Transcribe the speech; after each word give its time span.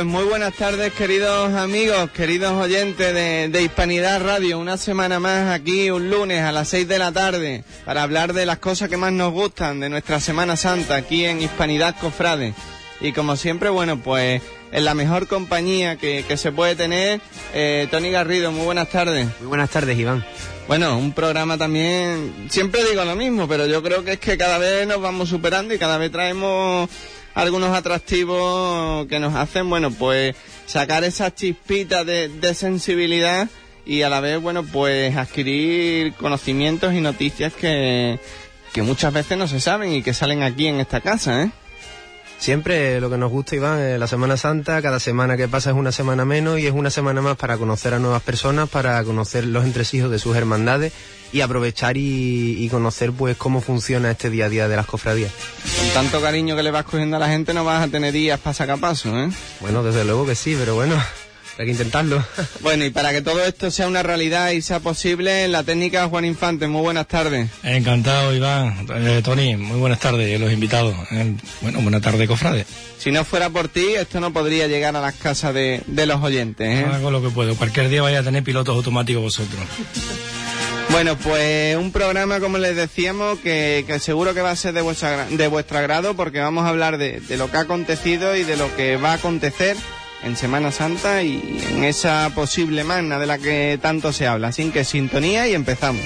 Pues 0.00 0.08
muy 0.08 0.24
buenas 0.24 0.54
tardes, 0.54 0.94
queridos 0.94 1.52
amigos, 1.52 2.10
queridos 2.12 2.52
oyentes 2.52 3.12
de, 3.52 3.62
Hispanidad 3.62 4.22
Radio. 4.22 4.58
Una 4.58 4.78
semana 4.78 5.20
más 5.20 5.50
aquí, 5.50 5.90
un 5.90 6.08
lunes 6.08 6.40
a 6.40 6.52
las 6.52 6.68
6 6.68 6.88
de 6.88 6.98
la 6.98 7.12
tarde, 7.12 7.64
para 7.84 8.02
hablar 8.02 8.32
de 8.32 8.46
las 8.46 8.56
cosas 8.60 8.88
que 8.88 8.96
más 8.96 9.12
nos 9.12 9.30
gustan 9.30 9.78
de 9.78 9.90
nuestra 9.90 10.18
Semana 10.18 10.56
Santa 10.56 10.96
aquí 10.96 11.26
en 11.26 11.42
Hispanidad 11.42 11.96
Cofrade. 12.00 12.54
Y 13.02 13.12
como 13.12 13.36
siempre, 13.36 13.68
bueno, 13.68 14.00
pues 14.00 14.40
en 14.72 14.86
la 14.86 14.94
mejor 14.94 15.26
compañía 15.26 15.96
que, 15.96 16.24
se 16.34 16.50
puede 16.50 16.76
tener, 16.76 17.20
eh, 17.52 17.86
Tony 17.90 18.10
Garrido. 18.10 18.52
Muy 18.52 18.64
buenas 18.64 18.88
tardes. 18.88 19.28
Muy 19.40 19.48
buenas 19.48 19.68
tardes, 19.68 19.98
Iván. 19.98 20.24
Bueno, 20.66 20.96
un 20.96 21.12
programa 21.12 21.58
también, 21.58 22.46
siempre 22.48 22.88
digo 22.88 23.04
lo 23.04 23.16
mismo, 23.16 23.46
pero 23.46 23.66
yo 23.66 23.82
creo 23.82 24.02
que 24.02 24.12
es 24.12 24.18
que 24.18 24.38
cada 24.38 24.56
vez 24.56 24.86
nos 24.86 25.02
vamos 25.02 25.28
superando 25.28 25.74
y 25.74 25.78
cada 25.78 25.98
vez 25.98 26.10
traemos 26.10 26.88
algunos 27.34 27.76
atractivos 27.76 29.06
que 29.06 29.18
nos 29.18 29.34
hacen, 29.34 29.68
bueno, 29.70 29.90
pues 29.90 30.36
sacar 30.66 31.04
esa 31.04 31.34
chispita 31.34 32.04
de, 32.04 32.54
sensibilidad 32.54 33.48
y 33.86 34.02
a 34.02 34.08
la 34.08 34.20
vez, 34.20 34.40
bueno, 34.40 34.62
pues 34.64 35.16
adquirir 35.16 36.12
conocimientos 36.14 36.94
y 36.94 37.00
noticias 37.00 37.52
que, 37.52 38.18
que 38.72 38.82
muchas 38.82 39.12
veces 39.12 39.38
no 39.38 39.48
se 39.48 39.60
saben 39.60 39.92
y 39.92 40.02
que 40.02 40.14
salen 40.14 40.42
aquí 40.42 40.66
en 40.66 40.80
esta 40.80 41.00
casa, 41.00 41.44
¿eh? 41.44 41.50
Siempre 42.40 43.02
lo 43.02 43.10
que 43.10 43.18
nos 43.18 43.30
gusta, 43.30 43.54
Iván, 43.54 43.78
es 43.80 44.00
la 44.00 44.06
Semana 44.06 44.38
Santa. 44.38 44.80
Cada 44.80 44.98
semana 44.98 45.36
que 45.36 45.46
pasa 45.46 45.70
es 45.70 45.76
una 45.76 45.92
semana 45.92 46.24
menos 46.24 46.58
y 46.58 46.66
es 46.66 46.72
una 46.72 46.88
semana 46.88 47.20
más 47.20 47.36
para 47.36 47.58
conocer 47.58 47.92
a 47.92 47.98
nuevas 47.98 48.22
personas, 48.22 48.66
para 48.70 49.04
conocer 49.04 49.44
los 49.44 49.62
entresijos 49.62 50.10
de 50.10 50.18
sus 50.18 50.34
hermandades 50.34 50.94
y 51.32 51.42
aprovechar 51.42 51.98
y, 51.98 52.66
conocer 52.70 53.12
pues 53.12 53.36
cómo 53.36 53.60
funciona 53.60 54.10
este 54.10 54.30
día 54.30 54.46
a 54.46 54.48
día 54.48 54.68
de 54.68 54.76
las 54.76 54.86
cofradías. 54.86 55.30
Con 55.78 55.90
tanto 55.90 56.22
cariño 56.22 56.56
que 56.56 56.62
le 56.62 56.70
vas 56.70 56.84
cogiendo 56.84 57.18
a 57.18 57.20
la 57.20 57.28
gente 57.28 57.52
no 57.52 57.62
vas 57.62 57.86
a 57.86 57.88
tener 57.88 58.14
días 58.14 58.40
para 58.40 58.54
sacar 58.54 58.80
paso, 58.80 59.14
¿eh? 59.18 59.28
Bueno, 59.60 59.82
desde 59.82 60.06
luego 60.06 60.24
que 60.24 60.34
sí, 60.34 60.56
pero 60.58 60.74
bueno, 60.74 60.96
hay 61.60 61.66
que 61.66 61.72
intentarlo. 61.72 62.24
Bueno, 62.60 62.84
y 62.84 62.90
para 62.90 63.10
que 63.12 63.22
todo 63.22 63.42
esto 63.44 63.70
sea 63.70 63.88
una 63.88 64.02
realidad 64.02 64.50
y 64.50 64.60
sea 64.60 64.80
posible, 64.80 65.48
la 65.48 65.62
técnica 65.62 66.08
Juan 66.08 66.24
Infante, 66.24 66.68
muy 66.68 66.82
buenas 66.82 67.08
tardes. 67.08 67.48
Encantado, 67.62 68.34
Iván. 68.34 68.86
Eh, 68.94 69.22
Tony, 69.24 69.56
muy 69.56 69.78
buenas 69.78 69.98
tardes, 69.98 70.38
los 70.38 70.52
invitados. 70.52 70.94
Eh, 71.10 71.34
bueno, 71.62 71.80
buena 71.80 72.00
tarde, 72.00 72.26
cofrade. 72.26 72.66
Si 72.98 73.10
no 73.10 73.24
fuera 73.24 73.48
por 73.48 73.68
ti, 73.68 73.94
esto 73.94 74.20
no 74.20 74.32
podría 74.32 74.68
llegar 74.68 74.94
a 74.94 75.00
las 75.00 75.14
casas 75.14 75.54
de, 75.54 75.82
los 75.86 76.22
oyentes. 76.22 76.68
¿eh? 76.68 76.84
hago 76.84 77.10
lo 77.10 77.22
que 77.22 77.30
puedo. 77.30 77.56
Cualquier 77.56 77.88
día 77.88 78.02
vaya 78.02 78.20
a 78.20 78.22
tener 78.22 78.42
pilotos 78.42 78.76
automáticos 78.76 79.22
vosotros. 79.22 79.60
Bueno, 80.90 81.16
pues 81.16 81.76
un 81.76 81.92
programa, 81.92 82.40
como 82.40 82.58
les 82.58 82.74
decíamos, 82.74 83.38
que, 83.38 83.84
seguro 84.00 84.34
que 84.34 84.42
va 84.42 84.50
a 84.50 84.56
ser 84.56 84.74
de, 84.74 84.80
vuestra, 84.80 85.26
de 85.26 85.46
vuestro 85.46 85.78
agrado 85.78 86.14
porque 86.14 86.40
vamos 86.40 86.64
a 86.64 86.68
hablar 86.68 86.98
de, 86.98 87.22
lo 87.38 87.48
que 87.48 87.56
ha 87.58 87.60
acontecido 87.60 88.34
y 88.34 88.42
de 88.42 88.56
lo 88.56 88.74
que 88.76 88.96
va 88.96 89.12
a 89.12 89.14
acontecer 89.14 89.76
en 90.22 90.36
Semana 90.36 90.70
Santa 90.70 91.22
y 91.22 91.62
en 91.72 91.84
esa 91.84 92.30
posible 92.34 92.84
magna 92.84 93.18
de 93.18 93.26
la 93.26 93.38
que 93.38 93.78
tanto 93.80 94.12
se 94.12 94.26
habla. 94.26 94.48
Así 94.48 94.70
que 94.70 94.84
sintonía 94.84 95.48
y 95.48 95.54
empezamos. 95.54 96.02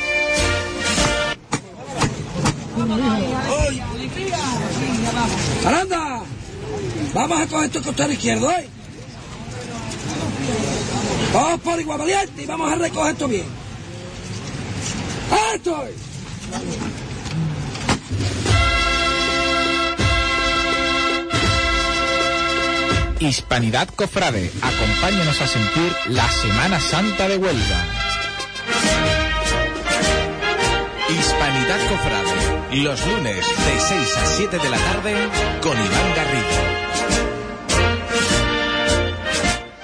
¡Aranda! 5.65 6.23
Vamos 7.15 7.41
a 7.41 7.47
coger 7.47 7.71
tu 7.71 7.83
costado 7.83 8.13
izquierdo, 8.13 8.51
¿eh? 8.51 8.69
Vamos 11.33 11.61
por 11.61 11.81
igual 11.81 12.01
y 12.37 12.47
vamos 12.47 12.73
a 12.73 12.77
recoger 12.77 13.13
esto 13.13 13.29
bien. 13.29 13.65
Hispanidad 23.25 23.89
Cofrade, 23.89 24.51
acompáñenos 24.61 25.41
a 25.41 25.47
sentir 25.47 25.93
la 26.09 26.29
Semana 26.31 26.79
Santa 26.79 27.27
de 27.27 27.39
Huelva. 27.39 27.85
Hispanidad 31.09 31.79
Cofrade, 31.89 32.83
los 32.83 33.07
lunes 33.07 33.37
de 33.37 33.81
6 33.81 34.17
a 34.19 34.27
7 34.27 34.59
de 34.59 34.69
la 34.69 34.77
tarde 34.77 35.15
con 35.63 35.73
Iván 35.73 36.15
Garrido. 36.15 36.75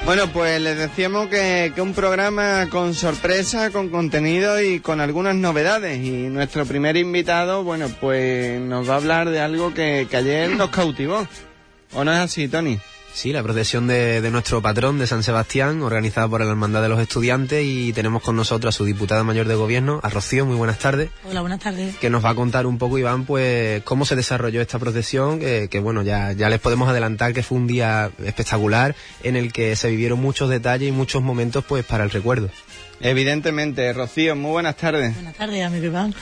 Bueno, 0.04 0.26
pues 0.32 0.60
les 0.60 0.76
decíamos 0.76 1.28
que, 1.28 1.72
que, 1.74 1.80
un 1.80 1.94
programa 1.94 2.68
con 2.68 2.94
sorpresa, 2.94 3.70
con 3.70 3.88
contenido 3.88 4.60
y 4.60 4.80
con 4.80 5.00
algunas 5.00 5.34
novedades. 5.34 5.98
Y 5.98 6.28
nuestro 6.28 6.66
primer 6.66 6.98
invitado, 6.98 7.64
bueno, 7.64 7.88
pues 8.00 8.60
nos 8.60 8.88
va 8.88 8.94
a 8.94 8.96
hablar 8.96 9.30
de 9.30 9.40
algo 9.40 9.72
que, 9.72 10.08
que 10.10 10.16
ayer 10.18 10.50
nos 10.50 10.68
cautivó. 10.68 11.26
¿O 11.94 12.04
no 12.04 12.12
es 12.12 12.18
así, 12.18 12.46
Tony? 12.46 12.78
Sí, 13.12 13.32
la 13.32 13.42
procesión 13.42 13.86
de, 13.86 14.26
nuestro 14.30 14.62
patrón 14.62 14.98
de 14.98 15.06
San 15.06 15.22
Sebastián, 15.22 15.82
organizada 15.82 16.28
por 16.28 16.40
la 16.40 16.50
Hermandad 16.50 16.82
de 16.82 16.88
los 16.88 17.00
Estudiantes, 17.00 17.64
y 17.64 17.92
tenemos 17.92 18.22
con 18.22 18.36
nosotros 18.36 18.74
a 18.74 18.76
su 18.76 18.84
diputada 18.84 19.24
mayor 19.24 19.46
de 19.46 19.54
gobierno, 19.54 20.00
a 20.02 20.08
Rocío. 20.08 20.46
Muy 20.46 20.56
buenas 20.56 20.78
tardes. 20.78 21.10
Hola, 21.28 21.40
buenas 21.40 21.60
tardes. 21.60 21.96
Que 21.96 22.08
nos 22.08 22.24
va 22.24 22.30
a 22.30 22.34
contar 22.34 22.66
un 22.66 22.78
poco, 22.78 22.98
Iván, 22.98 23.24
pues 23.24 23.82
cómo 23.82 24.04
se 24.04 24.16
desarrolló 24.16 24.60
esta 24.60 24.78
procesión, 24.78 25.38
que, 25.38 25.80
bueno, 25.82 26.02
ya, 26.02 26.32
ya 26.32 26.48
les 26.48 26.60
podemos 26.60 26.88
adelantar 26.88 27.34
que 27.34 27.42
fue 27.42 27.58
un 27.58 27.66
día 27.66 28.10
espectacular 28.24 28.94
en 29.22 29.36
el 29.36 29.52
que 29.52 29.76
se 29.76 29.90
vivieron 29.90 30.20
muchos 30.20 30.48
detalles 30.48 30.88
y 30.88 30.92
muchos 30.92 31.22
momentos, 31.22 31.64
pues, 31.66 31.84
para 31.84 32.04
el 32.04 32.10
recuerdo. 32.10 32.48
Evidentemente, 33.00 33.92
Rocío, 33.92 34.36
muy 34.36 34.50
buenas 34.50 34.76
tardes. 34.76 35.14
Buenas 35.14 35.34
tardes, 35.34 35.64
amigo 35.64 35.86
Iván. 35.86 36.14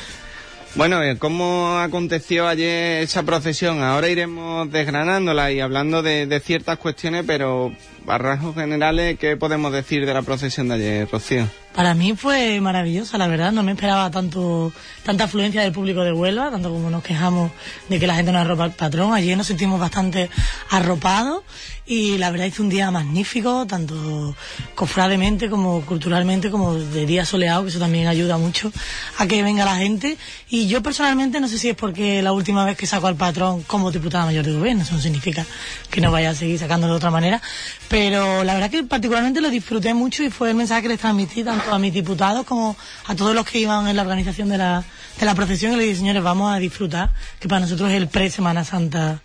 Bueno, 0.75 1.03
eh, 1.03 1.17
¿cómo 1.19 1.79
aconteció 1.79 2.47
ayer 2.47 3.03
esa 3.03 3.23
procesión? 3.23 3.83
Ahora 3.83 4.09
iremos 4.09 4.71
desgranándola 4.71 5.51
y 5.51 5.61
hablando 5.61 6.03
de, 6.03 6.41
ciertas 6.45 6.79
cuestiones, 6.79 7.25
pero 7.27 7.73
a 8.07 8.19
rasgos 8.19 8.55
generales, 8.55 9.19
¿qué 9.19 9.37
podemos 9.37 9.73
decir 9.73 10.07
de 10.07 10.15
la 10.15 10.23
procesión 10.23 10.69
de 10.69 10.75
ayer, 10.75 11.09
Rocío? 11.11 11.49
Para 11.75 11.95
mí 11.95 12.15
fue 12.17 12.61
maravillosa, 12.61 13.19
la 13.19 13.29
verdad. 13.29 13.53
No 13.53 13.63
me 13.63 13.73
esperaba 13.73 14.11
tanto 14.11 14.73
tanta 15.05 15.25
afluencia 15.25 15.63
del 15.63 15.73
público 15.73 16.03
de 16.03 16.13
Huelva, 16.13 16.51
tanto 16.51 16.71
como 16.71 16.91
nos 16.91 17.03
quejamos 17.03 17.51
de 17.89 17.99
que 17.99 18.07
la 18.07 18.15
gente 18.15 18.33
no 18.33 18.39
arropa 18.39 18.65
al 18.65 18.73
patrón. 18.73 19.15
Ayer 19.15 19.37
nos 19.37 19.47
sentimos 19.47 19.81
bastante 19.81 20.29
arropados 20.71 21.45
y 21.87 22.19
la 22.19 22.31
verdad 22.31 22.45
hizo 22.45 22.63
un 22.63 22.69
día 22.69 22.91
magnífico, 22.91 23.67
tanto 23.67 24.37
cofrademente 24.75 25.49
como 25.49 25.81
culturalmente, 25.87 26.51
como 26.51 26.75
de 26.75 27.07
día 27.07 27.25
soleado, 27.25 27.63
que 27.63 27.71
eso 27.71 27.79
también 27.79 28.07
ayuda 28.09 28.37
mucho 28.37 28.71
a 29.17 29.27
que 29.27 29.43
venga 29.43 29.65
la 29.65 29.77
gente. 29.77 30.19
Y 30.51 30.69
yo 30.69 30.83
personalmente 30.83 31.41
no 31.41 31.49
sé 31.49 31.59
si 31.59 31.71
es 31.71 31.77
porque 31.77 32.21
la 32.21 32.33
última 32.33 32.67
vez 32.67 32.77
que 32.77 32.87
saco 32.87 33.07
al 33.07 33.17
patrón 33.17 33.63
como 33.63 33.91
diputada 33.91 34.27
mayor 34.27 34.45
de 34.45 34.53
gobierno, 34.53 34.83
eso 34.83 34.95
no 34.95 35.01
significa 35.01 35.47
que 35.91 36.03
no 36.03 36.13
vaya 36.13 36.31
a 36.31 36.35
seguir 36.35 36.59
sacando 36.59 36.87
de 36.87 36.93
otra 36.93 37.11
manera, 37.11 37.41
pero 37.89 38.45
la 38.45 38.53
verdad 38.53 38.71
que 38.71 38.83
particularmente 38.83 39.41
lo 39.41 39.49
disfruté 39.49 39.95
mucho 39.95 40.23
y 40.23 40.29
fue 40.29 40.51
el 40.51 40.57
mensaje 40.57 40.83
que 40.83 40.89
les 40.89 41.01
transmití 41.01 41.43
tanto 41.59 41.75
a 41.75 41.79
mis 41.79 41.93
diputados 41.93 42.47
como 42.47 42.77
a 43.07 43.15
todos 43.15 43.35
los 43.35 43.45
que 43.45 43.59
iban 43.59 43.89
en 43.89 43.97
la 43.97 44.03
organización 44.03 44.49
de 44.49 44.59
la, 44.59 44.85
de 45.19 45.27
la 45.27 45.35
procesión 45.35 45.73
y 45.73 45.77
le 45.77 45.83
dije, 45.85 45.97
señores, 45.97 46.23
vamos 46.23 46.55
a 46.55 46.59
disfrutar, 46.59 47.13
que 47.41 47.49
para 47.49 47.61
nosotros 47.61 47.91
es 47.91 47.97
el 47.97 48.09
pre-Semana 48.09 48.65
Santa. 48.65 49.21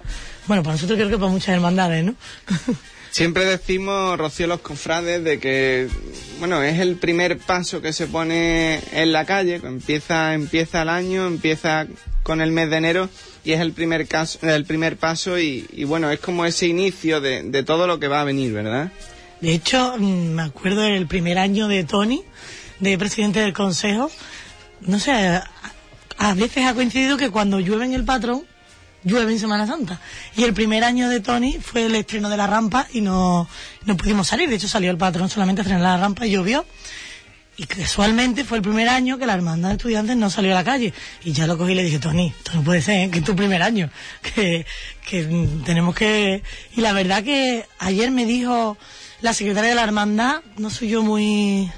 Bueno, 0.48 0.64
para 0.64 0.74
nosotros 0.76 0.98
creo 0.98 1.10
que 1.10 1.18
para 1.18 1.32
muchas 1.32 1.50
hermandades, 1.50 2.04
¿no? 2.04 2.16
Siempre 3.12 3.46
decimos, 3.46 4.18
Rocío, 4.18 4.48
los 4.48 4.62
cofrades, 4.62 5.24
de 5.24 5.40
que, 5.40 5.88
bueno, 6.40 6.64
es 6.64 6.80
el 6.80 6.96
primer 6.96 7.38
paso 7.38 7.80
que 7.80 7.94
se 7.94 8.08
pone 8.08 8.80
en 8.92 9.12
la 9.12 9.26
calle, 9.26 9.62
empieza, 9.64 10.34
empieza 10.34 10.82
el 10.82 10.90
año, 10.90 11.28
empieza 11.28 11.86
con 12.24 12.42
el 12.42 12.52
mes 12.52 12.72
de 12.72 12.78
enero 12.78 13.10
y 13.44 13.52
es 13.52 13.60
el 13.60 13.72
primer, 13.74 14.08
caso, 14.08 14.40
el 14.42 14.66
primer 14.66 14.98
paso 14.98 15.38
y, 15.38 15.68
y 15.74 15.84
bueno, 15.84 16.10
es 16.10 16.20
como 16.20 16.44
ese 16.44 16.66
inicio 16.66 17.22
de, 17.22 17.44
de 17.44 17.62
todo 17.62 17.86
lo 17.86 18.00
que 18.00 18.08
va 18.08 18.22
a 18.22 18.24
venir, 18.24 18.52
¿verdad? 18.52 18.92
De 19.44 19.54
hecho, 19.54 19.98
mm, 19.98 20.36
me 20.36 20.44
acuerdo 20.44 20.84
del 20.84 21.06
primer 21.06 21.38
año 21.38 21.68
de 21.68 21.84
Tony, 21.84 22.24
de 22.80 22.98
presidente 22.98 23.42
del 23.42 23.52
consejo. 23.52 24.10
No 24.80 25.00
sé, 25.00 25.12
a 26.18 26.34
veces 26.34 26.66
ha 26.66 26.74
coincidido 26.74 27.18
que 27.18 27.30
cuando 27.30 27.60
llueve 27.60 27.84
en 27.84 27.94
el 27.94 28.06
patrón, 28.06 28.46
llueve 29.04 29.34
en 29.34 29.40
Semana 29.40 29.68
Santa. 29.68 30.00
Y 30.38 30.46
el 30.46 30.54
primer 30.54 30.86
año 30.86 31.10
de 31.10 31.20
Tony 31.20 31.60
fue 31.62 31.88
el 31.88 31.96
estreno 31.96 32.30
de 32.30 32.38
la 32.38 32.48
rampa 32.48 32.88
y 32.94 33.02
no, 33.02 33.50
no 33.84 33.98
pudimos 33.98 34.28
salir. 34.28 34.48
De 34.48 34.56
hecho, 34.56 34.70
salió 34.70 34.90
el 34.90 34.98
patrón 34.98 35.30
solamente 35.30 35.62
a 35.62 35.78
la 35.78 35.98
rampa 35.98 36.26
y 36.26 36.32
llovió. 36.32 36.66
Y 37.58 37.66
casualmente 37.66 38.46
fue 38.46 38.60
el 38.60 38.64
primer 38.64 38.88
año 38.88 39.18
que 39.18 39.26
la 39.26 39.34
hermandad 39.34 39.70
de 39.72 39.76
estudiantes 39.76 40.16
no 40.16 40.30
salió 40.30 40.54
a 40.54 40.56
la 40.56 40.64
calle. 40.64 40.94
Y 41.26 41.34
ya 41.34 41.48
lo 41.48 41.58
cogí 41.58 41.74
y 41.74 41.76
le 41.76 41.84
dije, 41.84 42.00
Tony, 42.00 42.34
esto 42.38 42.54
no 42.54 42.64
puede 42.64 42.82
ser, 42.82 43.12
que 43.12 43.20
es 43.20 43.26
tu 43.26 43.36
primer 43.36 43.62
año. 43.62 43.90
Que, 44.22 44.66
que 45.06 45.50
tenemos 45.66 45.96
que... 45.96 46.44
Y 46.78 46.80
la 46.80 46.94
verdad 46.94 47.26
que 47.26 47.66
ayer 47.80 48.10
me 48.10 48.26
dijo 48.26 48.78
la 49.24 49.34
secretaria 49.34 49.70
de 49.70 49.76
la 49.78 49.84
hermandad, 49.84 50.42
no 50.58 50.70
soy 50.70 50.90
yo 50.90 51.02
muy, 51.02 51.72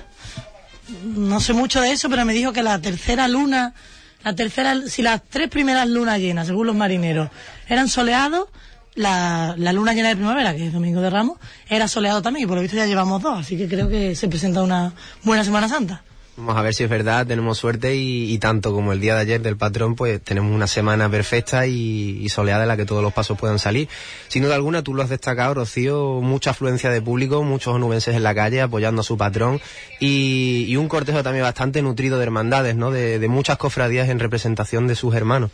no 1.03 1.39
sé 1.39 1.53
mucho 1.53 1.79
de 1.79 1.91
eso, 1.91 2.09
pero 2.09 2.25
me 2.25 2.33
dijo 2.33 2.51
que 2.51 2.63
la 2.63 2.81
tercera 2.81 3.27
luna, 3.27 3.75
la 4.23 4.33
tercera, 4.33 4.75
si 4.87 5.03
las 5.03 5.21
tres 5.23 5.47
primeras 5.49 5.87
lunas 5.87 6.19
llenas, 6.19 6.47
según 6.47 6.65
los 6.65 6.75
marineros, 6.75 7.29
eran 7.69 7.87
soleados, 7.87 8.47
la, 8.95 9.53
la 9.59 9.73
luna 9.73 9.93
llena 9.93 10.09
de 10.09 10.15
primavera, 10.15 10.55
que 10.55 10.65
es 10.65 10.73
Domingo 10.73 11.01
de 11.01 11.11
Ramos, 11.11 11.37
era 11.69 11.87
soleado 11.87 12.23
también, 12.23 12.45
y 12.45 12.47
por 12.47 12.55
lo 12.55 12.63
visto 12.63 12.77
ya 12.77 12.87
llevamos 12.87 13.21
dos, 13.21 13.41
así 13.41 13.55
que 13.55 13.67
creo 13.67 13.89
que 13.89 14.15
se 14.15 14.27
presenta 14.27 14.63
una 14.63 14.93
buena 15.21 15.43
Semana 15.43 15.69
Santa. 15.69 16.01
Vamos 16.37 16.57
a 16.57 16.61
ver 16.61 16.73
si 16.73 16.83
es 16.83 16.89
verdad, 16.89 17.25
tenemos 17.25 17.57
suerte 17.57 17.95
y, 17.95 18.33
y 18.33 18.37
tanto 18.39 18.73
como 18.73 18.91
el 18.91 18.99
día 18.99 19.15
de 19.15 19.21
ayer 19.21 19.41
del 19.41 19.55
patrón, 19.55 19.95
pues 19.95 20.21
tenemos 20.21 20.53
una 20.53 20.67
semana 20.67 21.09
perfecta 21.09 21.65
y, 21.65 22.19
y 22.21 22.27
soleada 22.27 22.63
en 22.63 22.67
la 22.67 22.75
que 22.75 22.85
todos 22.85 23.01
los 23.01 23.13
pasos 23.13 23.37
puedan 23.39 23.57
salir. 23.57 23.87
Sin 24.27 24.43
duda 24.43 24.55
alguna, 24.55 24.83
tú 24.83 24.93
lo 24.93 25.01
has 25.01 25.09
destacado, 25.09 25.53
Rocío, 25.53 26.19
mucha 26.21 26.49
afluencia 26.49 26.89
de 26.89 27.01
público, 27.01 27.41
muchos 27.43 27.73
onubenses 27.73 28.15
en 28.15 28.23
la 28.23 28.35
calle 28.35 28.61
apoyando 28.61 28.99
a 28.99 29.03
su 29.05 29.17
patrón 29.17 29.61
y, 30.01 30.65
y 30.67 30.75
un 30.75 30.89
cortejo 30.89 31.23
también 31.23 31.43
bastante 31.43 31.81
nutrido 31.81 32.17
de 32.17 32.25
hermandades, 32.25 32.75
¿no? 32.75 32.91
De, 32.91 33.17
de 33.17 33.27
muchas 33.29 33.57
cofradías 33.57 34.09
en 34.09 34.19
representación 34.19 34.87
de 34.87 34.95
sus 34.95 35.15
hermanos. 35.15 35.51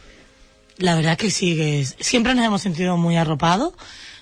La 0.78 0.96
verdad 0.96 1.16
que 1.16 1.30
sí, 1.30 1.56
que 1.56 1.86
siempre 2.04 2.34
nos 2.34 2.44
hemos 2.44 2.62
sentido 2.64 2.98
muy 2.98 3.18
arropados, 3.18 3.74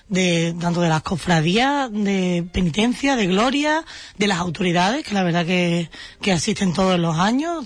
de, 0.09 0.55
tanto 0.59 0.81
de 0.81 0.89
las 0.89 1.03
cofradías, 1.03 1.91
de 1.91 2.45
penitencia, 2.51 3.15
de 3.15 3.27
gloria, 3.27 3.85
de 4.17 4.27
las 4.27 4.39
autoridades, 4.39 5.05
que 5.05 5.13
la 5.13 5.23
verdad 5.23 5.45
que, 5.45 5.89
que 6.21 6.31
asisten 6.31 6.73
todos 6.73 6.99
los 6.99 7.17
años, 7.17 7.65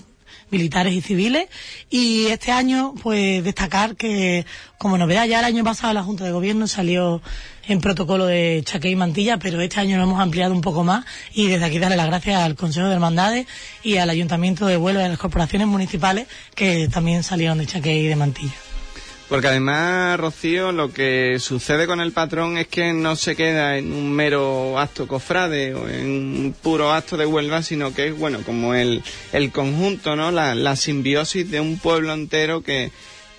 militares 0.54 0.94
y 0.94 1.02
civiles. 1.02 1.48
Y 1.90 2.28
este 2.28 2.52
año, 2.52 2.94
pues 3.02 3.44
destacar 3.44 3.96
que, 3.96 4.46
como 4.78 4.98
novedad, 4.98 5.26
ya 5.26 5.40
el 5.40 5.46
año 5.46 5.64
pasado 5.64 5.94
la 5.94 6.04
Junta 6.04 6.24
de 6.24 6.32
Gobierno 6.32 6.68
salió 6.68 7.22
en 7.68 7.80
protocolo 7.80 8.26
de 8.26 8.62
chaqué 8.66 8.90
y 8.90 8.96
mantilla, 8.96 9.38
pero 9.38 9.60
este 9.62 9.80
año 9.80 9.98
lo 9.98 10.04
hemos 10.04 10.22
ampliado 10.22 10.54
un 10.54 10.62
poco 10.62 10.84
más 10.84 11.06
y 11.34 11.48
desde 11.48 11.66
aquí 11.66 11.80
darle 11.80 11.98
las 11.98 12.08
gracias 12.08 12.42
al 12.42 12.56
Consejo 12.56 12.88
de 12.88 12.94
Hermandades 12.94 13.48
y 13.84 13.98
al 13.98 14.10
Ayuntamiento 14.10 14.66
de 14.66 14.78
Huelva 14.78 15.02
y 15.02 15.06
a 15.06 15.10
las 15.10 15.18
corporaciones 15.18 15.68
municipales 15.68 16.28
que 16.56 16.90
también 16.90 17.24
salieron 17.24 17.58
de 17.58 17.66
chaqué 17.66 17.96
y 17.96 18.08
de 18.08 18.16
mantilla. 18.16 18.73
Porque 19.30 19.48
además, 19.48 20.20
Rocío, 20.20 20.72
lo 20.72 20.92
que 20.92 21.38
sucede 21.40 21.88
con 21.88 22.02
el 22.02 22.12
patrón 22.12 22.58
es 22.58 22.68
que 22.68 22.94
no 22.94 23.16
se 23.16 23.36
queda 23.36 23.78
en 23.78 23.92
un 23.94 24.12
mero 24.12 24.78
acto 24.78 25.08
cofrade 25.08 25.74
o 25.74 25.88
en 25.90 26.06
un 26.06 26.56
puro 26.62 26.92
acto 26.92 27.18
de 27.18 27.26
Huelva, 27.26 27.64
sino 27.64 27.94
que 27.94 28.08
es, 28.08 28.18
bueno, 28.18 28.40
como 28.46 28.76
el, 28.76 29.02
el 29.32 29.52
conjunto, 29.52 30.16
¿no? 30.16 30.30
La, 30.32 30.56
la 30.56 30.76
simbiosis 30.76 31.50
de 31.50 31.62
un 31.62 31.80
pueblo 31.80 32.14
entero 32.14 32.62
que, 32.62 32.92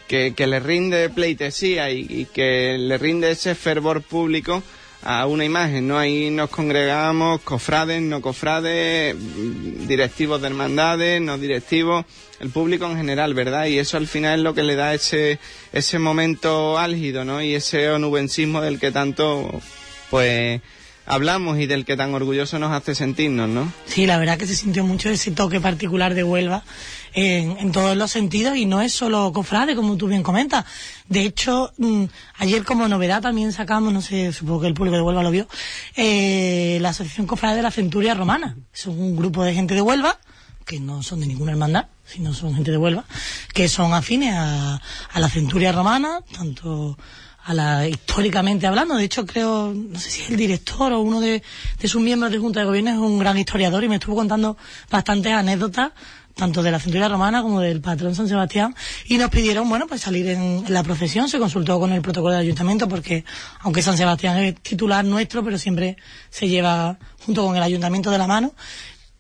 que, 0.09 0.35
que 0.35 0.47
le 0.47 0.59
rinde 0.59 1.11
pleitesía 1.11 1.91
y, 1.91 2.07
y 2.09 2.25
que 2.27 2.77
le 2.79 2.99
rinde 2.99 3.31
ese 3.31 3.55
fervor 3.55 4.03
público 4.03 4.63
a 5.05 5.27
una 5.27 5.45
imagen, 5.45 5.87
¿no? 5.87 5.99
Ahí 5.99 6.31
nos 6.31 6.49
congregamos 6.49 7.43
cofrades, 7.43 8.01
no 8.01 8.23
cofrades, 8.23 9.15
directivos 9.87 10.41
de 10.41 10.47
hermandades, 10.49 11.21
no 11.21 11.37
directivos, 11.37 12.07
el 12.41 12.49
público 12.49 12.87
en 12.87 12.97
general, 12.97 13.35
¿verdad? 13.35 13.67
Y 13.67 13.79
eso 13.79 13.99
al 13.99 14.07
final 14.07 14.41
es 14.41 14.45
lo 14.45 14.55
que 14.55 14.63
le 14.63 14.77
da 14.77 14.95
ese, 14.95 15.39
ese 15.73 15.99
momento 15.99 16.79
álgido, 16.79 17.25
¿no? 17.25 17.43
Y 17.43 17.55
ese 17.55 17.91
onubensismo 17.91 18.63
del 18.63 18.81
que 18.81 18.93
tanto, 18.93 19.61
pues, 20.11 20.63
hablamos 21.07 21.59
y 21.59 21.67
del 21.67 21.85
que 21.85 21.97
tan 21.97 22.15
orgulloso 22.15 22.59
nos 22.59 22.73
hace 22.73 22.95
sentirnos, 22.95 23.49
¿no? 23.49 23.73
Sí, 23.87 24.07
la 24.07 24.19
verdad 24.19 24.39
que 24.39 24.47
se 24.47 24.55
sintió 24.55 24.85
mucho 24.85 25.11
ese 25.11 25.31
toque 25.31 25.61
particular 25.61 26.15
de 26.15 26.25
Huelva 26.25 26.63
en, 27.13 27.57
en 27.59 27.73
todos 27.73 27.97
los 27.97 28.11
sentidos 28.11 28.57
y 28.57 28.67
no 28.67 28.81
es 28.81 28.93
solo 28.93 29.33
cofrade, 29.33 29.77
como 29.77 29.97
tú 29.97 30.09
bien 30.09 30.23
comentas. 30.23 30.65
De 31.09 31.23
hecho, 31.25 31.73
mm, 31.79 32.05
ayer 32.39 32.65
como 32.65 32.89
novedad 32.89 33.23
también 33.23 33.53
sacamos, 33.53 33.93
no 33.93 34.01
sé, 34.01 34.33
supongo 34.33 34.63
que 34.63 34.67
el 34.69 34.75
público 34.75 34.97
de 34.97 35.03
Huelva 35.03 35.23
lo 35.23 35.31
vio, 35.31 35.47
eh, 35.97 36.79
la 36.81 36.91
Asociación 36.91 37.27
Cofrade 37.27 37.57
de 37.57 37.63
la 37.63 37.71
Centuria 37.71 38.15
Romana. 38.15 38.57
Son 38.73 38.99
un 38.99 39.17
grupo 39.17 39.45
de 39.45 39.55
gente 39.55 39.75
de 39.75 39.83
Huelva, 39.83 40.19
que 40.65 40.81
no 40.81 41.03
son 41.03 41.21
de 41.21 41.27
ninguna 41.27 41.53
hermandad, 41.53 41.87
sino 42.07 42.33
son 42.33 42.55
gente 42.55 42.71
de 42.71 42.79
Huelva, 42.79 43.05
que 43.53 43.69
son 43.69 43.93
afines 43.93 44.35
a, 44.35 44.81
a 45.13 45.21
la 45.21 45.29
Centuria 45.29 45.73
Romana, 45.73 46.21
tanto 46.33 46.97
a 47.45 47.55
la 47.55 47.89
históricamente 47.89 48.67
hablando. 48.67 48.97
De 48.97 49.05
hecho, 49.05 49.27
creo, 49.27 49.73
no 49.75 49.99
sé 49.99 50.11
si 50.11 50.33
el 50.33 50.37
director 50.37 50.93
o 50.93 51.01
uno 51.01 51.21
de, 51.21 51.43
de 51.79 51.89
sus 51.89 52.01
miembros 52.01 52.33
de 52.33 52.39
Junta 52.39 52.61
de 52.61 52.67
Gobierno 52.67 52.91
es 52.91 52.99
un 52.99 53.19
gran 53.19 53.39
historiador 53.39 53.85
y 53.85 53.89
me 53.89 53.97
estuvo 53.97 54.17
contando 54.17 54.57
bastantes 54.91 55.33
anécdotas 55.33 55.93
tanto 56.35 56.63
de 56.63 56.71
la 56.71 56.81
centuria 56.81 57.09
romana 57.09 57.43
como 57.43 57.61
del 57.61 57.81
patrón 57.81 58.15
San 58.15 58.27
Sebastián, 58.27 58.75
y 59.07 59.19
nos 59.19 59.31
pidieron, 59.31 59.69
bueno, 59.69 59.87
pues 59.87 60.01
salir 60.01 60.27
en, 60.29 60.65
en 60.67 60.73
la 60.73 60.83
procesión, 60.83 61.29
se 61.29 61.39
consultó 61.39 61.79
con 61.79 61.93
el 61.93 62.03
protocolo 62.03 62.33
del 62.33 62.43
ayuntamiento, 62.43 62.89
porque 62.89 63.25
aunque 63.61 63.83
San 63.83 63.97
Sebastián 63.97 64.39
es 64.39 64.61
titular 64.61 65.05
nuestro, 65.05 65.45
pero 65.45 65.59
siempre 65.59 65.97
se 66.31 66.49
lleva 66.49 66.99
junto 67.25 67.45
con 67.45 67.57
el 67.57 67.63
ayuntamiento 67.63 68.11
de 68.11 68.19
la 68.19 68.27
mano, 68.27 68.53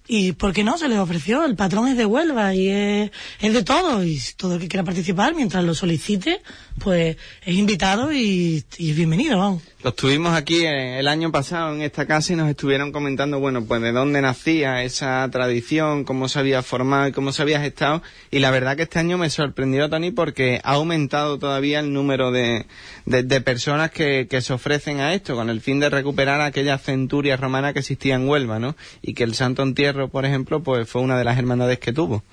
y 0.07 0.33
¿por 0.33 0.53
qué 0.53 0.65
no? 0.65 0.77
Se 0.77 0.89
les 0.89 0.99
ofreció, 0.99 1.45
el 1.47 1.57
patrón 1.57 1.89
es 1.89 1.97
de 1.97 2.05
Huelva 2.05 2.55
y 2.55 2.69
es, 2.69 3.11
es 3.41 3.53
de 3.55 3.63
todo, 3.63 4.05
y 4.05 4.21
todo 4.37 4.55
el 4.55 4.61
que 4.61 4.69
quiera 4.69 4.85
participar, 4.85 5.35
mientras 5.35 5.65
lo 5.65 5.75
solicite, 5.75 6.43
pues 6.79 7.17
es 7.45 7.55
invitado 7.55 8.13
y, 8.13 8.65
y 8.79 8.93
bienvenido, 8.93 9.39
vamos. 9.39 9.63
Los 9.83 9.97
tuvimos 9.97 10.35
aquí 10.35 10.65
eh, 10.65 10.99
el 10.99 11.09
año 11.09 11.31
pasado 11.31 11.75
en 11.75 11.83
esta 11.83 12.07
casa 12.07 12.33
y 12.33 12.37
nos 12.37 12.49
estuvieron 12.49 12.91
comentando, 12.91 13.39
bueno, 13.39 13.65
pues 13.65 13.83
de 13.83 13.93
dónde 13.93 14.23
nacía 14.23 14.83
esa 14.83 15.29
tradición, 15.31 16.05
cómo 16.05 16.29
se 16.29 16.39
había 16.39 16.63
formado 16.63 17.09
y 17.09 17.13
cómo 17.13 17.33
se 17.33 17.43
había 17.43 17.61
gestado. 17.61 18.03
Y 18.31 18.39
la 18.39 18.51
verdad 18.51 18.77
que 18.77 18.85
este 18.85 18.99
año 18.99 19.19
me 19.19 19.31
sorprendió, 19.31 19.91
Tony, 19.91 20.11
porque 20.11 20.61
ha 20.65 20.73
aumentado 20.73 21.39
todavía 21.39 21.81
el 21.81 21.93
número 21.93 22.33
de, 22.33 22.67
de, 23.05 23.23
de 23.23 23.41
personas 23.41 23.91
que, 23.91 24.27
que 24.29 24.41
se 24.41 24.53
ofrecen 24.55 25.01
a 25.01 25.15
esto, 25.15 25.35
con 25.37 25.51
el 25.51 25.61
fin 25.61 25.81
de 25.81 25.91
recuperar 25.91 26.41
aquella 26.41 26.79
centuria 26.79 27.37
romana 27.37 27.73
que 27.73 27.81
existía 27.81 28.15
en 28.15 28.29
Huelva, 28.29 28.59
¿no? 28.59 28.77
Y 29.03 29.15
que 29.15 29.25
el 29.25 29.35
Santo 29.35 29.63
Entierro, 29.63 30.09
por 30.09 30.25
ejemplo, 30.25 30.63
pues 30.63 30.89
fue 30.89 31.03
una 31.03 31.19
de 31.19 31.25
las 31.25 31.39
hermandades 31.39 31.79
que 31.79 31.93
tuvo. 31.93 32.25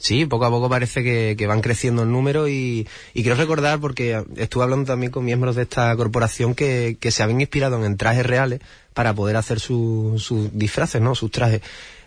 Sí, 0.00 0.24
poco 0.24 0.46
a 0.46 0.50
poco 0.50 0.70
parece 0.70 1.02
que, 1.04 1.46
van 1.46 1.60
creciendo 1.60 2.04
el 2.04 2.10
número 2.10 2.48
y, 2.48 2.88
y 3.12 3.20
quiero 3.22 3.36
recordar, 3.36 3.80
porque 3.80 4.24
estuve 4.36 4.64
hablando 4.64 4.86
también 4.86 5.12
con 5.12 5.26
miembros 5.26 5.56
de 5.56 5.62
esta 5.64 5.94
corporación 5.94 6.54
que, 6.54 6.96
que 6.98 7.10
se 7.10 7.22
habían 7.22 7.42
inspirado 7.42 7.84
en 7.84 7.96
trajes 7.98 8.24
reales 8.24 8.60
para 8.94 9.12
poder 9.14 9.36
hacer 9.36 9.60
su- 9.60 10.14
sus 10.16 10.56
disfraces, 10.56 11.02
¿no? 11.02 11.14
Sus 11.14 11.30
trajes. 11.30 11.60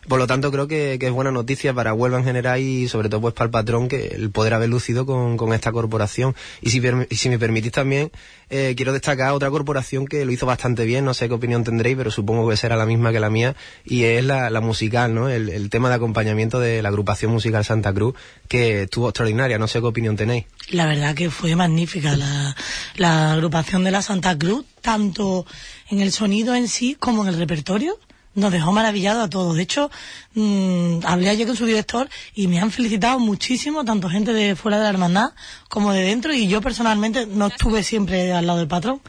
Por 0.07 0.19
lo 0.19 0.27
tanto, 0.27 0.51
creo 0.51 0.67
que, 0.67 0.97
es 0.99 1.11
buena 1.11 1.31
noticia 1.31 1.73
para 1.73 1.93
Huelva 1.93 2.19
en 2.19 2.25
general 2.25 2.59
y 2.59 2.87
sobre 2.87 3.09
todo 3.09 3.21
pues 3.21 3.33
para 3.33 3.45
el 3.45 3.51
patrón 3.51 3.87
que 3.87 4.07
el 4.07 4.31
poder 4.31 4.53
haber 4.53 4.69
lucido 4.69 5.05
con, 5.05 5.37
con 5.37 5.53
esta 5.53 5.71
corporación. 5.71 6.35
Y 6.61 6.69
si, 6.69 6.81
si 7.11 7.29
me 7.29 7.39
permitís 7.39 7.71
también, 7.71 8.11
eh, 8.49 8.73
quiero 8.75 8.93
destacar 8.93 9.31
otra 9.31 9.49
corporación 9.49 10.05
que 10.05 10.25
lo 10.25 10.31
hizo 10.31 10.45
bastante 10.45 10.85
bien, 10.85 11.05
no 11.05 11.13
sé 11.13 11.27
qué 11.27 11.33
opinión 11.33 11.63
tendréis, 11.63 11.97
pero 11.97 12.11
supongo 12.11 12.49
que 12.49 12.57
será 12.57 12.75
la 12.75 12.85
misma 12.85 13.11
que 13.11 13.19
la 13.19 13.29
mía, 13.29 13.55
y 13.85 14.03
es 14.03 14.23
la, 14.23 14.49
la 14.49 14.61
musical, 14.61 15.13
¿no? 15.13 15.29
El, 15.29 15.49
el 15.49 15.69
tema 15.69 15.89
de 15.89 15.95
acompañamiento 15.95 16.59
de 16.59 16.81
la 16.81 16.89
agrupación 16.89 17.31
musical 17.31 17.65
Santa 17.65 17.93
Cruz, 17.93 18.15
que 18.47 18.83
estuvo 18.83 19.09
extraordinaria, 19.09 19.57
no 19.57 19.67
sé 19.67 19.79
qué 19.79 19.85
opinión 19.85 20.15
tenéis. 20.15 20.45
La 20.69 20.85
verdad 20.85 21.15
que 21.15 21.29
fue 21.29 21.55
magnífica 21.55 22.15
la, 22.15 22.55
la 22.95 23.33
agrupación 23.33 23.83
de 23.83 23.91
la 23.91 24.01
Santa 24.01 24.37
Cruz, 24.37 24.65
tanto 24.81 25.45
en 25.89 26.01
el 26.01 26.11
sonido 26.11 26.55
en 26.55 26.67
sí 26.67 26.95
como 26.99 27.23
en 27.23 27.29
el 27.29 27.39
repertorio. 27.39 27.97
Nos 28.35 28.51
dejó 28.51 28.71
maravillados 28.71 29.23
a 29.23 29.29
todos. 29.29 29.55
De 29.55 29.63
hecho, 29.63 29.91
mm, 30.33 30.99
hablé 31.05 31.29
ayer 31.29 31.45
con 31.45 31.55
su 31.55 31.65
director 31.65 32.09
y 32.33 32.47
me 32.47 32.59
han 32.59 32.71
felicitado 32.71 33.19
muchísimo, 33.19 33.85
tanto 33.85 34.09
gente 34.09 34.33
de 34.33 34.55
fuera 34.55 34.77
de 34.77 34.83
la 34.83 34.89
hermandad 34.89 35.33
como 35.69 35.93
de 35.93 36.01
dentro. 36.01 36.33
Y 36.33 36.47
yo 36.47 36.61
personalmente 36.61 37.27
no 37.27 37.47
estuve 37.47 37.83
siempre 37.83 38.33
al 38.33 38.47
lado 38.47 38.59
del 38.59 38.67
patrón, 38.67 39.01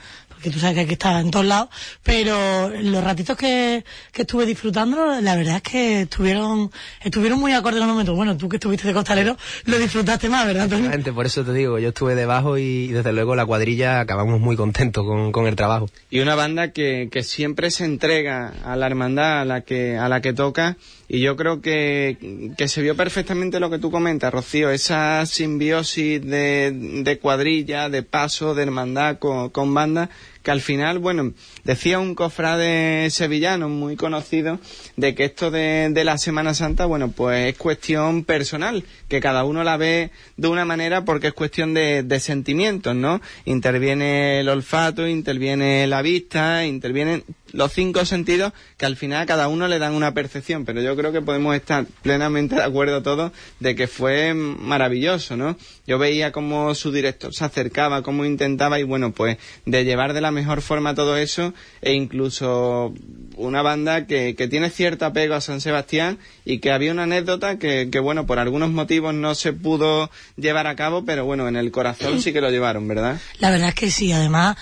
porque 0.44 0.52
tú 0.52 0.60
sabes 0.60 0.74
que 0.74 0.80
hay 0.80 0.86
que 0.86 0.92
estar 0.92 1.18
en 1.22 1.30
todos 1.30 1.46
lados. 1.46 1.70
Pero 2.02 2.68
los 2.68 3.02
ratitos 3.02 3.34
que, 3.34 3.82
que 4.12 4.22
estuve 4.22 4.44
disfrutando, 4.44 5.18
la 5.22 5.36
verdad 5.36 5.56
es 5.56 5.62
que 5.62 6.00
estuvieron, 6.02 6.70
estuvieron 7.02 7.40
muy 7.40 7.54
acordes 7.54 7.80
en 7.80 7.86
los 7.86 7.94
momentos. 7.94 8.14
Bueno, 8.14 8.36
tú 8.36 8.46
que 8.50 8.56
estuviste 8.56 8.86
de 8.86 8.92
costalero, 8.92 9.38
lo 9.64 9.78
disfrutaste 9.78 10.28
más, 10.28 10.46
¿verdad? 10.46 10.68
Gente, 10.68 11.14
por 11.14 11.24
eso 11.24 11.44
te 11.44 11.54
digo, 11.54 11.78
yo 11.78 11.88
estuve 11.88 12.14
debajo 12.14 12.58
y, 12.58 12.88
desde 12.88 13.14
luego 13.14 13.34
la 13.36 13.46
cuadrilla 13.46 14.00
acabamos 14.00 14.38
muy 14.38 14.54
contentos 14.54 15.06
con, 15.06 15.32
con 15.32 15.46
el 15.46 15.56
trabajo. 15.56 15.88
Y 16.10 16.20
una 16.20 16.34
banda 16.34 16.72
que, 16.72 17.08
que 17.10 17.22
siempre 17.22 17.70
se 17.70 17.86
entrega 17.86 18.52
a 18.64 18.76
la 18.76 18.86
hermandad 18.86 19.40
a 19.40 19.44
la 19.46 19.62
que, 19.62 19.96
a 19.96 20.10
la 20.10 20.20
que 20.20 20.34
toca. 20.34 20.76
Y 21.06 21.20
yo 21.20 21.36
creo 21.36 21.60
que, 21.60 22.52
que 22.56 22.66
se 22.66 22.80
vio 22.80 22.96
perfectamente 22.96 23.60
lo 23.60 23.70
que 23.70 23.78
tú 23.78 23.90
comentas, 23.90 24.32
Rocío, 24.32 24.70
esa 24.70 25.24
simbiosis 25.26 26.24
de, 26.24 26.72
de 27.04 27.18
cuadrilla, 27.18 27.88
de 27.90 28.02
paso, 28.02 28.54
de 28.54 28.62
hermandad 28.62 29.18
con, 29.18 29.50
con 29.50 29.74
banda, 29.74 30.08
que 30.44 30.50
al 30.50 30.60
final, 30.60 30.98
bueno, 30.98 31.32
decía 31.64 31.98
un 31.98 32.14
cofrade 32.14 33.08
sevillano 33.10 33.70
muy 33.70 33.96
conocido 33.96 34.60
de 34.96 35.14
que 35.14 35.24
esto 35.24 35.50
de, 35.50 35.90
la 36.04 36.18
Semana 36.18 36.52
Santa, 36.52 36.84
bueno, 36.84 37.10
pues 37.10 37.48
es 37.48 37.58
cuestión 37.58 38.24
personal, 38.24 38.84
que 39.08 39.20
cada 39.20 39.44
uno 39.44 39.64
la 39.64 39.78
ve 39.78 40.10
de 40.36 40.48
una 40.48 40.66
manera 40.66 41.06
porque 41.06 41.28
es 41.28 41.32
cuestión 41.32 41.72
de, 41.72 42.02
de 42.02 42.20
sentimientos, 42.20 42.94
¿no? 42.94 43.22
Interviene 43.46 44.40
el 44.40 44.50
olfato, 44.50 45.08
interviene 45.08 45.86
la 45.86 46.02
vista, 46.02 46.66
intervienen 46.66 47.24
los 47.54 47.72
cinco 47.72 48.04
sentidos 48.04 48.52
que 48.76 48.84
al 48.84 48.96
final 48.96 49.22
a 49.22 49.26
cada 49.26 49.48
uno 49.48 49.68
le 49.68 49.78
dan 49.78 49.94
una 49.94 50.12
percepción, 50.12 50.64
pero 50.64 50.82
yo 50.82 50.96
creo 50.96 51.12
que 51.12 51.22
podemos 51.22 51.54
estar 51.54 51.86
plenamente 52.02 52.56
de 52.56 52.62
acuerdo 52.62 53.02
todos 53.02 53.32
de 53.60 53.74
que 53.76 53.86
fue 53.86 54.34
maravilloso, 54.34 55.36
¿no? 55.36 55.56
Yo 55.86 55.98
veía 55.98 56.32
cómo 56.32 56.74
su 56.74 56.90
director 56.90 57.32
se 57.32 57.44
acercaba, 57.44 58.02
cómo 58.02 58.24
intentaba 58.24 58.80
y 58.80 58.82
bueno, 58.82 59.12
pues 59.12 59.38
de 59.66 59.84
llevar 59.84 60.14
de 60.14 60.20
la 60.20 60.32
mejor 60.32 60.62
forma 60.62 60.94
todo 60.94 61.16
eso 61.16 61.54
e 61.80 61.92
incluso 61.92 62.92
una 63.36 63.62
banda 63.62 64.06
que, 64.06 64.34
que 64.34 64.48
tiene 64.48 64.70
cierto 64.70 65.06
apego 65.06 65.34
a 65.34 65.40
San 65.40 65.60
Sebastián 65.60 66.18
y 66.44 66.58
que 66.58 66.72
había 66.72 66.90
una 66.90 67.04
anécdota 67.04 67.58
que, 67.58 67.88
que 67.90 68.00
bueno, 68.00 68.26
por 68.26 68.40
algunos 68.40 68.70
motivos 68.70 69.14
no 69.14 69.34
se 69.36 69.52
pudo 69.52 70.10
llevar 70.36 70.66
a 70.66 70.74
cabo, 70.74 71.04
pero 71.04 71.24
bueno, 71.24 71.46
en 71.46 71.56
el 71.56 71.70
corazón 71.70 72.20
sí 72.20 72.32
que 72.32 72.40
lo 72.40 72.50
llevaron, 72.50 72.88
¿verdad? 72.88 73.20
La 73.38 73.50
verdad 73.50 73.68
es 73.68 73.74
que 73.74 73.90
sí, 73.90 74.10
además 74.10 74.56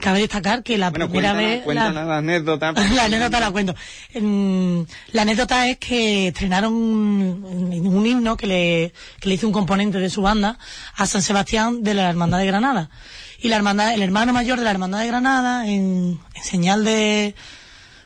cabe 0.00 0.20
destacar 0.20 0.62
que 0.62 0.76
la 0.78 0.90
Bueno, 0.90 1.08
primera 1.08 1.32
cuéntanos, 1.32 1.50
vez... 1.56 1.64
cuéntanos 1.64 2.06
la, 2.06 2.16
anécdota. 2.18 2.72
la 2.94 3.04
anécdota 3.04 3.40
la 3.40 3.50
cuento. 3.50 3.74
La 5.12 5.22
anécdota 5.22 5.68
es 5.68 5.78
que 5.78 6.28
estrenaron 6.28 6.72
un, 6.72 7.86
un 7.86 8.06
himno 8.06 8.36
que 8.36 8.46
le, 8.46 8.92
que 9.20 9.28
le 9.28 9.34
hizo 9.36 9.46
un 9.46 9.52
componente 9.52 9.98
de 9.98 10.10
su 10.10 10.22
banda 10.22 10.58
a 10.96 11.06
San 11.06 11.22
Sebastián 11.22 11.82
de 11.82 11.94
la 11.94 12.08
Hermandad 12.10 12.38
de 12.38 12.46
Granada. 12.46 12.90
Y 13.40 13.48
la 13.48 13.56
hermandad, 13.56 13.92
el 13.94 14.02
hermano 14.02 14.32
mayor 14.32 14.58
de 14.58 14.64
la 14.64 14.70
Hermandad 14.70 15.00
de 15.00 15.06
Granada, 15.08 15.66
en, 15.66 16.20
en 16.34 16.42
señal 16.44 16.84
de, 16.84 17.34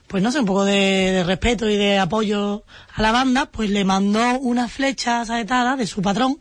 pues 0.07 0.23
no 0.23 0.33
sé, 0.33 0.41
un 0.41 0.47
poco 0.47 0.65
de, 0.65 0.73
de 0.73 1.25
respeto 1.25 1.69
y 1.69 1.77
de 1.77 1.99
apoyo 1.99 2.65
a 2.95 3.03
la 3.03 3.13
banda, 3.13 3.47
pues 3.47 3.69
le 3.71 3.85
mandó 3.85 4.39
una 4.39 4.69
flecha 4.69 5.25
saetada 5.27 5.77
de 5.77 5.87
su 5.87 6.01
patrón 6.01 6.39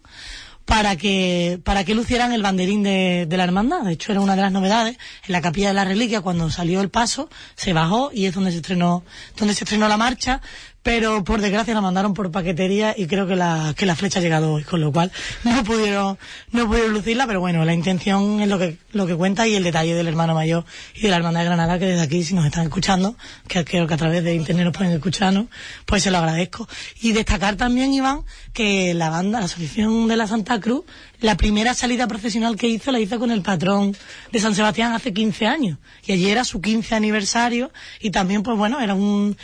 para 0.65 0.95
que, 0.95 1.59
para 1.63 1.83
que 1.83 1.95
lucieran 1.95 2.33
el 2.33 2.41
banderín 2.41 2.83
de, 2.83 3.25
de 3.27 3.37
la 3.37 3.43
hermandad. 3.43 3.83
De 3.83 3.93
hecho, 3.93 4.11
era 4.11 4.21
una 4.21 4.35
de 4.35 4.41
las 4.41 4.51
novedades. 4.51 4.97
En 5.25 5.31
la 5.31 5.41
capilla 5.41 5.69
de 5.69 5.75
la 5.75 5.85
reliquia, 5.85 6.21
cuando 6.21 6.49
salió 6.49 6.81
el 6.81 6.89
paso, 6.89 7.29
se 7.55 7.73
bajó 7.73 8.11
y 8.11 8.25
es 8.25 8.33
donde 8.33 8.51
se 8.51 8.57
estrenó, 8.57 9.03
donde 9.37 9.53
se 9.53 9.63
estrenó 9.63 9.87
la 9.87 9.97
marcha. 9.97 10.41
Pero 10.85 11.23
por 11.23 11.41
desgracia 11.41 11.73
la 11.73 11.81
mandaron 11.81 12.13
por 12.13 12.29
paquetería 12.29 12.93
y 12.95 13.07
creo 13.07 13.25
que 13.25 13.35
la, 13.35 13.73
que 13.75 13.87
la 13.87 13.95
flecha 13.95 14.19
ha 14.19 14.21
llegado 14.21 14.53
hoy, 14.53 14.63
con 14.63 14.81
lo 14.81 14.91
cual 14.91 15.11
no 15.43 15.63
pudieron, 15.63 16.19
no 16.51 16.67
pudieron 16.67 16.93
lucirla, 16.93 17.25
pero 17.25 17.39
bueno, 17.39 17.65
la 17.65 17.73
intención 17.73 18.39
es 18.39 18.47
lo 18.47 18.59
que, 18.59 18.77
lo 18.91 19.07
que 19.07 19.15
cuenta 19.15 19.47
y 19.47 19.55
el 19.55 19.63
detalle 19.63 19.95
del 19.95 20.07
hermano 20.07 20.35
mayor 20.35 20.63
y 20.93 21.01
de 21.01 21.09
la 21.09 21.15
hermandad 21.15 21.39
de 21.39 21.45
Granada, 21.47 21.79
que 21.79 21.85
desde 21.85 22.03
aquí, 22.03 22.23
si 22.23 22.35
nos 22.35 22.45
están 22.45 22.65
escuchando, 22.65 23.17
que 23.47 23.65
creo 23.65 23.87
que 23.87 23.95
a 23.95 23.97
través 23.97 24.23
de 24.23 24.35
internet 24.35 24.65
nos 24.65 24.77
pueden 24.77 24.93
escucharnos, 24.93 25.47
pues 25.87 26.03
se 26.03 26.11
lo 26.11 26.19
agradezco. 26.19 26.69
Y 27.01 27.13
destacar 27.13 27.55
también, 27.55 27.91
Iván, 27.91 28.21
que 28.53 28.93
la 28.93 29.09
banda, 29.09 29.39
la 29.39 29.45
Asociación 29.45 30.07
de 30.07 30.17
la 30.17 30.27
Santa 30.27 30.59
Cruz, 30.59 30.83
la 31.19 31.35
primera 31.35 31.73
salida 31.73 32.07
profesional 32.07 32.57
que 32.57 32.67
hizo 32.67 32.91
la 32.91 32.99
hizo 32.99 33.17
con 33.17 33.31
el 33.31 33.41
patrón 33.41 33.97
de 34.31 34.39
San 34.39 34.53
Sebastián 34.53 34.93
hace 34.93 35.13
15 35.13 35.47
años. 35.47 35.79
Y 36.05 36.11
allí 36.11 36.29
era 36.29 36.43
su 36.43 36.61
15 36.61 36.93
aniversario 36.93 37.71
y 37.99 38.11
también, 38.11 38.43
pues 38.43 38.55
bueno, 38.55 38.79
era 38.81 38.93
un, 38.93 39.35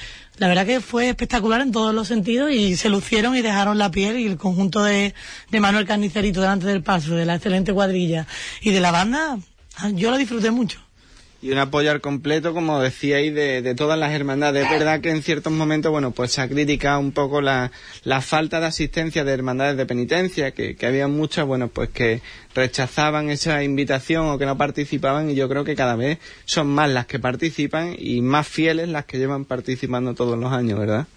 la 0.42 0.48
verdad 0.48 0.66
que 0.66 0.82
fue 0.82 1.08
espectacular 1.08 1.62
en 1.62 1.72
todos 1.72 1.94
los 1.94 2.08
sentidos 2.08 2.52
y 2.52 2.76
se 2.76 2.90
lucieron 2.90 3.36
y 3.36 3.44
dejaron 3.44 3.78
la 3.78 3.92
piel 3.92 4.18
y 4.18 4.26
el 4.26 4.38
conjunto 4.38 4.82
de, 4.84 5.14
de 5.52 5.60
Manuel 5.60 5.86
Carnicerito 5.86 6.42
delante 6.42 6.66
del 6.66 6.82
paso, 6.82 7.14
de 7.14 7.26
la 7.26 7.36
excelente 7.36 7.72
cuadrilla 7.72 8.26
y 8.60 8.72
de 8.72 8.80
la 8.80 8.90
banda, 8.90 9.38
yo 9.94 10.10
lo 10.10 10.18
disfruté 10.18 10.50
mucho. 10.50 10.80
Y 11.42 11.52
un 11.52 11.58
apoyo 11.58 11.90
al 11.90 12.02
completo, 12.02 12.54
como 12.54 12.80
decíais, 12.80 13.34
de, 13.34 13.64
de 13.64 13.76
todas 13.76 13.98
las 13.98 14.12
hermandades. 14.12 14.64
Es 14.64 14.70
verdad 14.70 15.02
que 15.02 15.10
en 15.10 15.24
ciertos 15.24 15.52
momentos, 15.52 15.92
bueno, 15.92 16.12
pues 16.12 16.32
se 16.34 16.42
ha 16.42 16.48
criticado 16.48 17.00
un 17.00 17.12
poco 17.12 17.42
la, 17.42 17.72
la 18.04 18.22
falta 18.22 18.60
de 18.60 18.68
asistencia 18.68 19.24
de 19.24 19.32
hermandades 19.32 19.76
de 19.76 19.88
penitencia, 19.88 20.52
que, 20.52 20.76
que 20.76 20.86
había 20.86 21.08
muchas, 21.08 21.48
bueno, 21.48 21.68
pues 21.68 21.90
que 21.90 22.22
rechazaban 22.54 23.30
esa 23.30 23.64
invitación 23.64 24.28
o 24.28 24.38
que 24.38 24.46
no 24.46 24.58
participaban 24.58 25.32
y 25.32 25.36
yo 25.36 25.50
creo 25.50 25.64
que 25.64 25.76
cada 25.76 25.96
vez 25.96 26.20
son 26.46 26.68
más 26.68 26.90
las 26.90 27.08
que 27.08 27.18
participan 27.18 27.96
y 27.98 28.22
más 28.22 28.48
fieles 28.48 28.90
las 28.90 29.06
que 29.06 29.18
llevan 29.18 29.46
participando 29.46 30.14
todos 30.14 30.38
los 30.38 30.54
años, 30.54 30.78
¿verdad? 30.78 31.08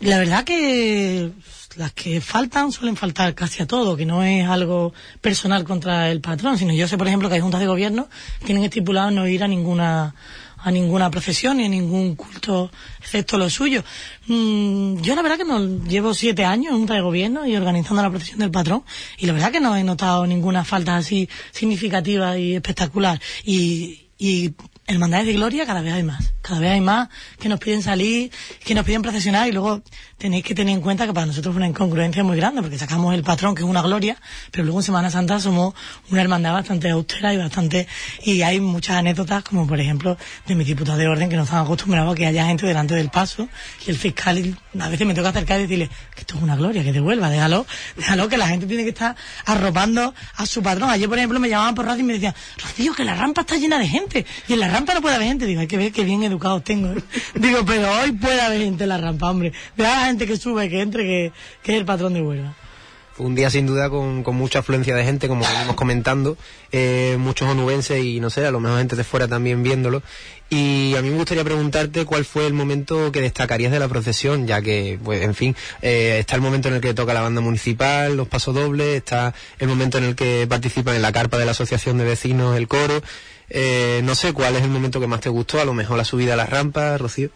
La 0.00 0.18
verdad 0.18 0.44
que 0.44 1.30
las 1.78 1.92
que 1.92 2.20
faltan 2.20 2.72
suelen 2.72 2.96
faltar 2.96 3.34
casi 3.34 3.62
a 3.62 3.66
todo, 3.66 3.96
que 3.96 4.04
no 4.04 4.24
es 4.24 4.46
algo 4.46 4.92
personal 5.20 5.62
contra 5.64 6.10
el 6.10 6.20
patrón, 6.20 6.58
sino 6.58 6.74
yo 6.74 6.88
sé, 6.88 6.98
por 6.98 7.06
ejemplo, 7.06 7.28
que 7.28 7.36
hay 7.36 7.40
juntas 7.40 7.60
de 7.60 7.68
gobierno 7.68 8.08
que 8.40 8.46
tienen 8.46 8.64
estipulado 8.64 9.12
no 9.12 9.26
ir 9.28 9.44
a 9.44 9.48
ninguna 9.48 10.14
a 10.60 10.72
ninguna 10.72 11.08
procesión 11.08 11.58
ni 11.58 11.66
a 11.66 11.68
ningún 11.68 12.16
culto 12.16 12.68
excepto 12.98 13.38
lo 13.38 13.48
suyo. 13.48 13.84
Mm, 14.26 15.00
yo 15.02 15.14
la 15.14 15.22
verdad 15.22 15.36
que 15.38 15.44
no 15.44 15.60
llevo 15.84 16.14
siete 16.14 16.44
años 16.44 16.72
en 16.72 16.78
junta 16.78 16.94
de 16.94 17.00
gobierno 17.00 17.46
y 17.46 17.54
organizando 17.54 18.02
la 18.02 18.10
procesión 18.10 18.40
del 18.40 18.50
patrón 18.50 18.82
y 19.18 19.26
la 19.26 19.34
verdad 19.34 19.52
que 19.52 19.60
no 19.60 19.76
he 19.76 19.84
notado 19.84 20.26
ninguna 20.26 20.64
falta 20.64 20.96
así 20.96 21.28
significativa 21.52 22.36
y 22.36 22.56
espectacular 22.56 23.20
y, 23.44 24.08
y 24.18 24.52
hermandades 24.88 25.26
de 25.26 25.34
gloria 25.34 25.66
cada 25.66 25.82
vez 25.82 25.92
hay 25.92 26.02
más. 26.02 26.32
Cada 26.40 26.60
vez 26.60 26.70
hay 26.70 26.80
más 26.80 27.08
que 27.38 27.48
nos 27.48 27.60
piden 27.60 27.82
salir, 27.82 28.32
que 28.64 28.74
nos 28.74 28.86
piden 28.86 29.02
procesionar 29.02 29.46
y 29.46 29.52
luego 29.52 29.82
tenéis 30.16 30.44
que 30.44 30.54
tener 30.54 30.74
en 30.74 30.80
cuenta 30.80 31.06
que 31.06 31.12
para 31.12 31.26
nosotros 31.26 31.52
es 31.52 31.56
una 31.56 31.68
incongruencia 31.68 32.24
muy 32.24 32.38
grande 32.38 32.62
porque 32.62 32.78
sacamos 32.78 33.14
el 33.14 33.22
patrón 33.22 33.54
que 33.54 33.62
es 33.62 33.68
una 33.68 33.82
gloria, 33.82 34.16
pero 34.50 34.64
luego 34.64 34.80
en 34.80 34.84
Semana 34.84 35.10
Santa 35.10 35.40
somos 35.40 35.74
una 36.10 36.22
hermandad 36.22 36.54
bastante 36.54 36.88
austera 36.88 37.34
y 37.34 37.36
bastante 37.36 37.86
y 38.24 38.40
hay 38.40 38.60
muchas 38.60 38.96
anécdotas 38.96 39.44
como 39.44 39.66
por 39.66 39.78
ejemplo 39.78 40.16
de 40.46 40.54
mis 40.54 40.66
diputados 40.66 40.98
de 40.98 41.06
orden 41.06 41.28
que 41.28 41.36
no 41.36 41.42
están 41.42 41.62
acostumbrados 41.62 42.12
a 42.12 42.16
que 42.16 42.26
haya 42.26 42.46
gente 42.46 42.66
delante 42.66 42.94
del 42.94 43.10
paso 43.10 43.46
y 43.86 43.90
el 43.90 43.98
fiscal 43.98 44.56
a 44.80 44.88
veces 44.88 45.06
me 45.06 45.12
toca 45.12 45.28
acercar 45.28 45.58
y 45.58 45.62
decirle 45.64 45.90
que 46.14 46.22
esto 46.22 46.36
es 46.36 46.42
una 46.42 46.56
gloria, 46.56 46.82
que 46.82 46.92
devuelva, 46.92 47.28
déjalo, 47.28 47.66
déjalo 47.94 48.28
que 48.28 48.38
la 48.38 48.48
gente 48.48 48.66
tiene 48.66 48.84
que 48.84 48.90
estar 48.90 49.14
arropando 49.44 50.14
a 50.36 50.46
su 50.46 50.62
patrón. 50.62 50.88
Ayer 50.88 51.08
por 51.08 51.18
ejemplo 51.18 51.38
me 51.38 51.50
llamaban 51.50 51.74
por 51.74 51.84
radio 51.84 52.00
y 52.00 52.04
me 52.04 52.14
decían, 52.14 52.34
Rocío, 52.62 52.94
que 52.94 53.04
la 53.04 53.14
rampa 53.14 53.42
está 53.42 53.56
llena 53.56 53.78
de 53.78 53.86
gente 53.86 54.24
y 54.48 54.54
rampa 54.78 54.94
no 54.94 55.02
puede 55.02 55.16
haber 55.16 55.28
gente. 55.28 55.46
Digo, 55.46 55.60
hay 55.60 55.66
que 55.66 55.76
ver 55.76 55.92
qué 55.92 56.04
bien 56.04 56.22
educados 56.22 56.62
tengo. 56.64 56.94
Digo, 57.34 57.64
pero 57.66 57.90
hoy 58.00 58.12
puede 58.12 58.40
haber 58.40 58.60
gente 58.60 58.84
en 58.84 58.90
la 58.90 58.98
rampa, 58.98 59.30
hombre. 59.30 59.52
Vea 59.76 59.92
a 59.92 60.00
la 60.00 60.06
gente 60.06 60.26
que 60.26 60.36
sube, 60.36 60.68
que 60.68 60.80
entre, 60.80 61.04
que, 61.04 61.32
que 61.62 61.72
es 61.72 61.78
el 61.78 61.84
patrón 61.84 62.14
de 62.14 62.22
Huelva. 62.22 62.54
Un 63.18 63.34
día 63.34 63.50
sin 63.50 63.66
duda 63.66 63.90
con, 63.90 64.22
con 64.22 64.36
mucha 64.36 64.60
afluencia 64.60 64.94
de 64.94 65.02
gente, 65.02 65.26
como 65.26 65.44
venimos 65.44 65.74
comentando, 65.74 66.36
eh, 66.70 67.16
muchos 67.18 67.48
onubenses 67.48 68.04
y 68.04 68.20
no 68.20 68.30
sé, 68.30 68.46
a 68.46 68.52
lo 68.52 68.60
mejor 68.60 68.78
gente 68.78 68.94
de 68.94 69.02
fuera 69.02 69.26
también 69.26 69.64
viéndolo. 69.64 70.04
Y 70.50 70.94
a 70.94 71.02
mí 71.02 71.10
me 71.10 71.16
gustaría 71.16 71.42
preguntarte 71.42 72.04
cuál 72.04 72.24
fue 72.24 72.46
el 72.46 72.52
momento 72.52 73.10
que 73.10 73.20
destacarías 73.20 73.72
de 73.72 73.80
la 73.80 73.88
procesión, 73.88 74.46
ya 74.46 74.62
que, 74.62 75.00
pues, 75.02 75.22
en 75.22 75.34
fin, 75.34 75.56
eh, 75.82 76.18
está 76.20 76.36
el 76.36 76.42
momento 76.42 76.68
en 76.68 76.74
el 76.74 76.80
que 76.80 76.94
toca 76.94 77.12
la 77.12 77.22
banda 77.22 77.40
municipal, 77.40 78.16
los 78.16 78.28
pasodobles, 78.28 78.98
está 78.98 79.34
el 79.58 79.66
momento 79.66 79.98
en 79.98 80.04
el 80.04 80.14
que 80.14 80.46
participan 80.48 80.94
en 80.94 81.02
la 81.02 81.10
carpa 81.10 81.38
de 81.38 81.44
la 81.44 81.50
asociación 81.50 81.98
de 81.98 82.04
vecinos, 82.04 82.56
el 82.56 82.68
coro. 82.68 83.02
Eh, 83.50 84.00
no 84.04 84.14
sé 84.14 84.32
cuál 84.32 84.56
es 84.56 84.62
el 84.62 84.70
momento 84.70 85.00
que 85.00 85.06
más 85.06 85.20
te 85.20 85.28
gustó, 85.28 85.60
a 85.60 85.64
lo 85.64 85.74
mejor 85.74 85.96
la 85.96 86.04
subida 86.04 86.34
a 86.34 86.36
la 86.36 86.46
rampa, 86.46 86.98
Rocío. 86.98 87.30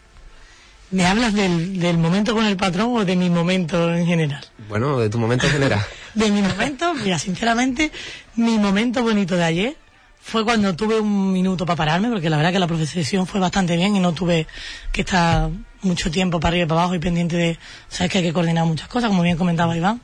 ¿Me 0.90 1.06
hablas 1.06 1.32
del, 1.32 1.80
del 1.80 1.96
momento 1.96 2.34
con 2.34 2.44
el 2.44 2.56
patrón 2.56 2.94
o 2.94 3.04
de 3.04 3.16
mi 3.16 3.30
momento 3.30 3.94
en 3.94 4.06
general? 4.06 4.44
Bueno, 4.68 4.98
de 4.98 5.08
tu 5.08 5.18
momento 5.18 5.46
en 5.46 5.52
general. 5.52 5.80
De 6.14 6.30
mi 6.30 6.42
momento, 6.42 6.92
mira, 6.92 7.18
sinceramente, 7.18 7.90
mi 8.36 8.58
momento 8.58 9.02
bonito 9.02 9.34
de 9.34 9.44
ayer 9.44 9.76
fue 10.20 10.44
cuando 10.44 10.76
tuve 10.76 11.00
un 11.00 11.32
minuto 11.32 11.64
para 11.64 11.76
pararme, 11.76 12.10
porque 12.10 12.28
la 12.28 12.36
verdad 12.36 12.52
que 12.52 12.58
la 12.58 12.66
procesión 12.66 13.26
fue 13.26 13.40
bastante 13.40 13.76
bien 13.76 13.96
y 13.96 14.00
no 14.00 14.12
tuve 14.12 14.46
que 14.92 15.00
estar 15.00 15.48
mucho 15.80 16.10
tiempo 16.10 16.38
para 16.38 16.50
arriba 16.50 16.64
y 16.64 16.68
para 16.68 16.80
abajo 16.82 16.94
y 16.94 16.98
pendiente 16.98 17.36
de, 17.36 17.58
sabes 17.88 18.12
que 18.12 18.18
hay 18.18 18.24
que 18.24 18.32
coordinar 18.34 18.66
muchas 18.66 18.88
cosas, 18.88 19.08
como 19.08 19.22
bien 19.22 19.38
comentaba 19.38 19.74
Iván, 19.74 20.02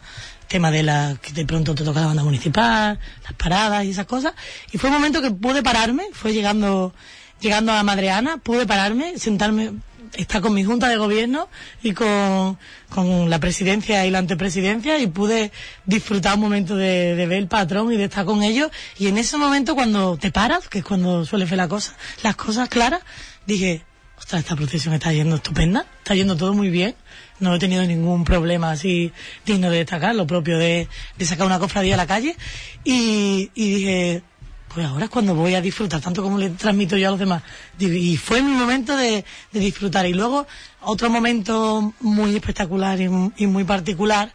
tema 0.48 0.70
de 0.70 0.82
la 0.82 1.16
que 1.20 1.32
de 1.32 1.44
pronto 1.44 1.74
te 1.74 1.84
toca 1.84 2.00
la 2.00 2.06
banda 2.06 2.24
municipal, 2.24 2.98
las 3.22 3.32
paradas 3.34 3.84
y 3.84 3.90
esas 3.90 4.06
cosas, 4.06 4.32
y 4.72 4.78
fue 4.78 4.90
un 4.90 4.96
momento 4.96 5.22
que 5.22 5.30
pude 5.30 5.62
pararme, 5.62 6.04
fue 6.12 6.32
llegando 6.32 6.94
llegando 7.40 7.72
a 7.72 7.82
Madreana, 7.82 8.38
pude 8.38 8.66
pararme, 8.66 9.18
sentarme, 9.18 9.72
estar 10.14 10.40
con 10.40 10.54
mi 10.54 10.64
junta 10.64 10.88
de 10.88 10.96
gobierno 10.96 11.48
y 11.82 11.92
con, 11.92 12.58
con 12.88 13.30
la 13.30 13.38
presidencia 13.38 14.06
y 14.06 14.10
la 14.10 14.18
antepresidencia 14.18 14.98
y 14.98 15.06
pude 15.06 15.52
disfrutar 15.84 16.34
un 16.34 16.40
momento 16.40 16.76
de, 16.76 17.14
de 17.14 17.26
ver 17.26 17.38
el 17.38 17.48
patrón 17.48 17.92
y 17.92 17.96
de 17.96 18.04
estar 18.04 18.24
con 18.24 18.42
ellos. 18.42 18.70
Y 18.98 19.08
en 19.08 19.18
ese 19.18 19.36
momento 19.36 19.74
cuando 19.74 20.16
te 20.16 20.32
paras, 20.32 20.68
que 20.68 20.78
es 20.78 20.84
cuando 20.84 21.24
suele 21.24 21.46
ser 21.46 21.58
la 21.58 21.68
cosa, 21.68 21.94
las 22.22 22.36
cosas 22.36 22.68
claras, 22.68 23.00
dije, 23.46 23.84
ostras, 24.18 24.42
esta 24.42 24.56
procesión 24.56 24.94
está 24.94 25.12
yendo 25.12 25.36
estupenda, 25.36 25.86
está 25.98 26.14
yendo 26.14 26.36
todo 26.36 26.54
muy 26.54 26.70
bien. 26.70 26.94
No 27.40 27.54
he 27.54 27.58
tenido 27.58 27.84
ningún 27.84 28.24
problema 28.24 28.70
así 28.72 29.12
digno 29.46 29.70
de 29.70 29.78
destacar, 29.78 30.14
lo 30.14 30.26
propio 30.26 30.58
de, 30.58 30.88
de 31.16 31.24
sacar 31.26 31.46
una 31.46 31.58
cofradía 31.58 31.94
a 31.94 31.96
la 31.96 32.06
calle. 32.06 32.36
Y, 32.84 33.50
dije, 33.54 34.22
pues 34.74 34.86
ahora 34.86 35.04
es 35.04 35.10
cuando 35.10 35.34
voy 35.34 35.54
a 35.54 35.60
disfrutar, 35.60 36.00
tanto 36.00 36.22
como 36.22 36.36
le 36.38 36.50
transmito 36.50 36.96
yo 36.96 37.08
a 37.08 37.10
los 37.12 37.20
demás. 37.20 37.42
Y 37.78 38.16
fue 38.16 38.42
mi 38.42 38.52
momento 38.52 38.96
de, 38.96 39.24
disfrutar. 39.52 40.04
Y 40.06 40.14
luego, 40.14 40.46
otro 40.82 41.10
momento 41.10 41.94
muy 42.00 42.34
espectacular 42.34 43.00
y, 43.00 43.08
mu- 43.08 43.30
y 43.36 43.46
muy 43.46 43.64
particular 43.64 44.32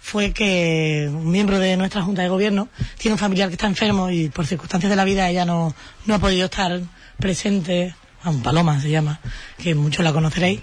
fue 0.00 0.32
que 0.32 1.08
un 1.08 1.30
miembro 1.30 1.60
de 1.60 1.76
nuestra 1.76 2.02
Junta 2.02 2.22
de 2.22 2.28
Gobierno 2.28 2.68
tiene 2.98 3.12
un 3.14 3.18
familiar 3.18 3.48
que 3.48 3.54
está 3.54 3.68
enfermo 3.68 4.10
y 4.10 4.30
por 4.30 4.46
circunstancias 4.48 4.90
de 4.90 4.96
la 4.96 5.04
vida 5.04 5.28
ella 5.30 5.44
no, 5.44 5.72
no 6.06 6.14
ha 6.14 6.18
podido 6.18 6.46
estar 6.46 6.80
presente, 7.18 7.94
Juan 8.24 8.42
Paloma 8.42 8.80
se 8.80 8.90
llama, 8.90 9.20
que 9.58 9.76
muchos 9.76 10.04
la 10.04 10.12
conoceréis. 10.12 10.60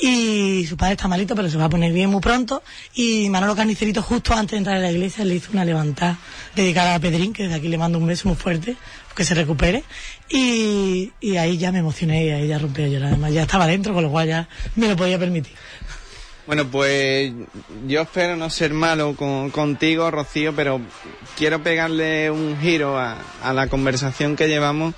Y 0.00 0.66
su 0.66 0.76
padre 0.76 0.94
está 0.94 1.06
malito, 1.08 1.34
pero 1.36 1.48
se 1.48 1.56
va 1.56 1.66
a 1.66 1.68
poner 1.70 1.92
bien 1.92 2.10
muy 2.10 2.20
pronto. 2.20 2.62
Y 2.94 3.28
Manolo 3.30 3.54
Carnicerito, 3.54 4.02
justo 4.02 4.34
antes 4.34 4.52
de 4.52 4.58
entrar 4.58 4.76
a 4.76 4.80
la 4.80 4.90
iglesia, 4.90 5.24
le 5.24 5.36
hizo 5.36 5.52
una 5.52 5.64
levantada 5.64 6.18
dedicada 6.56 6.96
a 6.96 6.98
Pedrín, 7.00 7.32
que 7.32 7.44
desde 7.44 7.56
aquí 7.56 7.68
le 7.68 7.78
mando 7.78 7.98
un 7.98 8.06
beso 8.06 8.28
muy 8.28 8.36
fuerte, 8.36 8.76
que 9.14 9.24
se 9.24 9.34
recupere. 9.34 9.84
Y, 10.28 11.12
y 11.20 11.36
ahí 11.36 11.58
ya 11.58 11.70
me 11.70 11.78
emocioné 11.78 12.24
y 12.26 12.30
ahí 12.30 12.48
ya 12.48 12.58
rompí 12.58 12.82
a 12.82 12.88
llorar. 12.88 13.08
Además, 13.10 13.32
ya 13.32 13.42
estaba 13.42 13.66
dentro, 13.68 13.94
con 13.94 14.02
lo 14.02 14.10
cual 14.10 14.26
ya 14.28 14.48
me 14.74 14.88
lo 14.88 14.96
podía 14.96 15.18
permitir. 15.18 15.52
Bueno, 16.46 16.66
pues 16.70 17.32
yo 17.86 18.02
espero 18.02 18.36
no 18.36 18.50
ser 18.50 18.74
malo 18.74 19.14
con- 19.16 19.50
contigo, 19.50 20.10
Rocío, 20.10 20.54
pero 20.54 20.78
quiero 21.38 21.62
pegarle 21.62 22.30
un 22.30 22.58
giro 22.60 22.98
a, 22.98 23.16
a 23.42 23.52
la 23.54 23.68
conversación 23.68 24.36
que 24.36 24.46
llevamos 24.48 24.94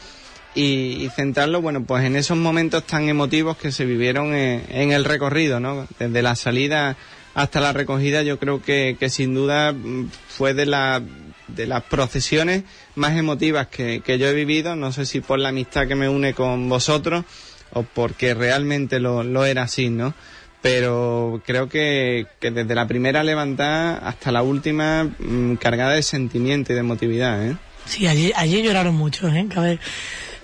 y, 0.56 1.04
y 1.04 1.10
centrarlo, 1.14 1.60
bueno, 1.60 1.84
pues 1.84 2.04
en 2.04 2.16
esos 2.16 2.36
momentos 2.36 2.84
tan 2.84 3.08
emotivos 3.08 3.56
que 3.56 3.70
se 3.70 3.84
vivieron 3.84 4.34
en, 4.34 4.64
en 4.70 4.90
el 4.90 5.04
recorrido, 5.04 5.60
¿no? 5.60 5.86
Desde 6.00 6.22
la 6.22 6.34
salida 6.34 6.96
hasta 7.34 7.60
la 7.60 7.74
recogida, 7.74 8.22
yo 8.22 8.38
creo 8.38 8.62
que, 8.62 8.96
sin 9.10 9.34
duda 9.34 9.72
mm, 9.72 10.08
fue 10.28 10.54
de 10.54 10.66
la 10.66 11.02
de 11.48 11.66
las 11.66 11.84
procesiones 11.84 12.64
más 12.96 13.16
emotivas 13.16 13.68
que, 13.68 14.00
que 14.00 14.18
yo 14.18 14.26
he 14.26 14.32
vivido, 14.32 14.74
no 14.74 14.90
sé 14.90 15.06
si 15.06 15.20
por 15.20 15.38
la 15.38 15.50
amistad 15.50 15.86
que 15.86 15.94
me 15.94 16.08
une 16.08 16.34
con 16.34 16.68
vosotros 16.68 17.24
o 17.72 17.84
porque 17.84 18.34
realmente 18.34 18.98
lo, 18.98 19.22
lo 19.22 19.44
era 19.44 19.62
así, 19.62 19.90
¿no? 19.90 20.14
Pero 20.60 21.40
creo 21.46 21.68
que, 21.68 22.26
que 22.40 22.50
desde 22.50 22.74
la 22.74 22.88
primera 22.88 23.22
levantada 23.22 23.98
hasta 23.98 24.32
la 24.32 24.42
última 24.42 25.04
mm, 25.04 25.56
cargada 25.56 25.92
de 25.92 26.02
sentimiento 26.02 26.72
y 26.72 26.74
de 26.74 26.80
emotividad, 26.80 27.46
¿eh? 27.46 27.56
Sí, 27.84 28.06
allí, 28.06 28.32
allí 28.34 28.62
lloraron 28.62 28.96
mucho, 28.96 29.28
¿eh? 29.28 29.46
Ver, 29.54 29.78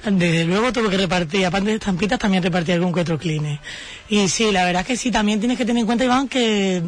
desde 0.04 0.44
luego 0.44 0.72
tuve 0.72 0.90
que 0.90 0.96
repartir, 0.96 1.46
aparte 1.46 1.70
de 1.70 1.74
estampitas, 1.74 2.18
también 2.18 2.42
repartí 2.42 2.72
algún 2.72 2.92
que 2.92 3.00
otro. 3.00 3.18
Y 4.08 4.28
sí, 4.28 4.50
la 4.50 4.64
verdad 4.64 4.82
es 4.82 4.86
que 4.88 4.96
sí, 4.96 5.10
también 5.10 5.38
tienes 5.38 5.56
que 5.56 5.64
tener 5.64 5.80
en 5.80 5.86
cuenta, 5.86 6.04
Iván, 6.04 6.28
que, 6.28 6.82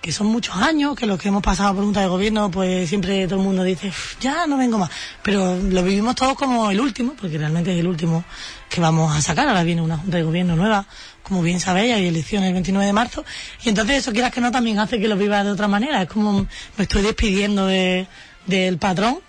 que 0.00 0.12
son 0.12 0.26
muchos 0.26 0.56
años, 0.56 0.96
que 0.96 1.06
los 1.06 1.20
que 1.20 1.28
hemos 1.28 1.42
pasado 1.42 1.74
por 1.74 1.84
junta 1.84 2.00
de 2.00 2.08
gobierno, 2.08 2.50
pues 2.50 2.88
siempre 2.88 3.26
todo 3.26 3.38
el 3.38 3.44
mundo 3.44 3.62
dice, 3.62 3.88
"Uf, 3.88 4.16
ya 4.20 4.46
no 4.46 4.56
vengo 4.56 4.78
más. 4.78 4.90
Pero 5.22 5.56
lo 5.56 5.82
vivimos 5.84 6.16
todos 6.16 6.34
como 6.34 6.70
el 6.70 6.80
último, 6.80 7.14
porque 7.20 7.38
realmente 7.38 7.72
es 7.72 7.78
el 7.78 7.86
último 7.86 8.24
que 8.68 8.80
vamos 8.80 9.14
a 9.14 9.22
sacar. 9.22 9.46
Ahora 9.48 9.62
viene 9.62 9.82
una 9.82 9.98
junta 9.98 10.16
de 10.16 10.22
gobierno 10.24 10.56
nueva, 10.56 10.86
como 11.22 11.42
bien 11.42 11.60
sabéis, 11.60 11.94
hay 11.94 12.06
elecciones 12.08 12.48
el 12.48 12.54
29 12.54 12.86
de 12.86 12.92
marzo. 12.92 13.24
Y 13.64 13.68
entonces 13.68 13.98
eso, 13.98 14.12
quieras 14.12 14.32
que 14.32 14.40
no, 14.40 14.50
también 14.50 14.78
hace 14.80 14.98
que 14.98 15.06
lo 15.08 15.16
vivas 15.16 15.44
de 15.44 15.52
otra 15.52 15.68
manera. 15.68 16.02
Es 16.02 16.08
como 16.08 16.46
me 16.76 16.82
estoy 16.82 17.02
despidiendo 17.02 17.66
de, 17.66 18.06
del 18.46 18.78
patrón 18.78 19.20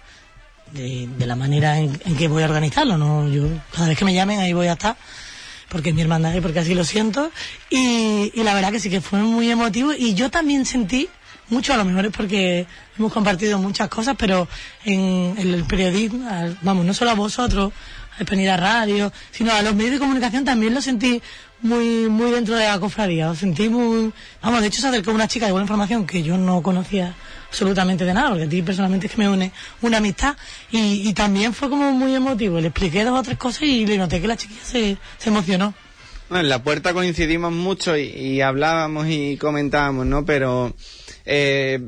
de, 0.71 1.07
de 1.17 1.25
la 1.25 1.35
manera 1.35 1.77
en, 1.79 1.93
que 2.17 2.27
voy 2.27 2.43
a 2.43 2.45
organizarlo. 2.45 2.97
¿no? 2.97 3.27
Yo, 3.29 3.47
cada 3.71 3.87
vez 3.87 3.97
que 3.97 4.05
me 4.05 4.13
llamen, 4.13 4.39
ahí 4.39 4.53
voy 4.53 4.67
a 4.67 4.73
estar, 4.73 4.97
porque 5.69 5.89
es 5.89 5.95
mi 5.95 6.01
hermandad 6.01 6.33
y 6.35 6.41
porque 6.41 6.59
así 6.59 6.73
lo 6.73 6.83
siento. 6.83 7.31
Y, 7.69 8.31
y 8.33 8.43
la 8.43 8.53
verdad 8.53 8.71
que 8.71 8.79
sí 8.79 8.89
que 8.89 9.01
fue 9.01 9.19
muy 9.19 9.49
emotivo. 9.49 9.93
Y 9.93 10.13
yo 10.13 10.29
también 10.29 10.65
sentí 10.65 11.09
mucho, 11.49 11.73
a 11.73 11.77
lo 11.77 11.85
mejor 11.85 12.05
es 12.05 12.11
porque 12.11 12.67
hemos 12.97 13.13
compartido 13.13 13.57
muchas 13.57 13.89
cosas, 13.89 14.15
pero 14.17 14.47
en, 14.83 15.35
el 15.37 15.63
periodismo, 15.63 16.29
vamos, 16.61 16.85
no 16.85 16.93
solo 16.93 17.11
a 17.11 17.15
vosotros, 17.15 17.71
a 18.17 18.23
Hispanidad 18.23 18.59
Radio, 18.59 19.11
sino 19.31 19.53
a 19.53 19.61
los 19.61 19.75
medios 19.75 19.93
de 19.93 19.99
comunicación 19.99 20.43
también 20.43 20.73
lo 20.73 20.81
sentí 20.81 21.21
muy 21.61 22.07
muy 22.09 22.31
dentro 22.31 22.55
de 22.55 22.65
la 22.65 22.79
cofradía. 22.79 23.27
Lo 23.27 23.35
sentí 23.35 23.69
muy... 23.69 24.11
Vamos, 24.41 24.61
de 24.61 24.67
hecho 24.67 24.81
se 24.81 24.87
acercó 24.87 25.11
una 25.11 25.27
chica 25.27 25.45
de 25.45 25.51
buena 25.51 25.63
información 25.63 26.05
que 26.05 26.21
yo 26.21 26.37
no 26.37 26.61
conocía 26.61 27.15
absolutamente 27.57 28.05
de 28.05 28.13
nada, 28.13 28.29
porque 28.29 28.43
a 28.43 28.49
ti 28.49 28.61
personalmente 28.61 29.07
es 29.07 29.13
que 29.13 29.17
me 29.17 29.27
une 29.27 29.51
una 29.81 29.97
amistad 29.97 30.37
y, 30.69 31.11
también 31.13 31.53
fue 31.53 31.69
como 31.69 31.91
muy 31.91 32.13
emotivo. 32.13 32.59
Le 32.61 32.67
expliqué 32.67 33.03
dos 33.03 33.19
o 33.19 33.23
tres 33.23 33.37
cosas 33.37 33.63
y 33.63 33.87
le 33.87 33.97
noté 33.97 34.21
que 34.21 34.27
la 34.27 34.37
chiquilla 34.37 34.61
se, 34.63 34.97
se 35.17 35.29
emocionó. 35.29 35.73
Bueno, 36.29 36.43
en 36.43 36.49
la 36.49 36.61
puerta 36.61 36.93
coincidimos 36.93 37.51
mucho 37.51 37.97
y, 37.97 38.03
y 38.09 38.41
hablábamos 38.41 39.07
y 39.09 39.37
comentábamos, 39.37 40.05
¿no? 40.05 40.23
Pero 40.23 40.75
eh, 41.25 41.79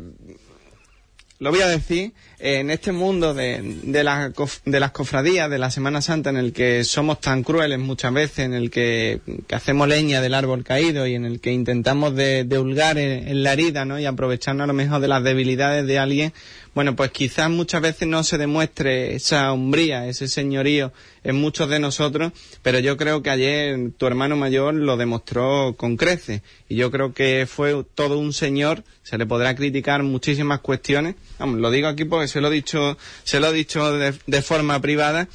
lo 1.39 1.51
voy 1.51 1.61
a 1.61 1.67
decir, 1.67 2.11
eh, 2.39 2.59
en 2.59 2.69
este 2.69 2.91
mundo 2.91 3.33
de, 3.33 3.61
de, 3.83 4.03
la 4.03 4.31
de 4.65 4.79
las 4.79 4.91
cofradías, 4.91 5.49
de 5.49 5.57
la 5.57 5.71
Semana 5.71 6.01
Santa, 6.01 6.29
en 6.29 6.37
el 6.37 6.51
que 6.51 6.83
somos 6.83 7.21
tan 7.21 7.43
crueles 7.43 7.79
muchas 7.79 8.13
veces, 8.13 8.39
en 8.39 8.53
el 8.53 8.69
que, 8.69 9.21
que 9.47 9.55
hacemos 9.55 9.87
leña 9.87 10.19
del 10.21 10.33
árbol 10.33 10.65
caído 10.65 11.07
y 11.07 11.15
en 11.15 11.25
el 11.25 11.39
que 11.39 11.53
intentamos 11.53 12.13
de, 12.13 12.43
de 12.43 12.59
hurgar 12.59 12.97
en, 12.97 13.27
en 13.27 13.43
la 13.43 13.53
herida, 13.53 13.85
¿no? 13.85 13.97
Y 13.97 14.05
aprovecharnos 14.05 14.65
a 14.65 14.67
lo 14.67 14.73
mejor 14.73 14.99
de 14.99 15.07
las 15.07 15.23
debilidades 15.23 15.87
de 15.87 15.97
alguien, 15.97 16.33
bueno, 16.79 16.95
pues 16.95 17.11
quizás 17.11 17.49
muchas 17.49 17.81
veces 17.81 18.07
no 18.07 18.23
se 18.23 18.37
demuestre 18.37 19.13
esa 19.13 19.51
hombría, 19.51 20.07
ese 20.07 20.29
señorío 20.29 20.93
en 21.25 21.35
muchos 21.35 21.69
de 21.69 21.77
nosotros, 21.77 22.31
pero 22.61 22.79
yo 22.79 22.95
creo 22.95 23.21
que 23.21 23.29
ayer 23.29 23.91
tu 23.97 24.07
hermano 24.07 24.37
mayor 24.37 24.75
lo 24.75 24.95
demostró 24.95 25.75
con 25.75 25.97
creces. 25.97 26.41
Y 26.69 26.77
yo 26.77 26.89
creo 26.89 27.13
que 27.13 27.45
fue 27.49 27.83
todo 27.95 28.17
un 28.17 28.31
señor, 28.31 28.85
se 29.03 29.17
le 29.17 29.25
podrá 29.25 29.55
criticar 29.55 30.03
muchísimas 30.03 30.61
cuestiones, 30.61 31.15
vamos, 31.37 31.59
lo 31.59 31.69
digo 31.69 31.89
aquí 31.89 32.05
porque 32.05 32.29
se 32.29 32.39
lo 32.39 32.47
he 32.47 32.51
dicho, 32.51 32.97
se 33.25 33.41
lo 33.41 33.47
he 33.47 33.53
dicho 33.53 33.91
de, 33.91 34.13
de 34.25 34.41
forma 34.41 34.79
privada, 34.79 35.27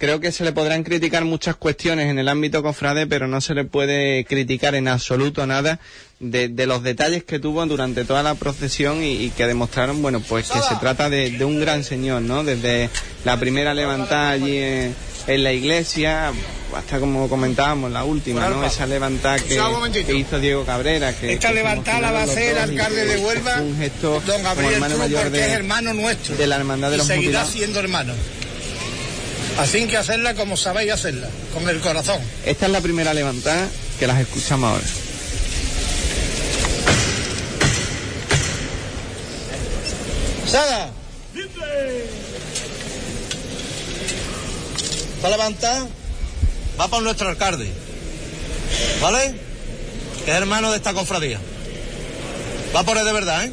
Creo 0.00 0.18
que 0.18 0.32
se 0.32 0.44
le 0.44 0.52
podrán 0.52 0.82
criticar 0.82 1.26
muchas 1.26 1.56
cuestiones 1.56 2.08
en 2.08 2.18
el 2.18 2.26
ámbito 2.28 2.62
cofrade, 2.62 3.06
pero 3.06 3.28
no 3.28 3.42
se 3.42 3.52
le 3.54 3.64
puede 3.64 4.24
criticar 4.24 4.74
en 4.74 4.88
absoluto 4.88 5.46
nada 5.46 5.78
de, 6.20 6.48
de 6.48 6.66
los 6.66 6.82
detalles 6.82 7.22
que 7.22 7.38
tuvo 7.38 7.66
durante 7.66 8.06
toda 8.06 8.22
la 8.22 8.34
procesión 8.34 9.04
y, 9.04 9.12
y 9.26 9.28
que 9.28 9.46
demostraron, 9.46 10.00
bueno, 10.00 10.20
pues 10.20 10.48
que 10.50 10.58
se 10.62 10.74
trata 10.76 11.10
de, 11.10 11.32
de 11.32 11.44
un 11.44 11.60
gran 11.60 11.84
señor, 11.84 12.22
¿no? 12.22 12.44
Desde 12.44 12.88
la 13.26 13.36
primera 13.38 13.74
levantada 13.74 14.30
allí 14.30 14.56
en, 14.56 14.94
en 15.26 15.44
la 15.44 15.52
iglesia 15.52 16.32
hasta 16.74 16.98
como 16.98 17.28
comentábamos 17.28 17.90
la 17.90 18.04
última, 18.04 18.48
¿no? 18.48 18.64
Esa 18.64 18.86
levantada 18.86 19.38
que, 19.38 20.14
hizo 20.14 20.40
Diego 20.40 20.64
Cabrera. 20.64 21.12
Que, 21.12 21.34
Esta 21.34 21.48
que 21.48 21.54
levantada 21.56 22.00
la 22.00 22.12
va 22.12 22.20
a 22.20 22.24
hacer 22.24 22.52
el 22.52 22.58
alcalde 22.58 23.04
de 23.04 23.18
Huelva, 23.18 23.60
Un 23.60 23.76
gesto 23.76 24.22
don 24.26 24.42
Gabriel 24.42 24.74
hermano 24.74 24.96
mayor 24.96 25.30
de, 25.30 25.40
es 25.40 25.52
hermano 25.52 25.92
nuestro. 25.92 26.36
de 26.36 26.46
la 26.46 26.56
hermandad 26.56 26.88
de 26.88 26.94
y 26.94 26.98
los 26.98 27.06
seguirá 27.06 27.44
siendo 27.44 27.80
hermano. 27.80 28.14
Así 29.60 29.86
que 29.86 29.98
hacerla 29.98 30.34
como 30.34 30.56
sabéis 30.56 30.90
hacerla, 30.90 31.28
con 31.52 31.68
el 31.68 31.80
corazón. 31.80 32.18
Esta 32.46 32.64
es 32.64 32.72
la 32.72 32.80
primera 32.80 33.12
levantada 33.12 33.68
que 33.98 34.06
las 34.06 34.18
escuchamos 34.18 34.72
ahora. 34.72 34.86
¡Sada! 40.46 40.90
Esta 45.16 45.28
levantada 45.28 45.88
va 46.80 46.88
para 46.88 47.02
nuestro 47.02 47.28
alcalde, 47.28 47.70
¿vale? 49.02 49.34
Que 50.24 50.30
es 50.30 50.36
hermano 50.38 50.70
de 50.70 50.78
esta 50.78 50.94
cofradía. 50.94 51.38
Va 52.74 52.82
por 52.82 52.96
él 52.96 53.04
de 53.04 53.12
verdad, 53.12 53.44
¿eh? 53.44 53.52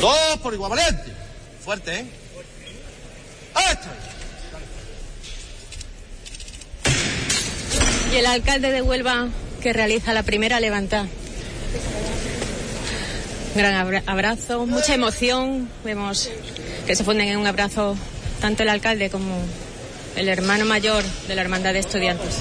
Dos 0.00 0.38
por 0.42 0.52
igual 0.52 0.70
valiente. 0.70 1.12
Fuerte, 1.64 2.00
¿eh? 2.00 2.23
Y 8.12 8.16
el 8.16 8.26
alcalde 8.26 8.70
de 8.70 8.82
Huelva 8.82 9.28
que 9.62 9.72
realiza 9.72 10.12
la 10.12 10.22
primera 10.22 10.60
levantada. 10.60 11.06
Gran 13.56 13.74
abra- 13.74 14.02
abrazo, 14.06 14.66
mucha 14.66 14.94
emoción. 14.94 15.68
Vemos 15.84 16.30
que 16.86 16.94
se 16.96 17.04
funden 17.04 17.28
en 17.28 17.38
un 17.38 17.46
abrazo 17.46 17.96
tanto 18.40 18.62
el 18.62 18.68
alcalde 18.68 19.10
como 19.10 19.34
el 20.16 20.28
hermano 20.28 20.64
mayor 20.64 21.02
de 21.28 21.34
la 21.34 21.42
hermandad 21.42 21.72
de 21.72 21.78
estudiantes. 21.80 22.36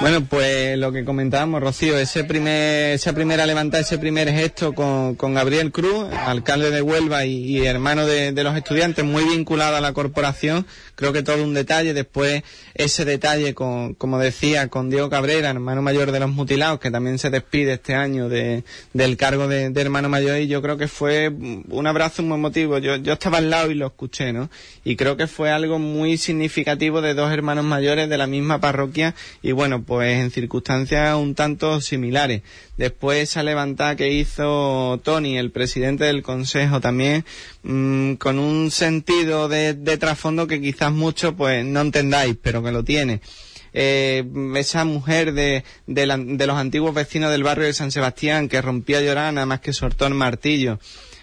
Bueno, 0.00 0.24
pues 0.28 0.76
lo 0.78 0.92
que 0.92 1.04
comentábamos, 1.04 1.60
Rocío, 1.62 1.98
ese 1.98 2.22
primer, 2.24 2.94
esa 2.94 3.14
primera 3.14 3.46
levantada, 3.46 3.82
ese 3.82 3.98
primer 3.98 4.30
gesto 4.30 4.74
con, 4.74 5.14
con 5.14 5.34
Gabriel 5.34 5.72
Cruz, 5.72 6.06
alcalde 6.12 6.70
de 6.70 6.82
Huelva 6.82 7.24
y, 7.24 7.32
y 7.32 7.66
hermano 7.66 8.06
de, 8.06 8.32
de 8.32 8.44
los 8.44 8.56
estudiantes, 8.56 9.04
muy 9.04 9.24
vinculado 9.24 9.74
a 9.76 9.80
la 9.80 9.94
corporación, 9.94 10.66
creo 10.96 11.12
que 11.12 11.22
todo 11.22 11.44
un 11.44 11.54
detalle. 11.54 11.94
Después 11.94 12.42
ese 12.74 13.04
detalle, 13.04 13.54
con, 13.54 13.94
como 13.94 14.18
decía, 14.18 14.66
con 14.68 14.90
Diego 14.90 15.08
Cabrera, 15.08 15.50
hermano 15.50 15.82
mayor 15.82 16.10
de 16.10 16.18
los 16.18 16.30
mutilados, 16.30 16.80
que 16.80 16.90
también 16.90 17.18
se 17.18 17.30
despide 17.30 17.74
este 17.74 17.94
año 17.94 18.28
de, 18.28 18.64
del 18.92 19.16
cargo 19.16 19.46
de, 19.46 19.72
hermano 19.76 20.08
mayor 20.08 20.40
y 20.40 20.48
yo 20.48 20.62
creo 20.62 20.76
que 20.76 20.88
fue 20.88 21.28
un 21.28 21.86
abrazo 21.86 22.22
muy 22.24 22.36
emotivo. 22.36 22.78
Yo, 22.78 22.96
yo 22.96 23.12
estaba 23.12 23.38
al 23.38 23.50
lado 23.50 23.70
y 23.70 23.74
lo 23.74 23.86
escuché, 23.86 24.32
¿no? 24.32 24.50
Y 24.84 24.96
creo 24.96 25.16
que 25.16 25.26
fue 25.26 25.50
algo 25.50 25.78
muy 25.78 26.16
significativo 26.16 27.00
de 27.00 27.14
dos 27.14 27.30
hermanos 27.30 27.64
mayores 27.64 28.08
de 28.08 28.18
la 28.18 28.26
misma 28.26 28.60
parroquia 28.60 29.14
y 29.42 29.52
bueno, 29.52 29.82
pues 29.82 30.18
en 30.18 30.30
circunstancias 30.30 31.14
un 31.16 31.34
tanto 31.34 31.80
similares. 31.80 32.42
Después 32.76 33.22
esa 33.22 33.42
levantada 33.42 33.96
que 33.96 34.12
hizo 34.12 35.00
Tony, 35.02 35.38
el 35.38 35.50
presidente 35.50 36.04
del 36.04 36.22
consejo 36.22 36.80
también, 36.80 37.24
mm, 37.62 38.14
con 38.14 38.38
un 38.38 38.70
sentido 38.70 39.48
de, 39.48 39.74
de 39.74 39.96
trasfondo 39.96 40.46
que 40.46 40.60
quizás 40.60 40.85
muchos 40.92 41.34
pues 41.34 41.64
no 41.64 41.80
entendáis, 41.80 42.36
pero 42.40 42.62
que 42.62 42.72
lo 42.72 42.82
tiene. 42.84 43.20
Eh, 43.72 44.24
esa 44.56 44.84
mujer 44.84 45.32
de, 45.34 45.62
de, 45.86 46.06
la- 46.06 46.16
de 46.16 46.46
los 46.46 46.56
antiguos 46.56 46.94
vecinos 46.94 47.30
del 47.30 47.42
barrio 47.42 47.66
de 47.66 47.74
San 47.74 47.90
Sebastián 47.92 48.48
que 48.48 48.62
rompía 48.62 48.98
a 48.98 49.02
llorar 49.02 49.32
nada 49.34 49.46
más 49.46 49.60
que 49.60 49.72
soltó 49.72 50.06
el 50.06 50.14
martillo. 50.14 50.78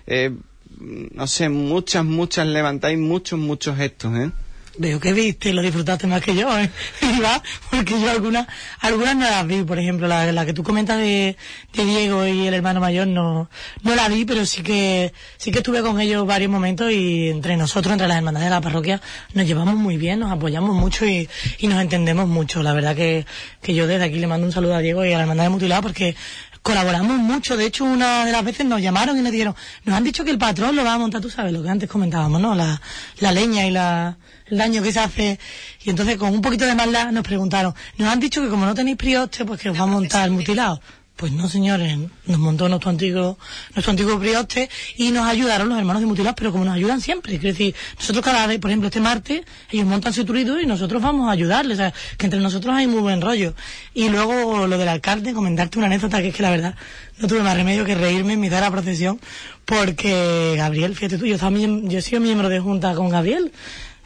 Eh, 0.06 0.32
no 0.80 1.28
sé, 1.28 1.50
muchas, 1.50 2.04
muchas 2.06 2.46
levantáis, 2.48 2.98
muchos, 3.00 3.40
muchos 3.40 3.78
gestos, 3.78 4.16
¿eh? 4.18 4.32
Veo 4.76 5.00
que 5.00 5.14
viste 5.14 5.54
lo 5.54 5.62
disfrutaste 5.62 6.08
más 6.08 6.22
que 6.22 6.36
yo, 6.36 6.50
¿eh? 6.58 6.68
Porque 7.70 8.02
yo 8.02 8.10
algunas, 8.10 8.48
algunas 8.80 9.16
no 9.16 9.22
las 9.22 9.46
vi, 9.46 9.62
por 9.64 9.78
ejemplo, 9.78 10.08
la, 10.08 10.32
la 10.32 10.46
que 10.48 10.54
tú 10.54 10.64
comentas 10.64 10.98
de, 10.98 11.38
de 11.74 11.86
Diego 11.86 12.26
y 12.26 12.48
el 12.48 12.54
hermano 12.56 12.80
mayor 12.80 13.06
no, 13.06 13.52
no 13.84 13.96
la 13.96 14.10
vi, 14.10 14.26
pero 14.26 14.48
sí 14.48 14.64
que, 14.64 15.14
sí 15.38 15.52
que 15.52 15.60
estuve 15.60 15.84
con 15.84 16.00
ellos 16.02 16.26
varios 16.26 16.50
momentos 16.50 16.92
y 16.92 17.30
entre 17.30 17.56
nosotros, 17.56 17.92
entre 17.92 18.08
las 18.08 18.18
hermandades 18.18 18.48
de 18.48 18.56
la 18.56 18.62
parroquia, 18.62 19.00
nos 19.36 19.46
llevamos 19.46 19.76
muy 19.76 19.98
bien, 19.98 20.20
nos 20.20 20.32
apoyamos 20.32 20.76
mucho 20.76 21.06
y, 21.06 21.30
y 21.60 21.68
nos 21.68 21.80
entendemos 21.80 22.28
mucho. 22.28 22.64
La 22.64 22.74
verdad 22.74 22.96
que, 22.96 23.28
que 23.62 23.76
yo 23.76 23.86
desde 23.86 24.06
aquí 24.06 24.18
le 24.18 24.26
mando 24.26 24.48
un 24.48 24.54
saludo 24.54 24.74
a 24.74 24.80
Diego 24.80 25.06
y 25.06 25.14
a 25.14 25.18
la 25.18 25.22
hermandad 25.24 25.44
de 25.44 25.50
Mutilado 25.50 25.84
porque 25.84 26.16
colaboramos 26.64 27.18
mucho. 27.20 27.56
De 27.56 27.66
hecho, 27.66 27.84
una 27.84 28.26
de 28.26 28.32
las 28.32 28.44
veces 28.44 28.66
nos 28.66 28.82
llamaron 28.82 29.18
y 29.18 29.22
nos 29.22 29.32
dijeron, 29.32 29.56
nos 29.86 29.96
han 29.96 30.04
dicho 30.04 30.24
que 30.24 30.32
el 30.32 30.40
patrón 30.40 30.76
lo 30.76 30.84
va 30.84 30.94
a 30.94 30.98
montar, 30.98 31.22
tú 31.22 31.30
sabes, 31.30 31.54
lo 31.54 31.62
que 31.62 31.70
antes 31.70 31.88
comentábamos, 31.90 32.42
¿no? 32.42 32.56
La, 32.56 32.82
la 33.20 33.32
leña 33.32 33.68
y 33.68 33.72
la, 33.72 34.18
el 34.48 34.58
daño 34.58 34.82
que 34.82 34.92
se 34.92 35.00
hace. 35.00 35.40
Y 35.84 35.90
entonces, 35.92 36.18
con 36.18 36.34
un 36.34 36.42
poquito 36.42 36.66
de 36.66 36.74
maldad, 36.74 37.12
nos 37.12 37.24
preguntaron, 37.24 37.76
nos 37.98 38.10
han 38.10 38.20
dicho 38.20 38.42
que 38.42 38.50
como 38.50 38.66
no 38.66 38.74
tenéis 38.74 38.98
prioste, 38.98 39.46
pues 39.46 39.60
que 39.60 39.70
os 39.70 39.78
va 39.78 39.84
a 39.84 39.88
montar 39.88 40.26
el 40.26 40.32
mutilado. 40.32 40.82
Pues 41.24 41.32
no, 41.32 41.48
señores, 41.48 41.98
nos 42.26 42.38
montó 42.38 42.68
nuestro 42.68 42.90
antiguo, 42.90 43.40
nuestro 43.74 43.92
antiguo 43.92 44.20
prioste 44.20 44.70
y 44.98 45.12
nos 45.12 45.26
ayudaron 45.26 45.70
los 45.70 45.78
hermanos 45.78 46.02
de 46.02 46.06
Mutilados, 46.06 46.36
pero 46.38 46.52
como 46.52 46.66
nos 46.66 46.74
ayudan 46.76 47.00
siempre. 47.00 47.40
Quiero 47.40 47.54
decir, 47.54 47.74
nosotros 47.98 48.26
cada 48.26 48.46
vez, 48.46 48.60
por 48.60 48.70
ejemplo, 48.70 48.88
este 48.90 49.00
martes, 49.00 49.44
ellos 49.72 49.86
montan 49.86 50.12
su 50.12 50.26
turito 50.26 50.60
y 50.60 50.66
nosotros 50.66 51.02
vamos 51.02 51.30
a 51.30 51.32
ayudarles. 51.32 51.76
O 51.76 51.82
sea, 51.82 51.94
que 52.18 52.26
entre 52.26 52.42
nosotros 52.42 52.76
hay 52.76 52.88
muy 52.88 53.00
buen 53.00 53.22
rollo. 53.22 53.54
Y 53.94 54.10
luego 54.10 54.68
lo 54.68 54.78
del 54.78 54.90
alcalde, 54.90 55.32
comentarte 55.34 55.78
una 55.78 55.88
anécdota 55.88 56.22
que 56.22 56.28
es 56.28 56.36
que 56.36 56.44
la 56.44 56.50
verdad 56.50 56.76
no 57.20 57.30
tuve 57.30 57.42
más 57.42 57.56
remedio 57.56 57.86
que 57.86 57.96
reírme 57.96 58.34
en 58.34 58.42
mitad 58.42 58.58
de 58.58 58.62
la 58.64 58.72
procesión, 58.72 59.18
porque 59.64 60.56
Gabriel, 60.58 60.94
fíjate 60.94 61.18
tú, 61.20 61.26
yo, 61.26 61.38
miem- 61.38 61.88
yo 61.88 62.00
he 62.00 62.02
sido 62.02 62.20
miembro 62.20 62.50
de 62.50 62.60
junta 62.60 62.96
con 62.96 63.08
Gabriel, 63.08 63.54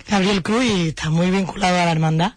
Gabriel 0.07 0.43
Cruz, 0.43 0.63
y 0.65 0.89
está 0.89 1.09
muy 1.09 1.31
vinculado 1.31 1.77
a 1.81 1.85
la 1.85 1.91
hermandad. 1.91 2.33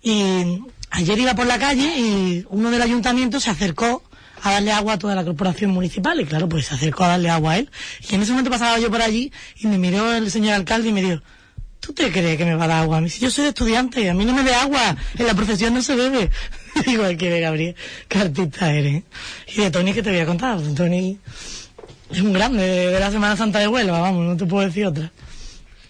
Y 0.00 0.60
ayer 0.92 1.18
iba 1.18 1.34
por 1.34 1.46
la 1.46 1.58
calle 1.58 1.98
y 1.98 2.46
uno 2.50 2.70
del 2.70 2.82
ayuntamiento 2.82 3.40
se 3.40 3.50
acercó 3.50 4.04
a 4.42 4.52
darle 4.52 4.72
agua 4.72 4.94
a 4.94 4.98
toda 4.98 5.14
la 5.14 5.24
corporación 5.24 5.70
municipal 5.70 6.20
y 6.20 6.24
claro, 6.24 6.48
pues 6.48 6.66
se 6.66 6.74
acercó 6.74 7.04
a 7.04 7.08
darle 7.08 7.30
agua 7.30 7.52
a 7.52 7.58
él. 7.58 7.70
Y 8.08 8.14
en 8.14 8.22
ese 8.22 8.32
momento 8.32 8.50
pasaba 8.50 8.78
yo 8.78 8.90
por 8.90 9.00
allí 9.00 9.32
y 9.56 9.66
me 9.68 9.78
miró 9.78 10.12
el 10.12 10.30
señor 10.30 10.54
alcalde 10.54 10.88
y 10.88 10.92
me 10.92 11.02
dijo, 11.02 11.22
¿tú 11.80 11.92
te 11.92 12.10
crees 12.10 12.36
que 12.36 12.44
me 12.44 12.54
va 12.54 12.64
a 12.64 12.68
dar 12.68 12.82
agua? 12.82 13.00
Me 13.00 13.04
dice, 13.04 13.20
yo 13.20 13.30
soy 13.30 13.46
estudiante 13.46 14.10
a 14.10 14.14
mí 14.14 14.24
no 14.24 14.34
me 14.34 14.42
dé 14.42 14.54
agua, 14.54 14.96
en 15.16 15.26
la 15.26 15.34
procesión 15.34 15.74
no 15.74 15.82
se 15.82 15.94
bebe. 15.94 16.30
Digo, 16.86 17.04
que 17.16 17.30
ve, 17.30 17.40
Gabriel, 17.40 17.76
qué 18.08 18.18
artista 18.18 18.72
eres. 18.72 19.02
Y 19.54 19.60
de 19.60 19.70
Tony 19.70 19.92
que 19.92 20.02
te 20.02 20.10
voy 20.10 20.20
a 20.20 20.26
contar, 20.26 20.60
Tony 20.74 21.18
es 22.10 22.20
un 22.20 22.32
grande 22.32 22.62
de, 22.62 22.86
de 22.88 23.00
la 23.00 23.10
Semana 23.10 23.36
Santa 23.36 23.60
de 23.60 23.68
Huelva, 23.68 24.00
vamos, 24.00 24.26
no 24.26 24.36
te 24.36 24.44
puedo 24.44 24.66
decir 24.66 24.86
otra. 24.86 25.12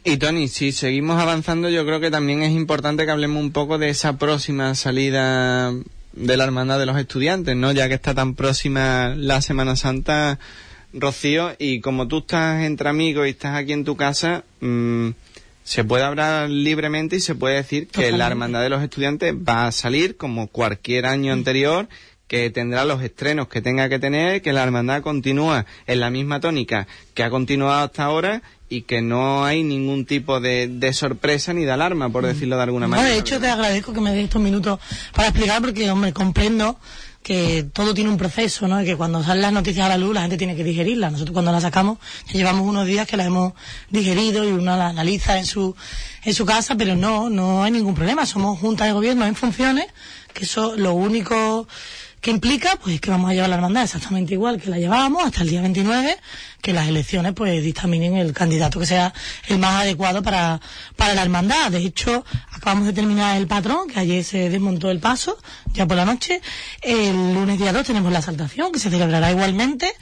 Y 0.05 0.17
Tony, 0.17 0.49
si 0.49 0.73
seguimos 0.73 1.21
avanzando, 1.21 1.69
yo 1.69 1.87
creo 1.87 2.01
que 2.01 2.11
también 2.11 2.43
es 2.43 2.51
importante 2.51 3.05
que 3.05 3.13
hablemos 3.13 3.41
un 3.41 3.53
poco 3.53 3.79
de 3.79 3.89
esa 3.89 4.19
próxima 4.19 4.75
salida 4.75 5.73
de 6.13 6.37
la 6.37 6.45
Hermandad 6.45 6.79
de 6.79 6.87
los 6.87 6.99
Estudiantes, 6.99 7.57
¿no? 7.57 7.73
Ya 7.73 7.89
que 7.89 7.95
está 7.95 8.15
tan 8.15 8.35
próxima 8.35 9.15
la 9.17 9.43
Semana 9.43 9.77
Santa, 9.77 10.39
Rocío, 10.93 11.55
y 11.59 11.81
como 11.81 12.09
tú 12.09 12.19
estás 12.19 12.63
entre 12.65 12.89
amigos 12.89 13.27
y 13.27 13.31
estás 13.31 13.57
aquí 13.57 13.73
en 13.73 13.85
tu 13.85 13.97
casa, 13.97 14.45
mm, 14.61 15.11
se 15.65 15.85
puede 15.85 16.05
hablar 16.05 16.51
libremente 16.51 17.17
y 17.17 17.21
se 17.21 17.35
puede 17.35 17.57
decir 17.57 17.87
que 17.89 18.13
la. 18.13 18.27
Hermandad 18.27 18.63
de 18.63 18.69
los 18.69 18.83
Estudiantes 18.83 19.35
va 19.35 19.67
a 19.67 19.73
salir 19.73 20.17
como 20.17 20.49
cualquier 20.49 21.07
año 21.07 21.33
anterior, 21.33 21.89
que 22.27 22.51
tendrá 22.51 22.85
los 22.85 23.03
estrenos 23.03 23.49
que 23.49 23.61
tenga 23.61 23.89
que 23.89 23.99
tener, 23.99 24.41
que 24.41 24.55
la 24.55 24.63
hermandad 24.63 25.03
continúa 25.03 25.67
en 25.87 26.01
la 26.01 26.09
misma 26.09 26.41
tónica 26.41 26.87
que 27.13 27.23
ha 27.23 27.29
continuado 27.31 27.85
hasta 27.85 28.05
ahora 28.05 28.43
y 28.73 28.83
que 28.83 29.03
no 29.03 29.45
hay 29.45 29.63
ningún 29.63 30.07
tipo 30.07 30.41
de, 30.41 30.67
de 30.69 30.93
sorpresa 30.93 31.53
ni 31.53 31.65
de 31.65 31.73
alarma, 31.73 32.09
por 32.11 32.25
decirlo 32.25 32.57
de 32.57 32.63
alguna 32.63 32.87
No, 32.87 32.97
manera. 32.97 33.09
de 33.11 33.19
hecho, 33.19 33.39
te 33.41 33.49
agradezco 33.49 33.93
que 33.93 34.01
me 34.01 34.13
des 34.13 34.25
estos 34.25 34.41
minutos 34.41 34.81
para 35.15 35.29
explicar, 35.29 35.61
porque, 35.61 35.91
hombre, 35.91 36.13
comprendo 36.13 36.79
que 37.23 37.65
todo 37.73 37.95
tiene 37.95 38.11
un 38.11 38.17
proceso, 38.17 38.67
¿no? 38.67 38.83
Y 38.83 38.85
que 38.85 38.97
cuando 38.97 39.23
salen 39.23 39.43
las 39.43 39.53
noticias 39.53 39.87
a 39.87 39.89
la 39.91 39.99
luz, 39.99 40.13
la 40.15 40.23
gente 40.23 40.37
tiene 40.39 40.57
que 40.57 40.65
digerirlas. 40.65 41.13
Nosotros 41.13 41.33
cuando 41.33 41.53
las 41.53 41.63
sacamos, 41.63 41.99
ya 42.27 42.33
llevamos 42.33 42.67
unos 42.67 42.87
días 42.87 43.07
que 43.07 43.17
las 43.17 43.27
hemos 43.27 43.53
digerido 43.91 44.43
y 44.43 44.49
uno 44.53 44.77
las 44.77 44.91
analiza 44.91 45.39
en 45.39 45.47
su, 45.47 45.77
en 46.25 46.35
su 46.35 46.45
casa, 46.47 46.75
pero 46.75 46.97
no, 46.97 47.31
no 47.31 47.63
hay 47.63 47.71
ningún 47.71 47.95
problema. 47.95 48.27
Somos 48.27 48.59
junta 48.59 48.87
de 48.87 48.93
gobierno 48.93 49.25
en 49.27 49.37
funciones, 49.37 49.87
que 50.33 50.45
eso 50.47 50.75
lo 50.77 50.95
único 50.95 51.69
que 52.23 52.31
implica, 52.31 52.77
pues, 52.77 53.01
que 53.01 53.11
vamos 53.11 53.29
a 53.29 53.35
llevar 53.35 53.51
la 53.51 53.57
hermandad 53.57 53.83
exactamente 53.83 54.33
igual 54.35 54.61
que 54.61 54.71
la 54.71 54.79
llevábamos 54.79 55.25
hasta 55.25 55.43
el 55.43 55.49
día 55.49 55.61
29, 55.61 56.17
que 56.63 56.73
las 56.73 56.87
elecciones, 56.87 57.33
pues, 57.35 57.61
dictaminen 57.65 58.17
el 58.17 58.33
candidato 58.33 58.79
que 58.79 58.87
sea 58.87 59.13
el 59.49 59.59
más 59.59 59.83
adecuado 59.83 60.23
para, 60.23 60.61
para 60.95 61.15
la 61.15 61.23
hermandad. 61.23 61.73
De 61.73 61.79
hecho, 61.79 62.25
acabamos 62.53 62.87
de 62.87 62.93
terminar 62.93 63.37
el 63.37 63.49
patrón, 63.49 63.89
que 63.89 63.99
ayer 63.99 64.23
se 64.23 64.49
desmontó 64.51 64.89
el 64.93 65.01
paso, 65.01 65.37
ya 65.75 65.85
por 65.87 65.97
la 65.97 66.05
noche. 66.05 66.41
El 66.81 67.35
lunes 67.35 67.59
día 67.59 67.73
2 67.73 67.85
tenemos 67.85 68.13
la 68.13 68.23
saltación, 68.23 68.71
que 68.71 68.79
se 68.79 68.89
celebrará 68.89 69.33
igualmente. 69.33 69.93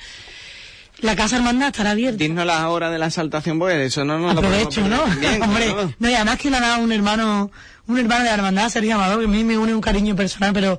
La 0.98 1.16
casa 1.16 1.36
hermandad 1.36 1.68
estará 1.68 1.92
abierta. 1.92 2.18
Dinos 2.18 2.44
la 2.44 2.68
hora 2.68 2.90
de 2.90 2.98
la 2.98 3.10
saltación, 3.10 3.58
porque 3.58 3.86
eso 3.86 4.04
no 4.04 4.18
nos 4.18 4.34
lo 4.34 4.40
Aprovecho, 4.40 4.82
podemos 4.82 5.08
¿no? 5.08 5.20
Bien, 5.20 5.42
Hombre, 5.42 5.64
claro. 5.72 5.94
no, 5.98 6.10
y 6.10 6.14
además 6.14 6.36
que 6.36 6.50
le 6.50 6.58
ha 6.58 6.60
dado 6.60 6.84
un 6.84 6.92
hermano, 6.92 7.50
un 7.86 7.98
hermano 7.98 8.24
de 8.24 8.28
la 8.28 8.34
hermandad, 8.34 8.68
Sergio 8.68 8.96
Amador, 8.96 9.20
que 9.20 9.24
a 9.24 9.28
mí 9.28 9.42
me 9.42 9.56
une 9.56 9.74
un 9.74 9.80
cariño 9.80 10.14
personal, 10.14 10.52
pero, 10.52 10.78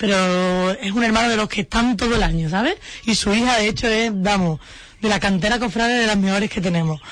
pero 0.00 0.70
es 0.70 0.92
un 0.92 1.04
hermano 1.04 1.28
de 1.28 1.36
los 1.36 1.46
que 1.46 1.60
están 1.60 1.94
todo 1.94 2.16
el 2.16 2.22
año, 2.22 2.48
¿sabes? 2.48 2.76
Y 3.04 3.14
su 3.14 3.34
hija, 3.34 3.58
de 3.58 3.68
hecho, 3.68 3.86
es, 3.86 4.10
vamos, 4.14 4.58
de 5.02 5.10
la 5.10 5.20
cantera 5.20 5.58
cofrade 5.58 5.92
de 5.92 6.06
las 6.06 6.16
mejores 6.16 6.48
que 6.48 6.62
tenemos. 6.62 7.02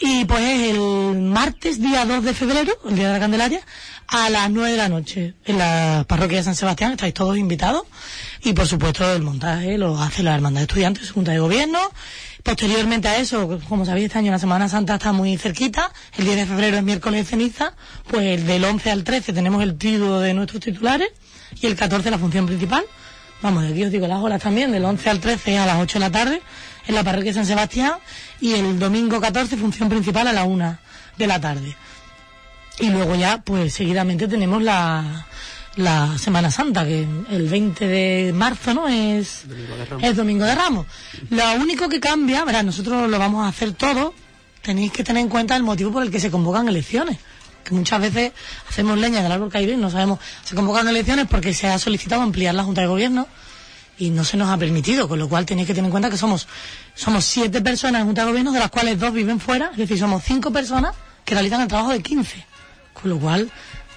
Y 0.00 0.26
pues 0.26 0.42
es 0.42 0.74
el 0.74 1.18
martes, 1.18 1.80
día 1.80 2.04
2 2.04 2.22
de 2.22 2.34
febrero, 2.34 2.78
el 2.86 2.94
día 2.94 3.06
de 3.06 3.14
la 3.14 3.20
Candelaria, 3.20 3.60
a 4.08 4.28
las 4.28 4.50
9 4.50 4.72
de 4.72 4.76
la 4.76 4.90
noche, 4.90 5.32
en 5.46 5.56
la 5.56 6.04
parroquia 6.06 6.36
de 6.36 6.44
San 6.44 6.54
Sebastián, 6.54 6.92
estáis 6.92 7.14
todos 7.14 7.38
invitados. 7.38 7.84
Y 8.44 8.52
por 8.52 8.66
supuesto 8.66 9.10
el 9.10 9.22
montaje 9.22 9.78
lo 9.78 9.98
hace 9.98 10.22
la 10.22 10.34
Hermandad 10.34 10.60
de 10.60 10.66
Estudiantes, 10.66 11.12
Junta 11.12 11.32
de 11.32 11.38
Gobierno. 11.38 11.78
Posteriormente 12.42 13.08
a 13.08 13.16
eso, 13.16 13.58
como 13.66 13.86
sabéis, 13.86 14.06
este 14.06 14.18
año 14.18 14.30
la 14.30 14.38
Semana 14.38 14.68
Santa 14.68 14.96
está 14.96 15.12
muy 15.12 15.38
cerquita. 15.38 15.90
El 16.18 16.26
10 16.26 16.36
de 16.36 16.46
febrero 16.46 16.76
es 16.76 16.82
miércoles 16.82 17.24
de 17.24 17.30
ceniza. 17.30 17.72
Pues 18.08 18.46
del 18.46 18.62
11 18.62 18.90
al 18.90 19.04
13 19.04 19.32
tenemos 19.32 19.62
el 19.62 19.78
título 19.78 20.20
de 20.20 20.34
nuestros 20.34 20.60
titulares 20.60 21.08
y 21.60 21.66
el 21.66 21.76
14 21.76 22.10
la 22.10 22.18
función 22.18 22.46
principal. 22.46 22.84
Vamos, 23.42 23.64
aquí 23.64 23.84
os 23.84 23.92
digo 23.92 24.06
las 24.06 24.20
horas 24.20 24.42
también, 24.42 24.72
del 24.72 24.84
11 24.84 25.10
al 25.10 25.20
13 25.20 25.58
a 25.58 25.66
las 25.66 25.78
8 25.78 25.98
de 25.98 26.00
la 26.00 26.10
tarde 26.10 26.42
en 26.86 26.94
la 26.94 27.04
parroquia 27.04 27.30
de 27.30 27.34
San 27.34 27.46
Sebastián 27.46 27.94
y 28.40 28.54
el 28.54 28.78
domingo 28.78 29.20
14 29.20 29.56
función 29.56 29.88
principal 29.88 30.26
a 30.28 30.32
la 30.32 30.44
1 30.44 30.78
de 31.18 31.26
la 31.26 31.40
tarde. 31.40 31.76
Y 32.78 32.90
luego 32.90 33.14
ya, 33.14 33.38
pues 33.38 33.74
seguidamente 33.74 34.28
tenemos 34.28 34.62
la, 34.62 35.26
la 35.76 36.18
Semana 36.18 36.50
Santa, 36.50 36.84
que 36.84 37.06
el 37.30 37.48
20 37.48 37.86
de 37.86 38.32
marzo, 38.34 38.74
¿no? 38.74 38.88
Es 38.88 39.44
el 40.02 40.14
Domingo 40.14 40.44
de 40.44 40.54
Ramos. 40.54 40.86
Lo 41.30 41.54
único 41.54 41.88
que 41.88 42.00
cambia, 42.00 42.44
verá, 42.44 42.62
nosotros 42.62 43.10
lo 43.10 43.18
vamos 43.18 43.44
a 43.44 43.48
hacer 43.48 43.72
todo, 43.72 44.14
tenéis 44.62 44.92
que 44.92 45.04
tener 45.04 45.22
en 45.22 45.28
cuenta 45.28 45.56
el 45.56 45.62
motivo 45.62 45.92
por 45.92 46.02
el 46.02 46.10
que 46.10 46.20
se 46.20 46.30
convocan 46.30 46.68
elecciones. 46.68 47.18
Que 47.66 47.74
muchas 47.74 48.00
veces 48.00 48.32
hacemos 48.68 48.96
leña 48.96 49.22
del 49.22 49.32
árbol 49.32 49.50
caído 49.50 49.72
y 49.72 49.76
no 49.76 49.90
sabemos, 49.90 50.20
se 50.44 50.54
convocan 50.54 50.86
elecciones 50.86 51.26
porque 51.28 51.52
se 51.52 51.66
ha 51.66 51.78
solicitado 51.80 52.22
ampliar 52.22 52.54
la 52.54 52.62
Junta 52.62 52.82
de 52.82 52.86
Gobierno 52.86 53.26
y 53.98 54.10
no 54.10 54.22
se 54.24 54.36
nos 54.36 54.48
ha 54.50 54.56
permitido, 54.56 55.08
con 55.08 55.18
lo 55.18 55.28
cual 55.28 55.44
tenéis 55.46 55.66
que 55.66 55.74
tener 55.74 55.86
en 55.86 55.90
cuenta 55.90 56.08
que 56.08 56.16
somos, 56.16 56.46
somos 56.94 57.24
siete 57.24 57.60
personas 57.62 58.02
en 58.02 58.06
Junta 58.06 58.22
de 58.22 58.28
Gobierno, 58.28 58.52
de 58.52 58.60
las 58.60 58.70
cuales 58.70 59.00
dos 59.00 59.12
viven 59.12 59.40
fuera, 59.40 59.70
es 59.72 59.78
decir, 59.78 59.98
somos 59.98 60.22
cinco 60.22 60.52
personas 60.52 60.94
que 61.24 61.34
realizan 61.34 61.62
el 61.62 61.68
trabajo 61.68 61.90
de 61.90 62.00
15. 62.00 62.46
Con 62.92 63.10
lo 63.10 63.18
cual, 63.18 63.50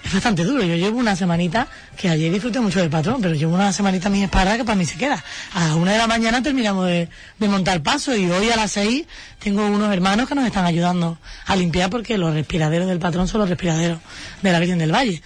es 0.10 0.14
bastante 0.14 0.44
duro. 0.44 0.64
Yo 0.64 0.76
llevo 0.76 0.98
una 0.98 1.16
semanita, 1.16 1.68
que 1.96 2.10
ayer 2.10 2.32
disfruté 2.32 2.60
mucho 2.60 2.80
del 2.80 2.90
patrón, 2.90 3.22
pero 3.22 3.36
llevo 3.36 3.54
una 3.54 3.72
semanita 3.72 4.08
a 4.08 4.12
mi 4.12 4.24
espalda 4.24 4.58
que 4.58 4.64
para 4.64 4.76
mí 4.76 4.86
se 4.86 4.98
queda. 4.98 5.24
A 5.54 5.68
las 5.68 5.76
una 5.76 5.92
de 5.92 5.98
la 5.98 6.08
mañana 6.08 6.42
terminamos 6.42 6.88
de, 6.88 7.10
de 7.38 7.48
montar 7.48 7.82
paso 7.84 8.16
y 8.16 8.30
hoy 8.30 8.50
a 8.50 8.56
las 8.56 8.72
seis 8.72 9.06
tengo 9.40 9.66
unos 9.66 9.94
hermanos 9.94 10.28
que 10.28 10.36
nos 10.36 10.46
están 10.46 10.66
ayudando 10.66 11.18
a 11.46 11.56
limpiar 11.56 11.90
porque 11.90 12.18
los 12.18 12.34
respiraderos 12.34 12.88
del 12.88 13.00
patrón 13.00 13.28
son 13.28 13.42
los 13.42 13.50
respiraderos 13.50 14.00
de 14.42 14.52
la 14.52 14.60
Virgen 14.60 14.80
del 14.80 14.92
Valle. 14.92 15.22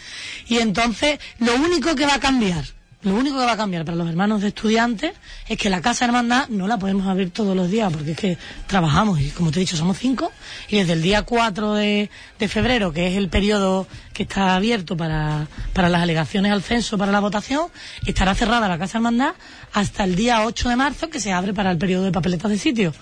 Y 0.48 0.58
entonces, 0.58 1.20
lo 1.40 1.56
único 1.56 1.96
que 1.96 2.06
va 2.06 2.16
a 2.16 2.20
cambiar, 2.20 2.66
lo 3.04 3.16
único 3.16 3.38
que 3.40 3.46
va 3.46 3.54
a 3.54 3.58
cambiar 3.58 3.86
para 3.86 3.98
los 3.98 4.08
hermanos 4.08 4.42
de 4.42 4.50
estudiantes 4.50 5.14
es 5.48 5.58
que 5.58 5.70
la 5.70 5.82
casa 5.82 6.06
hermandad 6.06 6.48
no 6.50 6.68
la 6.68 6.78
podemos 6.78 7.08
abrir 7.08 7.32
todos 7.32 7.56
los 7.56 7.70
días 7.70 7.92
porque 7.92 8.12
es 8.12 8.18
que 8.18 8.38
trabajamos 8.68 9.20
y 9.20 9.30
como 9.30 9.52
te 9.52 9.60
he 9.60 9.62
dicho 9.62 9.78
somos 9.78 9.98
cinco 9.98 10.32
y 10.70 10.78
desde 10.78 10.94
el 10.94 11.02
día 11.02 11.24
4 11.24 11.74
de, 11.74 12.10
de 12.40 12.48
febrero 12.48 12.94
que 12.94 13.08
es 13.08 13.18
el 13.18 13.30
periodo 13.30 13.88
que 14.14 14.24
está 14.24 14.56
abierto 14.56 14.96
para, 14.96 15.48
para 15.74 15.90
las 15.90 16.02
alegaciones 16.02 16.52
al 16.52 16.62
censo 16.62 16.98
para 16.98 17.12
la 17.12 17.20
votación 17.20 17.68
estará 18.06 18.36
cerrada 18.36 18.68
la 18.68 18.78
casa 18.78 18.98
hermandad 19.00 19.34
hasta 19.74 20.04
el 20.04 20.16
día 20.16 20.46
8 20.46 20.70
de 20.70 20.76
marzo 20.76 21.10
que 21.10 21.20
se 21.20 21.34
abre 21.34 21.54
para 21.54 21.72
el 21.72 21.78
periodo 21.78 22.06
de 22.06 22.12
papeletas 22.12 22.52
de 22.52 22.58
sitio. 22.58 22.94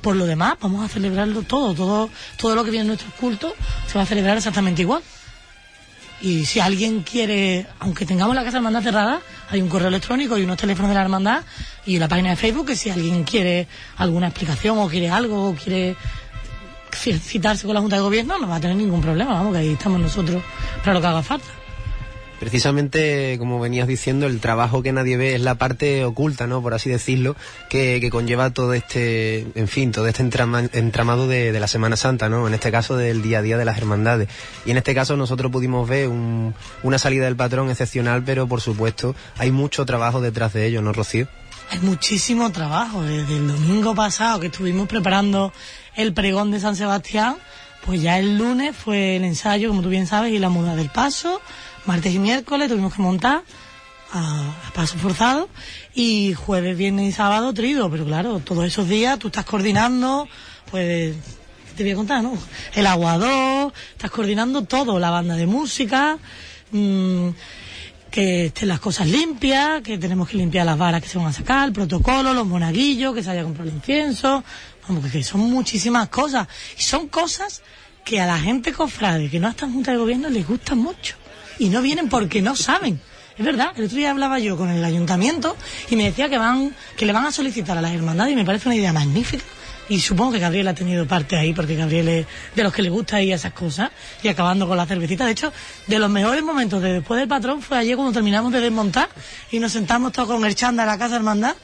Por 0.00 0.14
lo 0.14 0.26
demás 0.26 0.54
vamos 0.60 0.84
a 0.84 0.88
celebrarlo 0.88 1.42
todo, 1.42 1.74
todo, 1.74 2.10
todo 2.36 2.54
lo 2.54 2.64
que 2.64 2.70
viene 2.70 2.82
en 2.82 2.88
nuestros 2.88 3.12
cultos 3.14 3.54
se 3.86 3.98
va 3.98 4.04
a 4.04 4.06
celebrar 4.06 4.36
exactamente 4.36 4.82
igual. 4.82 5.02
Y 6.20 6.44
si 6.46 6.58
alguien 6.58 7.02
quiere, 7.02 7.66
aunque 7.78 8.04
tengamos 8.04 8.34
la 8.34 8.42
casa 8.42 8.56
hermandad 8.56 8.82
cerrada, 8.82 9.20
hay 9.50 9.62
un 9.62 9.68
correo 9.68 9.88
electrónico 9.88 10.36
y 10.36 10.42
unos 10.42 10.56
teléfonos 10.56 10.88
de 10.88 10.94
la 10.96 11.02
hermandad 11.02 11.42
y 11.86 11.98
la 11.98 12.08
página 12.08 12.30
de 12.30 12.36
Facebook 12.36 12.66
que 12.66 12.76
si 12.76 12.90
alguien 12.90 13.22
quiere 13.22 13.68
alguna 13.98 14.26
explicación 14.26 14.78
o 14.78 14.88
quiere 14.88 15.08
algo 15.10 15.50
o 15.50 15.54
quiere 15.54 15.94
ci- 16.90 17.18
citarse 17.20 17.66
con 17.66 17.74
la 17.74 17.80
Junta 17.80 17.96
de 17.96 18.02
Gobierno, 18.02 18.36
no 18.38 18.48
va 18.48 18.56
a 18.56 18.60
tener 18.60 18.76
ningún 18.76 19.00
problema, 19.00 19.32
vamos, 19.34 19.52
que 19.52 19.58
ahí 19.60 19.72
estamos 19.74 20.00
nosotros 20.00 20.42
para 20.80 20.94
lo 20.94 21.00
que 21.00 21.06
haga 21.06 21.22
falta. 21.22 21.46
Precisamente, 22.40 23.36
como 23.38 23.60
venías 23.60 23.86
diciendo, 23.88 24.26
el 24.26 24.40
trabajo 24.40 24.82
que 24.82 24.92
nadie 24.92 25.16
ve 25.16 25.34
es 25.34 25.40
la 25.40 25.56
parte 25.56 26.04
oculta, 26.04 26.46
¿no? 26.46 26.62
Por 26.62 26.74
así 26.74 26.88
decirlo, 26.88 27.36
que, 27.68 27.98
que 28.00 28.10
conlleva 28.10 28.50
todo 28.50 28.74
este, 28.74 29.46
en 29.54 29.68
fin, 29.68 29.92
todo 29.92 30.06
este 30.06 30.22
entrama- 30.22 30.68
entramado 30.72 31.26
de, 31.28 31.52
de 31.52 31.60
la 31.60 31.68
Semana 31.68 31.96
Santa, 31.96 32.28
¿no? 32.28 32.46
En 32.48 32.54
este 32.54 32.70
caso 32.70 32.96
del 32.96 33.22
día 33.22 33.38
a 33.38 33.42
día 33.42 33.58
de 33.58 33.64
las 33.64 33.78
hermandades. 33.78 34.28
Y 34.64 34.70
en 34.70 34.76
este 34.76 34.94
caso 34.94 35.16
nosotros 35.16 35.50
pudimos 35.52 35.88
ver 35.88 36.08
un- 36.08 36.54
una 36.82 36.98
salida 36.98 37.24
del 37.26 37.36
patrón 37.36 37.70
excepcional, 37.70 38.22
pero 38.24 38.46
por 38.46 38.60
supuesto 38.60 39.14
hay 39.36 39.50
mucho 39.50 39.84
trabajo 39.86 40.20
detrás 40.20 40.52
de 40.52 40.66
ello, 40.66 40.80
¿no, 40.82 40.92
Rocío? 40.92 41.28
Hay 41.70 41.80
muchísimo 41.80 42.50
trabajo. 42.50 43.02
Desde 43.02 43.36
el 43.36 43.48
domingo 43.48 43.94
pasado 43.94 44.40
que 44.40 44.46
estuvimos 44.46 44.88
preparando 44.88 45.52
el 45.96 46.14
pregón 46.14 46.50
de 46.50 46.60
San 46.60 46.76
Sebastián, 46.76 47.36
pues 47.84 48.00
ya 48.02 48.18
el 48.18 48.38
lunes 48.38 48.74
fue 48.76 49.16
el 49.16 49.24
ensayo, 49.24 49.68
como 49.68 49.82
tú 49.82 49.88
bien 49.88 50.06
sabes, 50.06 50.32
y 50.32 50.38
la 50.38 50.48
muda 50.48 50.76
del 50.76 50.88
paso. 50.88 51.40
Martes 51.86 52.14
y 52.14 52.18
miércoles 52.18 52.68
tuvimos 52.68 52.94
que 52.94 53.02
montar. 53.02 53.42
a, 54.12 54.54
paso 54.74 54.96
forzado 54.98 55.48
y 55.94 56.34
jueves, 56.34 56.76
viernes 56.76 57.08
y 57.08 57.12
sábado 57.12 57.52
trigo, 57.52 57.90
pero 57.90 58.04
claro, 58.04 58.40
todos 58.40 58.64
esos 58.64 58.88
días 58.88 59.18
tú 59.18 59.28
estás 59.28 59.44
coordinando, 59.44 60.28
pues 60.70 61.16
te 61.76 61.82
voy 61.82 61.92
a 61.92 61.96
contar, 61.96 62.22
¿no? 62.22 62.36
El 62.74 62.86
aguador, 62.86 63.72
estás 63.92 64.10
coordinando 64.10 64.62
todo, 64.64 64.98
la 64.98 65.10
banda 65.10 65.36
de 65.36 65.46
música, 65.46 66.18
mm, 66.72 67.28
que 68.10 68.46
estén 68.46 68.68
las 68.68 68.80
cosas 68.80 69.06
limpias, 69.06 69.82
que 69.82 69.98
tenemos 69.98 70.28
que 70.28 70.36
limpiar 70.36 70.66
las 70.66 70.78
varas 70.78 71.02
que 71.02 71.08
se 71.08 71.18
van 71.18 71.28
a 71.28 71.32
sacar, 71.32 71.68
el 71.68 71.72
protocolo, 71.72 72.34
los 72.34 72.46
monaguillos, 72.46 73.14
que 73.14 73.22
se 73.22 73.30
haya 73.30 73.44
comprado 73.44 73.68
el 73.68 73.76
incienso, 73.76 74.42
vamos, 74.88 75.10
que 75.10 75.22
son 75.22 75.40
muchísimas 75.40 76.08
cosas. 76.08 76.48
Y 76.78 76.82
son 76.82 77.08
cosas 77.08 77.62
que 78.04 78.20
a 78.20 78.26
la 78.26 78.38
gente 78.38 78.72
cofrade, 78.72 79.28
que 79.28 79.38
no 79.38 79.48
está 79.48 79.66
en 79.66 79.74
Junta 79.74 79.92
de 79.92 79.98
Gobierno, 79.98 80.30
les 80.30 80.46
gustan 80.48 80.78
mucho. 80.78 81.16
Y 81.58 81.68
no 81.68 81.82
vienen 81.82 82.08
porque 82.08 82.42
no 82.42 82.56
saben. 82.56 83.00
Es 83.36 83.44
verdad, 83.44 83.72
el 83.76 83.84
otro 83.84 83.96
día 83.96 84.10
hablaba 84.10 84.40
yo 84.40 84.56
con 84.56 84.68
el 84.68 84.84
ayuntamiento 84.84 85.56
y 85.90 85.96
me 85.96 86.04
decía 86.04 86.28
que 86.28 86.38
van, 86.38 86.74
que 86.96 87.06
le 87.06 87.12
van 87.12 87.26
a 87.26 87.30
solicitar 87.30 87.78
a 87.78 87.80
las 87.80 87.92
hermandades 87.92 88.32
y 88.32 88.36
me 88.36 88.44
parece 88.44 88.68
una 88.68 88.74
idea 88.74 88.92
magnífica. 88.92 89.44
Y 89.88 90.00
supongo 90.00 90.32
que 90.32 90.38
Gabriel 90.38 90.68
ha 90.68 90.74
tenido 90.74 91.06
parte 91.06 91.36
ahí, 91.36 91.54
porque 91.54 91.74
Gabriel 91.74 92.08
es 92.08 92.26
de 92.54 92.62
los 92.62 92.74
que 92.74 92.82
le 92.82 92.90
gusta 92.90 93.22
ir 93.22 93.32
a 93.32 93.36
esas 93.36 93.52
cosas, 93.54 93.90
y 94.22 94.28
acabando 94.28 94.68
con 94.68 94.76
la 94.76 94.84
cervecita. 94.84 95.24
De 95.24 95.32
hecho, 95.32 95.52
de 95.86 95.98
los 95.98 96.10
mejores 96.10 96.42
momentos 96.42 96.82
de 96.82 96.92
después 96.94 97.18
del 97.18 97.28
patrón 97.28 97.62
fue 97.62 97.78
ayer 97.78 97.96
cuando 97.96 98.12
terminamos 98.12 98.52
de 98.52 98.60
desmontar 98.60 99.08
y 99.50 99.58
nos 99.58 99.72
sentamos 99.72 100.12
todos 100.12 100.28
con 100.28 100.44
el 100.44 100.54
chanda 100.54 100.82
en 100.82 100.88
la 100.88 100.98
casa 100.98 101.16
hermandad, 101.16 101.54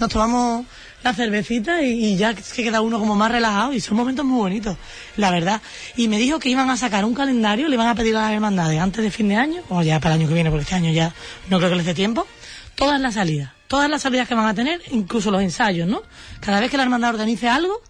nos 0.00 0.08
tomamos 0.08 0.64
la 1.04 1.12
cervecita 1.12 1.82
y, 1.82 2.04
y 2.04 2.16
ya 2.16 2.34
que 2.34 2.64
queda 2.64 2.80
uno 2.80 2.98
como 2.98 3.14
más 3.14 3.30
relajado 3.30 3.74
y 3.74 3.80
son 3.80 3.96
momentos 3.96 4.24
muy 4.24 4.38
bonitos, 4.38 4.76
la 5.16 5.30
verdad. 5.30 5.60
Y 5.96 6.08
me 6.08 6.18
dijo 6.18 6.38
que 6.38 6.48
iban 6.48 6.70
a 6.70 6.76
sacar 6.78 7.04
un 7.04 7.14
calendario, 7.14 7.68
le 7.68 7.74
iban 7.74 7.88
a 7.88 7.94
pedir 7.94 8.16
a 8.16 8.22
las 8.22 8.32
hermandades 8.32 8.80
antes 8.80 9.04
de 9.04 9.10
fin 9.10 9.28
de 9.28 9.36
año, 9.36 9.62
o 9.68 9.82
ya 9.82 10.00
para 10.00 10.14
el 10.14 10.22
año 10.22 10.28
que 10.28 10.34
viene, 10.34 10.50
porque 10.50 10.62
este 10.62 10.74
año 10.74 10.90
ya 10.90 11.14
no 11.50 11.58
creo 11.58 11.70
que 11.70 11.76
les 11.76 11.86
dé 11.86 11.94
tiempo, 11.94 12.26
todas 12.74 12.98
las 13.00 13.14
salidas, 13.14 13.50
todas 13.68 13.90
las 13.90 14.02
salidas 14.02 14.26
que 14.26 14.34
van 14.34 14.46
a 14.46 14.54
tener, 14.54 14.80
incluso 14.90 15.30
los 15.30 15.42
ensayos, 15.42 15.86
¿no? 15.86 16.02
Cada 16.40 16.58
vez 16.58 16.70
que 16.70 16.78
la 16.78 16.84
hermandad 16.84 17.10
organice 17.10 17.48
algo, 17.48 17.82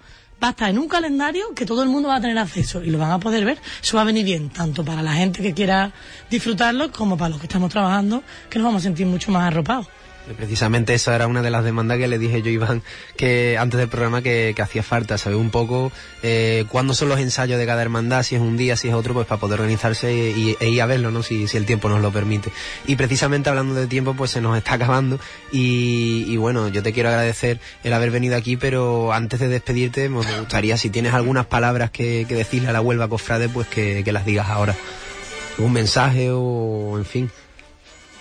va 0.43 0.49
a 0.49 0.51
estar 0.51 0.69
en 0.69 0.79
un 0.79 0.89
calendario 0.89 1.55
que 1.55 1.65
todo 1.65 1.85
el 1.85 1.89
mundo 1.89 2.09
va 2.09 2.17
a 2.17 2.21
tener 2.21 2.37
acceso 2.37 2.83
y 2.83 2.91
lo 2.91 2.99
van 2.99 3.13
a 3.13 3.21
poder 3.21 3.45
ver. 3.45 3.59
Eso 3.81 3.97
va 3.97 4.03
a 4.03 4.07
venir 4.07 4.25
bien, 4.25 4.51
tanto 4.51 4.85
para 4.85 5.03
la 5.03 5.13
gente 5.13 5.41
que 5.41 5.55
quiera 5.55 5.93
disfrutarlo 6.29 6.91
como 6.91 7.17
para 7.17 7.31
los 7.31 7.39
que 7.39 7.47
estamos 7.47 7.71
trabajando, 7.71 8.25
que 8.51 8.59
nos 8.59 8.67
vamos 8.67 8.83
a 8.83 8.83
sentir 8.83 9.07
mucho 9.07 9.31
más 9.31 9.45
arropados. 9.45 9.87
Precisamente 10.37 10.95
esa 10.95 11.15
era 11.15 11.27
una 11.27 11.43
de 11.43 11.51
las 11.51 11.65
demandas 11.65 11.99
que 11.99 12.09
le 12.09 12.19
dije 12.19 12.41
yo, 12.41 12.51
Iván, 12.51 12.83
que 13.17 13.59
antes 13.59 13.79
del 13.79 13.89
programa 13.89 14.23
que, 14.23 14.55
hacía 14.59 14.83
falta, 14.83 15.19
saber 15.19 15.37
un 15.37 15.51
poco 15.51 15.93
eh, 16.23 16.65
cuándo 16.71 16.95
son 16.95 17.11
los 17.11 17.21
ensayos 17.21 17.59
de 17.59 17.67
cada 17.67 17.83
hermandad, 17.83 18.23
si 18.23 18.35
es 18.35 18.41
un 18.41 18.57
día, 18.57 18.77
si 18.77 18.89
es 18.89 18.95
otro, 18.95 19.13
pues 19.13 19.27
para 19.27 19.39
poder 19.39 19.61
organizarse 19.61 20.15
y, 20.15 20.57
e 20.59 20.69
ir 20.69 20.81
a 20.81 20.87
verlo, 20.87 21.11
¿no? 21.11 21.23
Si, 21.23 21.47
si 21.47 21.57
el 21.59 21.67
tiempo 21.67 21.89
nos 21.91 22.01
lo 22.01 22.11
permite. 22.11 22.51
Y 22.87 22.97
precisamente 22.97 23.51
hablando 23.51 23.75
de 23.75 23.87
tiempo, 23.87 24.15
pues 24.15 24.31
se 24.31 24.41
nos 24.41 24.57
está 24.57 24.75
acabando 24.75 25.19
y, 25.53 26.25
y 26.27 26.37
bueno, 26.39 26.69
yo 26.69 26.83
te 26.83 26.93
quiero 26.93 27.11
agradecer 27.11 27.61
el 27.83 27.93
haber 27.93 28.11
venido 28.11 28.37
aquí, 28.37 28.57
pero 28.57 29.13
antes 29.13 29.41
de 29.41 29.49
despedirte, 29.49 30.09
me 30.09 30.23
gustaría, 30.39 30.79
si 30.79 30.89
tienes 30.89 31.13
algunas 31.13 31.47
palabras 31.47 31.91
que, 31.91 32.25
que 32.27 32.35
decirle 32.35 32.69
a 32.69 32.73
la 32.73 32.81
Huelva 32.81 33.09
Cofrade, 33.09 33.49
pues 33.51 33.67
que, 33.69 34.03
que 34.05 34.13
las 34.13 34.25
digas 34.25 34.49
ahora. 34.49 34.75
Un 35.59 35.73
mensaje 35.73 36.31
o, 36.33 36.99
en 36.99 37.05
fin. 37.05 37.31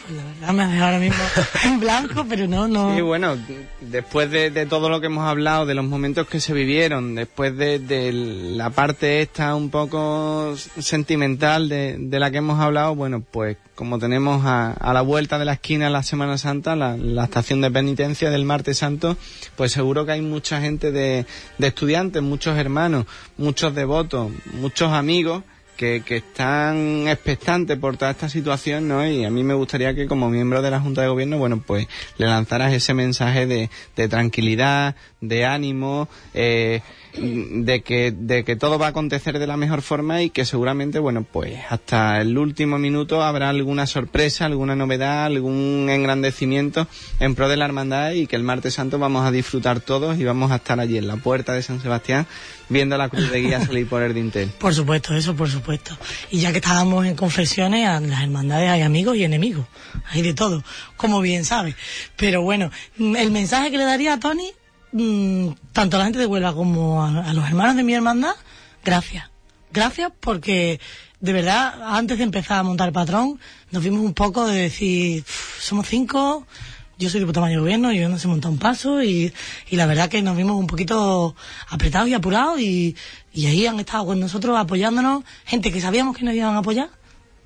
La 0.09 0.23
verdad 0.51 0.67
me 0.67 0.81
ahora 0.81 0.99
mismo 0.99 1.23
en 1.65 1.79
blanco, 1.79 2.25
pero 2.27 2.45
no, 2.47 2.67
no. 2.67 2.93
Sí, 2.93 3.01
bueno, 3.01 3.37
después 3.79 4.29
de, 4.31 4.51
de 4.51 4.65
todo 4.65 4.89
lo 4.89 4.99
que 4.99 5.07
hemos 5.07 5.25
hablado, 5.25 5.65
de 5.65 5.75
los 5.75 5.85
momentos 5.85 6.27
que 6.27 6.41
se 6.41 6.53
vivieron, 6.53 7.15
después 7.15 7.55
de, 7.55 7.79
de 7.79 8.11
la 8.11 8.69
parte 8.69 9.21
esta 9.21 9.55
un 9.55 9.69
poco 9.69 10.55
sentimental 10.79 11.69
de, 11.69 11.95
de 11.97 12.19
la 12.19 12.31
que 12.31 12.37
hemos 12.37 12.59
hablado, 12.59 12.95
bueno, 12.95 13.21
pues 13.21 13.57
como 13.75 13.97
tenemos 13.97 14.45
a, 14.45 14.71
a 14.71 14.93
la 14.93 15.01
vuelta 15.01 15.39
de 15.39 15.45
la 15.45 15.53
esquina 15.53 15.89
la 15.89 16.03
Semana 16.03 16.37
Santa, 16.37 16.75
la, 16.75 16.97
la 16.97 17.23
estación 17.23 17.61
de 17.61 17.71
penitencia 17.71 18.29
del 18.29 18.43
Martes 18.43 18.79
Santo, 18.79 19.15
pues 19.55 19.71
seguro 19.71 20.05
que 20.05 20.11
hay 20.11 20.21
mucha 20.21 20.59
gente 20.59 20.91
de, 20.91 21.25
de 21.57 21.67
estudiantes, 21.67 22.21
muchos 22.21 22.57
hermanos, 22.57 23.05
muchos 23.37 23.73
devotos, 23.73 24.31
muchos 24.53 24.91
amigos 24.91 25.43
que, 25.77 26.03
que, 26.05 26.17
están 26.17 27.07
expectantes 27.07 27.77
por 27.77 27.97
toda 27.97 28.11
esta 28.11 28.29
situación, 28.29 28.87
¿no? 28.87 29.05
Y 29.07 29.25
a 29.25 29.29
mí 29.29 29.43
me 29.43 29.53
gustaría 29.53 29.93
que 29.93 30.07
como 30.07 30.29
miembro 30.29 30.61
de 30.61 30.71
la 30.71 30.79
Junta 30.79 31.01
de 31.01 31.07
Gobierno, 31.07 31.37
bueno, 31.37 31.63
pues 31.65 31.87
le 32.17 32.27
lanzaras 32.27 32.73
ese 32.73 32.93
mensaje 32.93 33.45
de, 33.45 33.69
de 33.95 34.07
tranquilidad, 34.07 34.95
de 35.21 35.45
ánimo, 35.45 36.09
eh, 36.33 36.81
de 37.15 37.81
que, 37.83 38.11
de 38.11 38.43
que 38.43 38.55
todo 38.55 38.79
va 38.79 38.87
a 38.87 38.89
acontecer 38.89 39.37
de 39.37 39.47
la 39.47 39.55
mejor 39.55 39.81
forma 39.81 40.21
y 40.21 40.29
que 40.29 40.45
seguramente, 40.45 40.99
bueno, 40.99 41.23
pues 41.23 41.59
hasta 41.69 42.19
el 42.19 42.37
último 42.37 42.77
minuto 42.79 43.21
habrá 43.21 43.49
alguna 43.49 43.85
sorpresa, 43.85 44.45
alguna 44.45 44.75
novedad, 44.75 45.25
algún 45.25 45.87
engrandecimiento 45.89 46.87
en 47.19 47.35
pro 47.35 47.49
de 47.49 47.57
la 47.57 47.65
hermandad 47.65 48.11
y 48.13 48.27
que 48.27 48.35
el 48.35 48.43
martes 48.43 48.73
santo 48.73 48.97
vamos 48.97 49.25
a 49.25 49.31
disfrutar 49.31 49.79
todos 49.79 50.17
y 50.19 50.23
vamos 50.23 50.51
a 50.51 50.55
estar 50.55 50.79
allí 50.79 50.97
en 50.97 51.07
la 51.07 51.17
puerta 51.17 51.53
de 51.53 51.61
San 51.61 51.81
Sebastián 51.81 52.25
viendo 52.73 52.97
la 52.97 53.07
cruz 53.07 53.31
de 53.31 53.39
guía 53.39 53.65
salir 53.65 53.87
por 53.87 54.01
el 54.01 54.13
dintel. 54.13 54.49
Por 54.59 54.73
supuesto, 54.73 55.15
eso 55.15 55.35
por 55.35 55.49
supuesto. 55.49 55.97
Y 56.31 56.39
ya 56.39 56.51
que 56.51 56.57
estábamos 56.57 57.05
en 57.05 57.15
confesiones, 57.15 57.87
a 57.87 57.99
las 57.99 58.21
hermandades 58.23 58.69
hay 58.69 58.81
amigos 58.81 59.15
y 59.15 59.23
enemigos, 59.23 59.65
hay 60.11 60.21
de 60.21 60.33
todo, 60.33 60.63
como 60.97 61.21
bien 61.21 61.45
sabes. 61.45 61.75
Pero 62.17 62.41
bueno, 62.41 62.71
el 62.97 63.31
mensaje 63.31 63.71
que 63.71 63.77
le 63.77 63.85
daría 63.85 64.13
a 64.13 64.19
Tony 64.19 64.51
mmm, 64.91 65.49
tanto 65.71 65.97
a 65.97 65.99
la 65.99 66.05
gente 66.05 66.19
de 66.19 66.25
Huelva 66.25 66.53
como 66.53 67.03
a, 67.03 67.29
a, 67.29 67.33
los 67.33 67.45
hermanos 67.45 67.75
de 67.75 67.83
mi 67.83 67.93
hermandad, 67.93 68.35
gracias. 68.83 69.29
Gracias 69.71 70.11
porque, 70.19 70.79
de 71.19 71.33
verdad, 71.33 71.81
antes 71.83 72.17
de 72.19 72.23
empezar 72.23 72.59
a 72.59 72.63
montar 72.63 72.87
el 72.87 72.93
patrón, 72.93 73.39
nos 73.71 73.83
vimos 73.83 74.01
un 74.01 74.13
poco 74.13 74.45
de 74.45 74.61
decir, 74.61 75.23
somos 75.59 75.87
cinco, 75.87 76.45
yo 76.97 77.09
soy 77.09 77.19
diputado 77.19 77.45
mayor 77.45 77.61
gobierno, 77.61 77.91
yo 77.91 78.07
no 78.09 78.19
sé 78.19 78.27
montar 78.27 78.51
un 78.51 78.57
paso 78.57 79.03
y, 79.03 79.33
y, 79.69 79.75
la 79.75 79.85
verdad 79.85 80.09
que 80.09 80.21
nos 80.21 80.37
vimos 80.37 80.57
un 80.57 80.67
poquito 80.67 81.35
apretados 81.69 82.07
y 82.09 82.13
apurados 82.13 82.59
y, 82.59 82.95
y 83.33 83.47
ahí 83.47 83.65
han 83.65 83.79
estado 83.79 84.05
con 84.05 84.19
nosotros 84.19 84.57
apoyándonos 84.57 85.23
gente 85.45 85.71
que 85.71 85.81
sabíamos 85.81 86.15
que 86.15 86.23
nos 86.23 86.33
iban 86.33 86.55
a 86.55 86.59
apoyar 86.59 86.89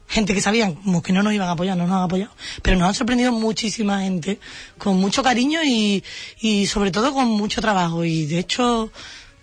gente 0.08 0.34
que 0.34 0.42
sabíamos 0.42 1.04
que 1.04 1.14
no 1.14 1.22
nos 1.22 1.34
iban 1.34 1.50
a 1.50 1.52
apoyar, 1.52 1.78
no 1.78 1.86
nos 1.86 1.98
han 1.98 2.04
apoyado, 2.04 2.32
pero 2.62 2.78
nos 2.78 2.88
han 2.88 2.96
sorprendido 2.96 3.32
muchísima 3.32 4.02
gente, 4.02 4.40
con 4.78 4.98
mucho 4.98 5.22
cariño 5.22 5.60
y, 5.66 6.04
y 6.40 6.68
sobre 6.68 6.92
todo 6.92 7.14
con 7.14 7.28
mucho 7.28 7.62
trabajo. 7.62 8.06
Y 8.06 8.26
de 8.26 8.40
hecho, 8.40 8.90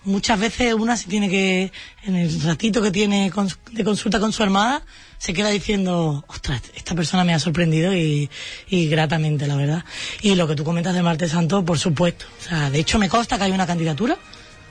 muchas 0.05 0.41
veces 0.41 0.75
una 0.75 0.97
se 0.97 1.09
tiene 1.09 1.29
que, 1.29 1.71
en 2.05 2.17
el 2.17 2.43
ratito 2.43 2.81
que 2.83 2.91
tiene 2.91 3.31
de 3.73 3.85
consulta 3.85 4.21
con 4.21 4.33
su 4.33 4.43
hermana, 4.43 4.83
se 5.25 5.33
queda 5.33 5.49
diciendo, 5.49 6.23
ostras, 6.29 6.61
esta 6.75 6.95
persona 6.95 7.25
me 7.25 7.33
ha 7.33 7.39
sorprendido 7.39 7.95
y, 7.95 8.29
y 8.69 8.89
gratamente, 8.89 9.47
la 9.47 9.57
verdad. 9.57 9.83
Y 10.21 10.35
lo 10.35 10.47
que 10.47 10.55
tú 10.55 10.65
comentas 10.65 10.93
de 10.93 11.03
Marte 11.03 11.31
Santo, 11.31 11.65
por 11.65 11.79
supuesto. 11.79 12.27
O 12.41 12.43
sea, 12.47 12.69
de 12.69 12.79
hecho 12.79 12.99
me 12.99 13.09
consta 13.09 13.39
que 13.39 13.45
hay 13.45 13.51
una 13.51 13.67
candidatura 13.67 14.19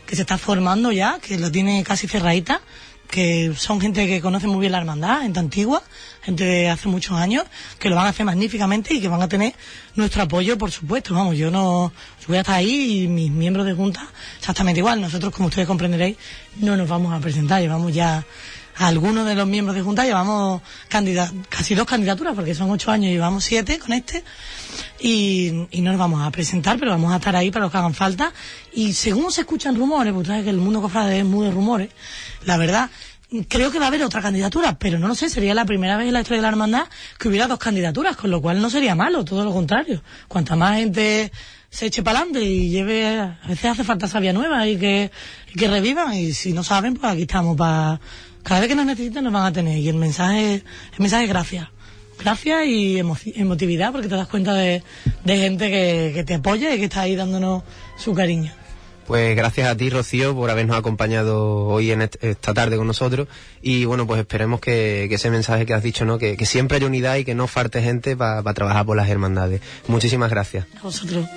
que 0.05 0.15
se 0.15 0.21
está 0.21 0.37
formando 0.37 0.91
ya, 0.91 1.17
que 1.19 1.39
lo 1.39 1.51
tiene 1.51 1.83
casi 1.83 2.07
cerradita 2.07 2.61
que 3.13 3.53
son 3.55 3.79
gente 3.79 4.07
que 4.07 4.21
conoce 4.21 4.47
muy 4.47 4.61
bien 4.61 4.71
la 4.71 4.79
hermandad, 4.79 5.21
gente 5.21 5.39
antigua, 5.39 5.83
gente 6.23 6.43
de 6.45 6.69
hace 6.69 6.87
muchos 6.87 7.15
años, 7.15 7.43
que 7.77 7.87
lo 7.87 7.95
van 7.95 8.07
a 8.07 8.09
hacer 8.09 8.25
magníficamente 8.25 8.95
y 8.95 9.01
que 9.01 9.07
van 9.07 9.21
a 9.21 9.27
tener 9.27 9.53
nuestro 9.93 10.23
apoyo, 10.23 10.57
por 10.57 10.71
supuesto. 10.71 11.13
Vamos, 11.13 11.37
yo 11.37 11.51
no 11.51 11.91
voy 12.27 12.37
a 12.37 12.39
estar 12.39 12.55
ahí 12.55 13.03
y 13.03 13.07
mis 13.07 13.29
miembros 13.29 13.67
de 13.67 13.73
junta 13.73 14.07
exactamente 14.39 14.79
igual. 14.79 14.99
Nosotros, 14.99 15.31
como 15.31 15.49
ustedes 15.49 15.67
comprenderéis, 15.67 16.17
no 16.57 16.75
nos 16.75 16.89
vamos 16.89 17.13
a 17.13 17.19
presentar, 17.19 17.61
llevamos 17.61 17.93
ya 17.93 18.25
algunos 18.77 19.25
de 19.25 19.35
los 19.35 19.47
miembros 19.47 19.75
de 19.75 19.81
junta 19.81 20.05
llevamos 20.05 20.61
casi 20.89 21.75
dos 21.75 21.85
candidaturas, 21.85 22.35
porque 22.35 22.55
son 22.55 22.71
ocho 22.71 22.91
años 22.91 23.09
y 23.09 23.13
llevamos 23.13 23.43
siete 23.43 23.79
con 23.79 23.93
este, 23.93 24.23
y, 24.99 25.67
no 25.73 25.91
nos 25.91 25.99
vamos 25.99 26.21
a 26.25 26.31
presentar, 26.31 26.79
pero 26.79 26.91
vamos 26.91 27.13
a 27.13 27.17
estar 27.17 27.35
ahí 27.35 27.51
para 27.51 27.65
los 27.65 27.71
que 27.71 27.77
hagan 27.77 27.93
falta. 27.93 28.33
Y 28.73 28.93
según 28.93 29.31
se 29.31 29.41
escuchan 29.41 29.75
rumores, 29.75 30.13
porque 30.13 30.27
sabes 30.27 30.43
que 30.43 30.49
el 30.49 30.57
mundo 30.57 30.81
cofrade 30.81 31.19
es 31.19 31.25
muy 31.25 31.45
de 31.45 31.51
rumores, 31.51 31.89
la 32.45 32.57
verdad, 32.57 32.89
creo 33.47 33.71
que 33.71 33.79
va 33.79 33.85
a 33.85 33.87
haber 33.87 34.03
otra 34.03 34.21
candidatura, 34.21 34.77
pero 34.77 34.99
no 34.99 35.07
lo 35.07 35.15
sé, 35.15 35.29
sería 35.29 35.53
la 35.53 35.65
primera 35.65 35.97
vez 35.97 36.07
en 36.07 36.13
la 36.13 36.21
historia 36.21 36.37
de 36.37 36.43
la 36.43 36.49
hermandad 36.49 36.87
que 37.17 37.27
hubiera 37.27 37.47
dos 37.47 37.59
candidaturas, 37.59 38.15
con 38.15 38.29
lo 38.31 38.41
cual 38.41 38.61
no 38.61 38.69
sería 38.69 38.95
malo, 38.95 39.25
todo 39.25 39.43
lo 39.43 39.51
contrario. 39.51 40.01
Cuanta 40.27 40.55
más 40.55 40.77
gente 40.77 41.31
se 41.69 41.87
eche 41.87 42.03
para 42.03 42.19
adelante 42.19 42.43
y 42.43 42.69
lleve, 42.69 43.19
a 43.19 43.39
veces 43.47 43.65
hace 43.65 43.83
falta 43.83 44.07
sabia 44.07 44.31
nueva 44.31 44.67
y 44.67 44.77
que, 44.77 45.11
y 45.51 45.57
que 45.57 45.67
revivan, 45.67 46.13
y 46.13 46.33
si 46.33 46.53
no 46.53 46.63
saben, 46.63 46.93
pues 46.93 47.11
aquí 47.11 47.23
estamos 47.23 47.57
para, 47.57 47.99
cada 48.43 48.59
vez 48.59 48.69
que 48.69 48.75
nos 48.75 48.85
necesiten 48.85 49.23
nos 49.23 49.33
van 49.33 49.45
a 49.45 49.53
tener, 49.53 49.77
y 49.77 49.89
el 49.89 49.95
mensaje, 49.95 50.55
el 50.55 50.99
mensaje 50.99 51.23
es 51.23 51.29
gracias. 51.29 51.67
Gracias 52.19 52.65
y 52.67 52.99
emo 52.99 53.17
emotividad, 53.35 53.91
porque 53.91 54.07
te 54.07 54.15
das 54.15 54.27
cuenta 54.27 54.53
de, 54.53 54.83
de 55.23 55.37
gente 55.37 55.69
que, 55.69 56.11
que 56.13 56.23
te 56.23 56.35
apoya 56.35 56.73
y 56.73 56.77
que 56.77 56.85
está 56.85 57.01
ahí 57.01 57.15
dándonos 57.15 57.63
su 57.97 58.13
cariño. 58.13 58.51
Pues 59.05 59.35
gracias 59.35 59.67
a 59.67 59.75
ti, 59.75 59.89
Rocío, 59.89 60.33
por 60.33 60.49
habernos 60.49 60.77
acompañado 60.77 61.65
hoy 61.65 61.91
en 61.91 62.03
esta 62.03 62.53
tarde 62.53 62.77
con 62.77 62.87
nosotros. 62.87 63.27
Y 63.61 63.85
bueno, 63.85 64.07
pues 64.07 64.21
esperemos 64.21 64.61
que, 64.61 65.07
que 65.09 65.15
ese 65.15 65.29
mensaje 65.29 65.65
que 65.65 65.73
has 65.73 65.83
dicho, 65.83 66.05
¿no? 66.05 66.17
Que, 66.17 66.37
que, 66.37 66.45
siempre 66.45 66.77
hay 66.77 66.83
unidad 66.85 67.17
y 67.17 67.25
que 67.25 67.35
no 67.35 67.47
falte 67.47 67.81
gente 67.81 68.15
para 68.15 68.41
pa 68.41 68.53
trabajar 68.53 68.85
por 68.85 68.95
las 68.95 69.09
hermandades. 69.09 69.61
Muchísimas 69.87 70.29
gracias. 70.29 70.65
A 70.79 70.83
vosotros. 70.83 71.27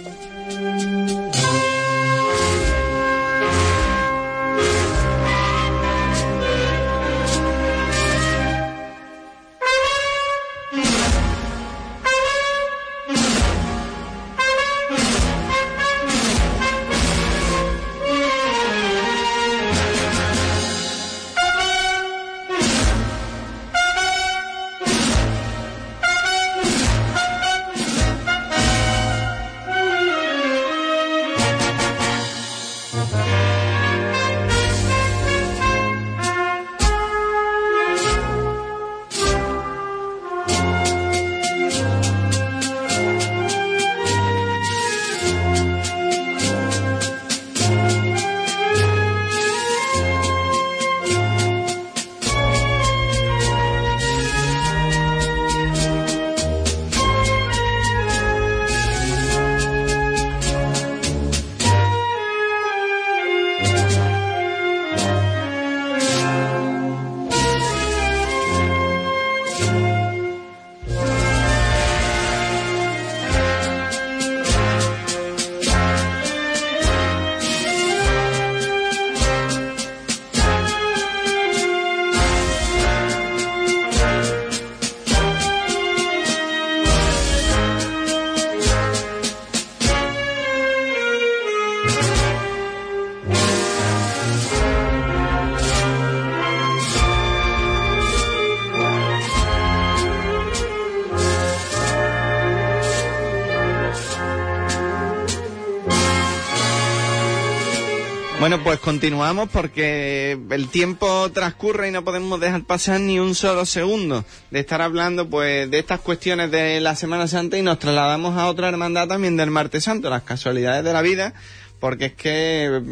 Pues 108.67 108.81
continuamos 108.81 109.49
porque 109.49 110.37
el 110.51 110.69
tiempo 110.71 111.31
transcurre 111.31 111.89
y 111.89 111.93
no 111.93 112.03
podemos 112.03 112.41
dejar 112.41 112.65
pasar 112.65 112.99
ni 112.99 113.21
un 113.21 113.37
solo 113.37 113.65
segundo 113.65 114.25
de 114.51 114.59
estar 114.59 114.83
hablando 114.83 115.31
pues 115.31 115.71
de 115.71 115.79
estas 115.79 116.01
cuestiones 116.01 116.51
de 116.51 116.81
la 116.81 116.97
Semana 116.97 117.29
Santa 117.29 117.57
y 117.57 117.63
nos 117.63 117.79
trasladamos 117.79 118.37
a 118.37 118.49
otra 118.49 118.69
hermandad 118.69 119.07
también 119.07 119.37
del 119.37 119.53
Martes 119.53 119.85
Santo, 119.85 120.11
las 120.11 120.25
casualidades 120.25 120.83
de 120.83 120.93
la 120.93 121.01
vida, 121.01 121.33
porque 121.79 122.07
es 122.07 122.15
que 122.15 122.83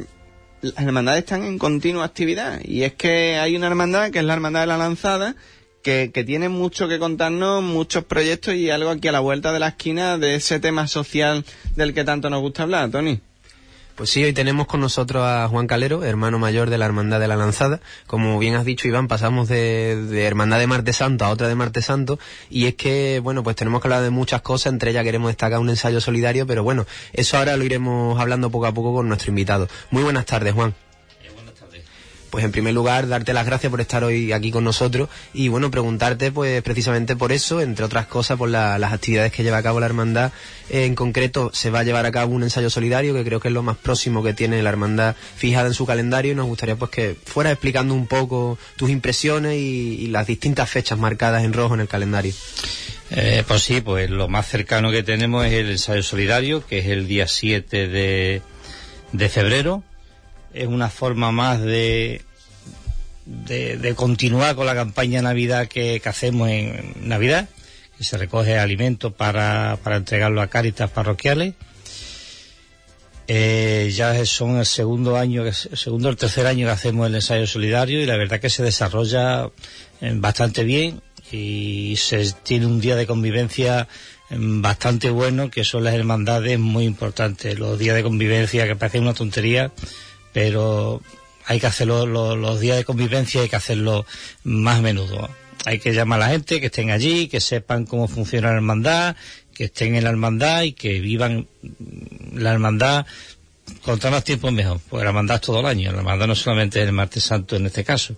las 0.60 0.78
hermandades 0.78 1.24
están 1.24 1.42
en 1.42 1.58
continua 1.58 2.04
actividad 2.04 2.60
y 2.62 2.84
es 2.84 2.94
que 2.94 3.38
hay 3.38 3.56
una 3.56 3.66
hermandad 3.66 4.12
que 4.12 4.20
es 4.20 4.24
la 4.24 4.34
Hermandad 4.34 4.60
de 4.60 4.66
la 4.68 4.78
Lanzada 4.78 5.34
que, 5.82 6.12
que 6.14 6.22
tiene 6.22 6.48
mucho 6.48 6.86
que 6.86 7.00
contarnos, 7.00 7.64
muchos 7.64 8.04
proyectos 8.04 8.54
y 8.54 8.70
algo 8.70 8.90
aquí 8.90 9.08
a 9.08 9.12
la 9.12 9.18
vuelta 9.18 9.52
de 9.52 9.58
la 9.58 9.70
esquina 9.70 10.18
de 10.18 10.36
ese 10.36 10.60
tema 10.60 10.86
social 10.86 11.44
del 11.74 11.94
que 11.94 12.04
tanto 12.04 12.30
nos 12.30 12.42
gusta 12.42 12.62
hablar, 12.62 12.92
Tony. 12.92 13.20
Pues 13.94 14.10
sí, 14.10 14.24
hoy 14.24 14.32
tenemos 14.32 14.66
con 14.66 14.80
nosotros 14.80 15.22
a 15.24 15.46
Juan 15.46 15.68
Calero, 15.68 16.02
hermano 16.02 16.40
mayor 16.40 16.68
de 16.68 16.78
la 16.78 16.86
Hermandad 16.86 17.20
de 17.20 17.28
la 17.28 17.36
Lanzada. 17.36 17.78
Como 18.08 18.40
bien 18.40 18.56
has 18.56 18.64
dicho, 18.64 18.88
Iván, 18.88 19.06
pasamos 19.06 19.46
de, 19.46 20.24
Hermandad 20.26 20.58
de 20.58 20.66
Martes 20.66 20.96
Santo 20.96 21.24
a 21.24 21.30
otra 21.30 21.46
de 21.46 21.54
Martes 21.54 21.84
Santo. 21.84 22.18
Y 22.50 22.66
es 22.66 22.74
que, 22.74 23.20
bueno, 23.22 23.44
pues 23.44 23.54
tenemos 23.54 23.80
que 23.80 23.86
hablar 23.86 24.02
de 24.02 24.10
muchas 24.10 24.42
cosas. 24.42 24.72
Entre 24.72 24.90
ellas 24.90 25.04
queremos 25.04 25.28
destacar 25.28 25.60
un 25.60 25.70
ensayo 25.70 26.00
solidario, 26.00 26.44
pero 26.44 26.64
bueno, 26.64 26.86
eso 27.12 27.38
ahora 27.38 27.56
lo 27.56 27.62
iremos 27.62 28.18
hablando 28.18 28.50
poco 28.50 28.66
a 28.66 28.74
poco 28.74 28.94
con 28.94 29.06
nuestro 29.06 29.30
invitado. 29.30 29.68
Muy 29.92 30.02
buenas 30.02 30.26
tardes, 30.26 30.54
Juan. 30.54 30.74
Pues 32.34 32.44
en 32.44 32.50
primer 32.50 32.74
lugar, 32.74 33.06
darte 33.06 33.32
las 33.32 33.46
gracias 33.46 33.70
por 33.70 33.80
estar 33.80 34.02
hoy 34.02 34.32
aquí 34.32 34.50
con 34.50 34.64
nosotros 34.64 35.08
y 35.32 35.46
bueno, 35.46 35.70
preguntarte 35.70 36.32
pues 36.32 36.60
precisamente 36.64 37.14
por 37.14 37.30
eso, 37.30 37.60
entre 37.60 37.84
otras 37.84 38.06
cosas, 38.08 38.36
por 38.36 38.48
la- 38.48 38.76
las 38.76 38.92
actividades 38.92 39.30
que 39.30 39.44
lleva 39.44 39.58
a 39.58 39.62
cabo 39.62 39.78
la 39.78 39.86
hermandad. 39.86 40.32
Eh, 40.68 40.84
en 40.84 40.96
concreto, 40.96 41.52
se 41.54 41.70
va 41.70 41.78
a 41.78 41.82
llevar 41.84 42.06
a 42.06 42.10
cabo 42.10 42.34
un 42.34 42.42
ensayo 42.42 42.70
solidario 42.70 43.14
que 43.14 43.22
creo 43.22 43.38
que 43.38 43.46
es 43.46 43.54
lo 43.54 43.62
más 43.62 43.76
próximo 43.76 44.20
que 44.24 44.34
tiene 44.34 44.60
la 44.64 44.70
hermandad 44.70 45.14
fijada 45.36 45.68
en 45.68 45.74
su 45.74 45.86
calendario 45.86 46.32
y 46.32 46.34
nos 46.34 46.46
gustaría 46.46 46.74
pues 46.74 46.90
que 46.90 47.16
fueras 47.24 47.52
explicando 47.52 47.94
un 47.94 48.08
poco 48.08 48.58
tus 48.74 48.90
impresiones 48.90 49.54
y, 49.54 49.94
y 50.00 50.06
las 50.08 50.26
distintas 50.26 50.68
fechas 50.68 50.98
marcadas 50.98 51.44
en 51.44 51.52
rojo 51.52 51.74
en 51.74 51.82
el 51.82 51.88
calendario. 51.88 52.34
Eh, 53.12 53.44
pues 53.46 53.62
sí, 53.62 53.80
pues 53.80 54.10
lo 54.10 54.26
más 54.26 54.48
cercano 54.48 54.90
que 54.90 55.04
tenemos 55.04 55.46
es 55.46 55.52
el 55.52 55.70
ensayo 55.70 56.02
solidario, 56.02 56.66
que 56.66 56.78
es 56.80 56.86
el 56.86 57.06
día 57.06 57.28
7 57.28 57.86
de, 57.86 58.42
de 59.12 59.28
febrero. 59.28 59.84
Es 60.54 60.66
una 60.66 60.88
forma 60.88 61.32
más 61.32 61.60
de, 61.60 62.22
de, 63.26 63.94
continuar 63.94 64.54
con 64.54 64.66
la 64.66 64.74
campaña 64.74 65.20
Navidad 65.20 65.68
que, 65.68 66.00
que 66.00 66.08
hacemos 66.08 66.48
en 66.48 66.94
Navidad, 67.00 67.48
que 67.98 68.04
se 68.04 68.16
recoge 68.16 68.58
alimentos 68.58 69.12
para, 69.12 69.78
para 69.82 69.96
entregarlo 69.96 70.40
a 70.40 70.46
cáritas 70.46 70.90
parroquiales. 70.90 71.54
Eh, 73.26 73.90
ya 73.94 74.24
son 74.26 74.58
el 74.58 74.66
segundo 74.66 75.16
año, 75.16 75.46
el 75.46 75.54
segundo 75.54 76.08
o 76.08 76.10
el 76.10 76.16
tercer 76.16 76.46
año 76.46 76.66
que 76.66 76.72
hacemos 76.72 77.06
el 77.06 77.14
ensayo 77.14 77.46
solidario 77.46 78.02
y 78.02 78.06
la 78.06 78.18
verdad 78.18 78.38
que 78.38 78.50
se 78.50 78.62
desarrolla 78.62 79.50
eh, 80.02 80.12
bastante 80.14 80.62
bien 80.62 81.00
y 81.32 81.94
se 81.96 82.32
tiene 82.42 82.66
un 82.66 82.82
día 82.82 82.96
de 82.96 83.06
convivencia 83.06 83.88
eh, 84.28 84.36
bastante 84.38 85.08
bueno 85.08 85.48
que 85.50 85.64
son 85.64 85.84
las 85.84 85.94
hermandades 85.94 86.58
muy 86.58 86.84
importantes. 86.84 87.58
Los 87.58 87.78
días 87.78 87.96
de 87.96 88.02
convivencia 88.02 88.66
que 88.66 88.76
parecen 88.76 89.04
una 89.04 89.14
tontería, 89.14 89.72
pero 90.34 91.00
hay 91.46 91.58
que 91.60 91.66
hacerlo, 91.66 92.04
lo- 92.04 92.36
los 92.36 92.60
días 92.60 92.76
de 92.76 92.84
convivencia 92.84 93.40
hay 93.40 93.48
que 93.48 93.56
hacerlo 93.56 94.04
más 94.44 94.80
a 94.80 94.82
menudo. 94.82 95.30
Hay 95.64 95.78
que 95.78 95.94
llamar 95.94 96.20
a 96.20 96.26
la 96.26 96.32
gente, 96.32 96.60
que 96.60 96.66
estén 96.66 96.90
allí, 96.90 97.28
que 97.28 97.40
sepan 97.40 97.86
cómo 97.86 98.06
funciona 98.08 98.48
la 98.50 98.56
hermandad, 98.56 99.16
que 99.54 99.64
estén 99.64 99.94
en 99.94 100.04
la 100.04 100.10
hermandad 100.10 100.62
y 100.64 100.72
que 100.72 101.00
vivan 101.00 101.46
la 102.34 102.52
hermandad 102.52 103.06
contra 103.82 104.10
más 104.10 104.24
tiempo 104.24 104.50
mejor, 104.50 104.80
porque 104.90 105.04
la 105.04 105.10
hermandad 105.10 105.36
es 105.36 105.40
todo 105.42 105.60
el 105.60 105.66
año, 105.66 105.90
la 105.92 105.98
hermandad 105.98 106.26
no 106.26 106.34
solamente 106.34 106.82
es 106.82 106.86
el 106.86 106.92
martes 106.92 107.22
santo 107.24 107.56
en 107.56 107.64
este 107.66 107.84
caso. 107.84 108.14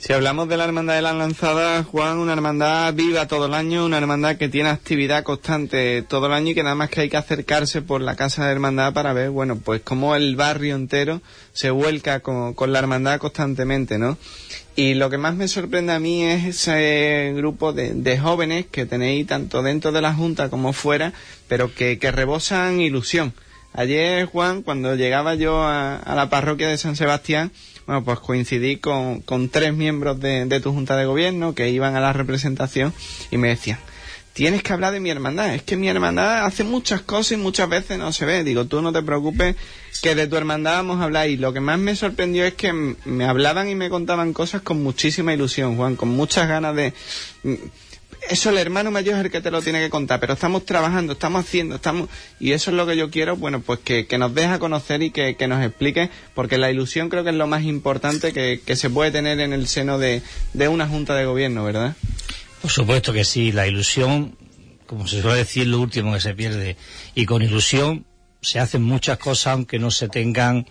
Si 0.00 0.14
hablamos 0.14 0.48
de 0.48 0.56
la 0.56 0.64
Hermandad 0.64 0.94
de 0.94 1.02
la 1.02 1.12
Lanzada, 1.12 1.84
Juan, 1.84 2.16
una 2.16 2.32
hermandad 2.32 2.94
viva 2.94 3.28
todo 3.28 3.44
el 3.44 3.52
año, 3.52 3.84
una 3.84 3.98
hermandad 3.98 4.36
que 4.36 4.48
tiene 4.48 4.70
actividad 4.70 5.24
constante 5.24 6.00
todo 6.00 6.24
el 6.24 6.32
año 6.32 6.52
y 6.52 6.54
que 6.54 6.62
nada 6.62 6.74
más 6.74 6.88
que 6.88 7.02
hay 7.02 7.10
que 7.10 7.18
acercarse 7.18 7.82
por 7.82 8.00
la 8.00 8.16
casa 8.16 8.46
de 8.46 8.52
hermandad 8.52 8.94
para 8.94 9.12
ver, 9.12 9.28
bueno, 9.28 9.56
pues 9.56 9.82
cómo 9.82 10.16
el 10.16 10.36
barrio 10.36 10.74
entero 10.74 11.20
se 11.52 11.68
vuelca 11.68 12.20
con, 12.20 12.54
con 12.54 12.72
la 12.72 12.78
hermandad 12.78 13.20
constantemente, 13.20 13.98
¿no? 13.98 14.16
Y 14.74 14.94
lo 14.94 15.10
que 15.10 15.18
más 15.18 15.34
me 15.34 15.48
sorprende 15.48 15.92
a 15.92 16.00
mí 16.00 16.24
es 16.24 16.46
ese 16.46 17.34
grupo 17.36 17.74
de, 17.74 17.92
de 17.92 18.18
jóvenes 18.18 18.64
que 18.70 18.86
tenéis 18.86 19.26
tanto 19.26 19.62
dentro 19.62 19.92
de 19.92 20.00
la 20.00 20.14
Junta 20.14 20.48
como 20.48 20.72
fuera, 20.72 21.12
pero 21.46 21.74
que, 21.74 21.98
que 21.98 22.10
rebosan 22.10 22.80
ilusión. 22.80 23.34
Ayer, 23.72 24.26
Juan, 24.26 24.62
cuando 24.62 24.94
llegaba 24.96 25.34
yo 25.34 25.62
a, 25.62 26.02
la 26.14 26.28
parroquia 26.28 26.68
de 26.68 26.78
San 26.78 26.96
Sebastián, 26.96 27.52
bueno, 27.86 28.04
pues 28.04 28.18
coincidí 28.18 28.76
con, 28.76 29.20
con 29.20 29.48
tres 29.48 29.74
miembros 29.74 30.20
de, 30.20 30.44
de 30.46 30.60
tu 30.60 30.72
Junta 30.72 30.96
de 30.96 31.06
Gobierno 31.06 31.54
que 31.54 31.70
iban 31.70 31.96
a 31.96 32.00
la 32.00 32.12
representación 32.12 32.92
y 33.30 33.36
me 33.36 33.48
decían, 33.48 33.78
tienes 34.32 34.62
que 34.62 34.72
hablar 34.72 34.92
de 34.92 35.00
mi 35.00 35.10
hermandad, 35.10 35.54
es 35.54 35.62
que 35.62 35.76
mi 35.76 35.88
hermandad 35.88 36.44
hace 36.44 36.64
muchas 36.64 37.02
cosas 37.02 37.32
y 37.32 37.36
muchas 37.36 37.68
veces 37.68 37.98
no 37.98 38.12
se 38.12 38.24
ve. 38.24 38.44
Digo, 38.44 38.64
tú 38.66 38.80
no 38.80 38.92
te 38.92 39.02
preocupes 39.02 39.56
que 40.02 40.14
de 40.14 40.26
tu 40.26 40.36
hermandad 40.36 40.76
vamos 40.76 41.00
a 41.00 41.04
hablar. 41.04 41.28
Y 41.28 41.36
lo 41.36 41.52
que 41.52 41.60
más 41.60 41.78
me 41.78 41.96
sorprendió 41.96 42.44
es 42.44 42.54
que 42.54 42.72
me 42.72 43.24
hablaban 43.24 43.68
y 43.68 43.74
me 43.74 43.90
contaban 43.90 44.32
cosas 44.32 44.62
con 44.62 44.82
muchísima 44.82 45.34
ilusión, 45.34 45.76
Juan, 45.76 45.96
con 45.96 46.08
muchas 46.08 46.48
ganas 46.48 46.74
de... 46.74 46.92
Eso 48.28 48.50
el 48.50 48.58
hermano 48.58 48.90
mayor 48.90 49.18
es 49.18 49.24
el 49.24 49.30
que 49.30 49.40
te 49.40 49.50
lo 49.50 49.62
tiene 49.62 49.80
que 49.80 49.90
contar, 49.90 50.20
pero 50.20 50.34
estamos 50.34 50.64
trabajando, 50.64 51.14
estamos 51.14 51.44
haciendo, 51.44 51.76
estamos... 51.76 52.08
Y 52.38 52.52
eso 52.52 52.70
es 52.70 52.76
lo 52.76 52.86
que 52.86 52.96
yo 52.96 53.10
quiero, 53.10 53.36
bueno, 53.36 53.60
pues 53.60 53.80
que, 53.80 54.06
que 54.06 54.18
nos 54.18 54.34
deje 54.34 54.48
a 54.54 54.58
conocer 54.58 55.02
y 55.02 55.10
que, 55.10 55.36
que 55.36 55.48
nos 55.48 55.64
explique, 55.64 56.10
porque 56.34 56.58
la 56.58 56.70
ilusión 56.70 57.08
creo 57.08 57.24
que 57.24 57.30
es 57.30 57.36
lo 57.36 57.46
más 57.46 57.64
importante 57.64 58.32
que, 58.32 58.60
que 58.64 58.76
se 58.76 58.90
puede 58.90 59.10
tener 59.10 59.40
en 59.40 59.52
el 59.52 59.66
seno 59.66 59.98
de, 59.98 60.22
de 60.52 60.68
una 60.68 60.86
junta 60.86 61.14
de 61.14 61.24
gobierno, 61.24 61.64
¿verdad? 61.64 61.96
Por 62.60 62.70
supuesto 62.70 63.12
que 63.12 63.24
sí, 63.24 63.52
la 63.52 63.66
ilusión, 63.66 64.36
como 64.86 65.08
se 65.08 65.22
suele 65.22 65.38
decir, 65.38 65.66
lo 65.66 65.80
último 65.80 66.12
que 66.12 66.20
se 66.20 66.34
pierde. 66.34 66.76
Y 67.14 67.26
con 67.26 67.42
ilusión 67.42 68.04
se 68.42 68.58
hacen 68.60 68.82
muchas 68.82 69.18
cosas 69.18 69.54
aunque 69.54 69.78
no 69.78 69.90
se 69.90 70.08
tengan 70.08 70.66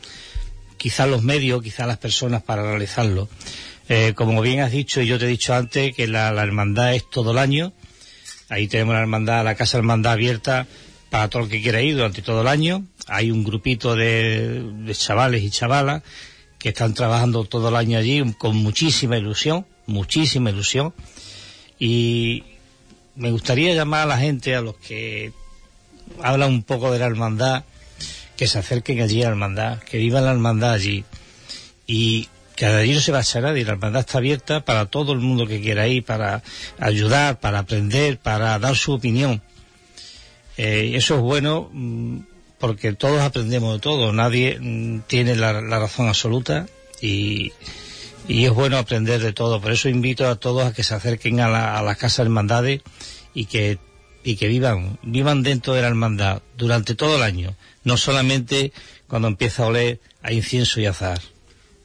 quizás 0.78 1.10
los 1.10 1.24
medios, 1.24 1.62
quizás 1.62 1.88
las 1.88 1.98
personas 1.98 2.42
para 2.42 2.64
realizarlo. 2.64 3.28
Eh, 3.92 4.14
como 4.16 4.40
bien 4.42 4.60
has 4.60 4.72
dicho 4.72 5.02
y 5.02 5.08
yo 5.08 5.18
te 5.18 5.26
he 5.26 5.28
dicho 5.28 5.56
antes 5.56 5.96
que 5.96 6.08
la, 6.08 6.30
hermandad 6.30 6.94
es 6.94 7.10
todo 7.10 7.32
el 7.32 7.40
año. 7.40 7.74
Ahí 8.48 8.68
tenemos 8.68 8.94
la 8.94 9.02
hermandad, 9.02 9.44
la 9.44 9.56
casa 9.56 9.80
hermandad 9.80 10.14
abierta 10.14 10.68
para 11.10 11.28
todo 11.28 11.44
el 11.44 11.50
que 11.50 11.60
quiera 11.60 11.82
ir 11.82 11.96
durante 11.96 12.22
todo 12.22 12.42
el 12.42 12.48
año. 12.48 12.86
Hay 13.08 13.32
un 13.32 13.44
grupito 13.44 13.96
de, 13.96 14.62
de 14.62 14.96
chavales 14.96 15.42
y 15.42 15.50
chavalas 15.50 16.04
que 16.60 16.70
están 16.70 16.94
trabajando 16.94 17.46
todo 17.46 17.70
el 17.70 17.76
año 17.76 17.98
allí 17.98 18.22
con 18.38 18.56
muchísima 18.58 19.18
ilusión, 19.18 19.66
muchísima 19.88 20.52
ilusión. 20.52 20.94
Y 21.80 22.44
me 23.16 23.32
gustaría 23.32 23.74
llamar 23.74 24.04
a 24.04 24.06
la 24.06 24.18
gente, 24.20 24.56
a 24.56 24.62
los 24.62 24.76
que 24.76 25.34
hablan 26.22 26.52
un 26.52 26.64
poco 26.64 26.92
de 26.92 27.00
la 27.00 27.08
hermandad, 27.08 27.64
que 28.38 28.46
se 28.46 28.60
acerquen 28.60 29.02
allí 29.02 29.24
a 29.24 29.26
la 29.26 29.32
hermandad, 29.32 29.80
que 29.80 29.98
vivan 29.98 30.26
la 30.26 30.32
hermandad 30.32 30.74
allí. 30.74 31.06
Y 31.88 32.30
que 32.60 32.66
allí 32.66 33.00
se 33.00 33.14
va 33.14 33.20
a 33.20 33.22
echar 33.22 33.44
nadie, 33.44 33.64
la 33.64 33.72
hermandad 33.72 34.02
está 34.02 34.18
abierta 34.18 34.66
para 34.66 34.88
todo 34.88 35.14
el 35.14 35.20
mundo 35.20 35.48
que 35.48 35.62
quiera 35.62 35.88
ir, 35.88 36.04
para 36.04 36.44
ayudar, 36.78 37.40
para 37.40 37.60
aprender, 37.60 38.20
para 38.20 38.60
dar 38.60 38.76
su 38.76 38.92
opinión. 38.92 39.42
Eh, 40.58 40.92
eso 40.96 41.16
es 41.16 41.22
bueno 41.22 41.70
mm, 41.72 42.20
porque 42.60 42.92
todos 42.92 43.22
aprendemos 43.22 43.76
de 43.76 43.80
todo, 43.80 44.12
nadie 44.12 44.60
mm, 44.60 45.04
tiene 45.08 45.38
la, 45.38 45.62
razón 45.62 46.10
absoluta 46.10 46.66
y, 47.02 47.54
y 48.28 48.44
es 48.44 48.52
bueno 48.52 48.78
aprender 48.78 49.22
de 49.22 49.32
todo. 49.32 49.62
Por 49.62 49.72
eso 49.72 49.88
invito 49.88 50.28
a 50.28 50.36
todos 50.36 50.66
a 50.66 50.74
que 50.74 50.84
se 50.84 50.96
acerquen 50.96 51.40
a 51.40 51.48
la, 51.48 51.80
a 51.80 51.82
la 51.82 51.96
casa 51.96 52.24
hermandades 52.24 52.82
y 53.34 53.46
que, 53.46 53.78
y 54.22 54.36
que 54.36 54.50
vivan, 54.50 55.00
vivan 55.02 55.44
dentro 55.44 55.76
de 55.76 55.82
la 55.82 55.88
hermandad 55.88 56.42
durante 56.58 56.94
todo 56.94 57.16
el 57.16 57.24
año, 57.24 57.56
no 57.86 57.96
solamente 57.96 58.74
cuando 59.08 59.30
empieza 59.30 59.64
a 59.64 59.68
oler 59.68 60.02
a 60.22 60.34
incienso 60.34 60.82
y 60.82 60.88
azar. 60.88 61.22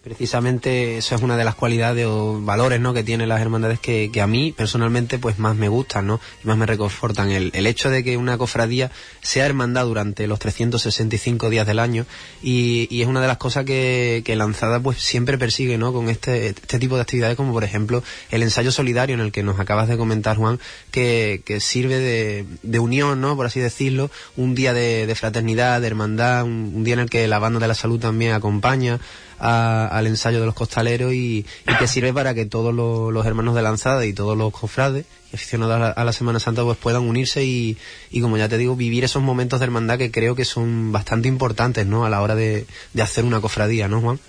Precisamente 0.05 0.99
eso 0.99 1.15
es 1.15 1.23
una 1.23 1.39
de 1.39 1.45
las 1.45 1.55
cualidades 1.55 2.05
o 2.07 2.39
valores 2.39 2.79
¿no? 2.79 2.93
que 2.93 3.03
tienen 3.03 3.27
las 3.27 3.41
hermandades 3.41 3.81
que, 3.81 4.11
que 4.13 4.21
a 4.21 4.27
mí 4.27 4.53
personalmente 4.53 5.19
pues 5.19 5.39
más 5.39 5.57
me 5.57 5.69
gustan 5.69 6.07
¿no? 6.07 6.21
y 6.45 6.47
más 6.47 6.59
me 6.59 6.67
reconfortan. 6.67 7.31
El, 7.31 7.51
el 7.55 7.67
hecho 7.67 7.89
de 7.89 8.05
que 8.05 8.19
una 8.19 8.37
cofradía 8.37 8.91
sea 9.23 9.47
hermandad 9.47 9.87
durante 9.87 10.27
los 10.27 10.39
365 10.41 11.49
días 11.49 11.67
del 11.67 11.79
año 11.79 12.05
y, 12.43 12.87
y 12.95 13.01
es 13.01 13.09
una 13.09 13.23
de 13.23 13.29
las 13.29 13.39
cosas 13.39 13.65
que, 13.65 14.21
que 14.27 14.37
Lanzada 14.37 14.79
pues 14.79 14.99
siempre 14.99 15.39
persigue 15.39 15.79
¿no? 15.79 15.95
con 15.95 16.11
este, 16.11 16.49
este 16.49 16.79
tipo 16.79 16.97
de 16.97 17.03
actividades 17.03 17.39
como 17.39 17.55
por 17.55 17.65
ejemplo 17.65 18.03
el 18.31 18.43
ensayo 18.43 18.73
solidario 18.73 19.15
en 19.15 19.21
el 19.21 19.33
que 19.33 19.43
nos 19.43 19.59
acabas 19.59 19.89
de 19.89 19.97
comentar 19.97 20.37
Juan 20.37 20.61
que, 20.91 21.41
que 21.47 21.61
sirve 21.61 21.99
de, 21.99 22.45
de 22.63 22.79
unión, 22.79 23.23
¿no? 23.23 23.37
por 23.37 23.47
así 23.47 23.59
decirlo, 23.59 24.11
un 24.37 24.55
día 24.55 24.75
de, 24.75 25.07
de 25.07 25.15
fraternidad, 25.15 25.81
de 25.81 25.87
hermandad, 25.87 26.45
un, 26.45 26.73
un 26.75 26.85
día 26.85 26.93
en 26.93 27.01
el 27.01 27.09
que 27.09 27.27
la 27.27 27.39
banda 27.39 27.59
de 27.59 27.69
la 27.69 27.75
salud 27.75 27.99
también 27.99 28.35
acompaña 28.35 29.01
a- 29.39 29.87
al 29.89 30.07
ensayo 30.07 30.41
de 30.41 30.47
los 30.47 30.55
costaleros 30.55 31.13
y, 31.13 31.47
y 31.69 31.77
que 31.79 31.89
sirve 31.89 32.13
para 32.13 32.35
que 32.35 32.47
todos 32.47 32.75
los, 32.75 33.27
hermanos 33.27 33.55
de 33.55 33.63
lanzada 33.63 34.05
y 34.07 34.13
todos 34.13 34.37
los 34.37 34.53
cofrades 34.53 35.07
y 35.33 35.37
aficionados 35.37 35.95
a 35.97 36.05
la, 36.05 36.13
Semana 36.13 36.39
Santa 36.41 36.63
pues 36.63 36.79
puedan 36.79 37.03
unirse 37.03 37.45
y, 37.45 37.77
como 38.21 38.37
ya 38.37 38.49
te 38.49 38.59
digo, 38.59 38.77
vivir 38.77 39.05
esos 39.05 39.23
momentos 39.23 39.61
de 39.61 39.65
hermandad 39.65 39.99
que 39.99 40.11
creo 40.11 40.35
que 40.35 40.45
son 40.45 40.93
bastante 40.93 41.29
importantes, 41.29 41.87
¿no? 41.87 42.05
A 42.05 42.11
la 42.11 42.23
hora 42.23 42.35
de, 42.35 42.67
hacer 43.01 43.25
una 43.25 43.41
cofradía, 43.41 43.89
¿no, 43.89 44.01
Juan? 44.01 44.21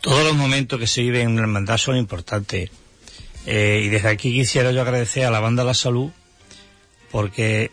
Todos 0.00 0.24
los 0.24 0.34
momentos 0.36 0.78
que 0.78 0.86
se 0.86 1.02
viven 1.02 1.28
en 1.30 1.36
la 1.36 1.42
hermandad 1.42 1.78
son 1.78 1.96
importantes. 1.96 2.70
Eh, 3.46 3.82
y 3.84 3.88
desde 3.88 4.08
aquí 4.08 4.32
quisiera 4.32 4.72
yo 4.72 4.82
agradecer 4.82 5.24
a 5.24 5.30
la 5.30 5.40
banda 5.40 5.62
La 5.64 5.74
Salud, 5.74 6.10
porque 7.10 7.70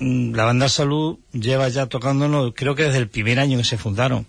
mm, 0.00 0.34
la 0.34 0.44
banda 0.44 0.68
Salud 0.68 1.18
lleva 1.32 1.68
ya 1.68 1.86
tocándonos, 1.86 2.52
creo 2.56 2.74
que 2.74 2.84
desde 2.84 2.98
el 2.98 3.08
primer 3.08 3.38
año 3.38 3.58
que 3.58 3.64
se 3.64 3.78
fundaron. 3.78 4.26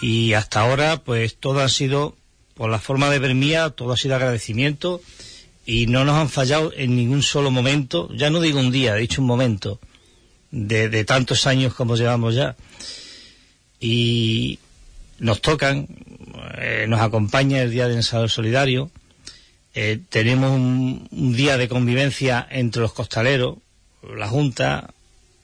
Y 0.00 0.32
hasta 0.34 0.60
ahora, 0.60 1.02
pues 1.02 1.36
todo 1.36 1.60
ha 1.60 1.68
sido, 1.68 2.16
por 2.54 2.70
la 2.70 2.78
forma 2.78 3.10
de 3.10 3.18
ver 3.18 3.34
mía, 3.34 3.70
todo 3.70 3.92
ha 3.92 3.96
sido 3.96 4.14
agradecimiento 4.14 5.00
y 5.66 5.86
no 5.86 6.04
nos 6.04 6.14
han 6.14 6.28
fallado 6.28 6.72
en 6.74 6.96
ningún 6.96 7.22
solo 7.22 7.50
momento, 7.50 8.08
ya 8.14 8.30
no 8.30 8.40
digo 8.40 8.58
un 8.58 8.70
día, 8.70 8.96
he 8.96 9.00
dicho 9.00 9.20
un 9.20 9.26
momento, 9.26 9.80
de, 10.50 11.04
tantos 11.04 11.46
años 11.46 11.74
como 11.74 11.96
llevamos 11.96 12.34
ya. 12.34 12.56
Y 13.80 14.58
nos 15.18 15.42
tocan, 15.42 15.86
eh, 16.58 16.86
nos 16.88 17.00
acompaña 17.00 17.60
el 17.60 17.70
Día 17.70 17.86
de 17.86 17.96
Ensayo 17.96 18.28
Solidario, 18.28 18.90
eh, 19.74 20.00
tenemos 20.08 20.52
un, 20.52 21.06
un 21.10 21.36
día 21.36 21.58
de 21.58 21.68
convivencia 21.68 22.46
entre 22.50 22.80
los 22.80 22.92
costaleros, 22.92 23.58
la 24.16 24.26
Junta 24.26 24.94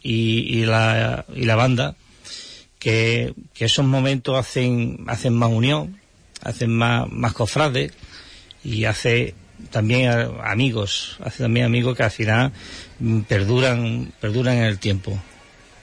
y 0.03 0.65
la, 0.65 1.25
y 1.35 1.45
la 1.45 1.57
banda, 1.57 1.97
que, 2.85 3.33
esos 3.59 3.87
momentos 3.87 4.37
hacen, 4.39 5.05
hacen 5.07 5.33
más 5.33 5.51
unión, 5.51 5.99
hacen 6.43 6.71
más, 6.71 7.11
más 7.11 7.33
cofrades 7.33 7.93
y 8.63 8.85
hace 8.85 9.35
también 9.71 10.11
amigos, 10.43 11.17
hace 11.25 11.45
también 11.45 11.65
amigos 11.65 11.97
que 11.97 12.03
al 12.03 12.11
final 12.11 12.53
mm, 13.01 13.21
perduran, 13.21 14.13
perduran 14.21 14.59
en 14.59 14.65
el 14.65 14.79
tiempo. 14.79 15.19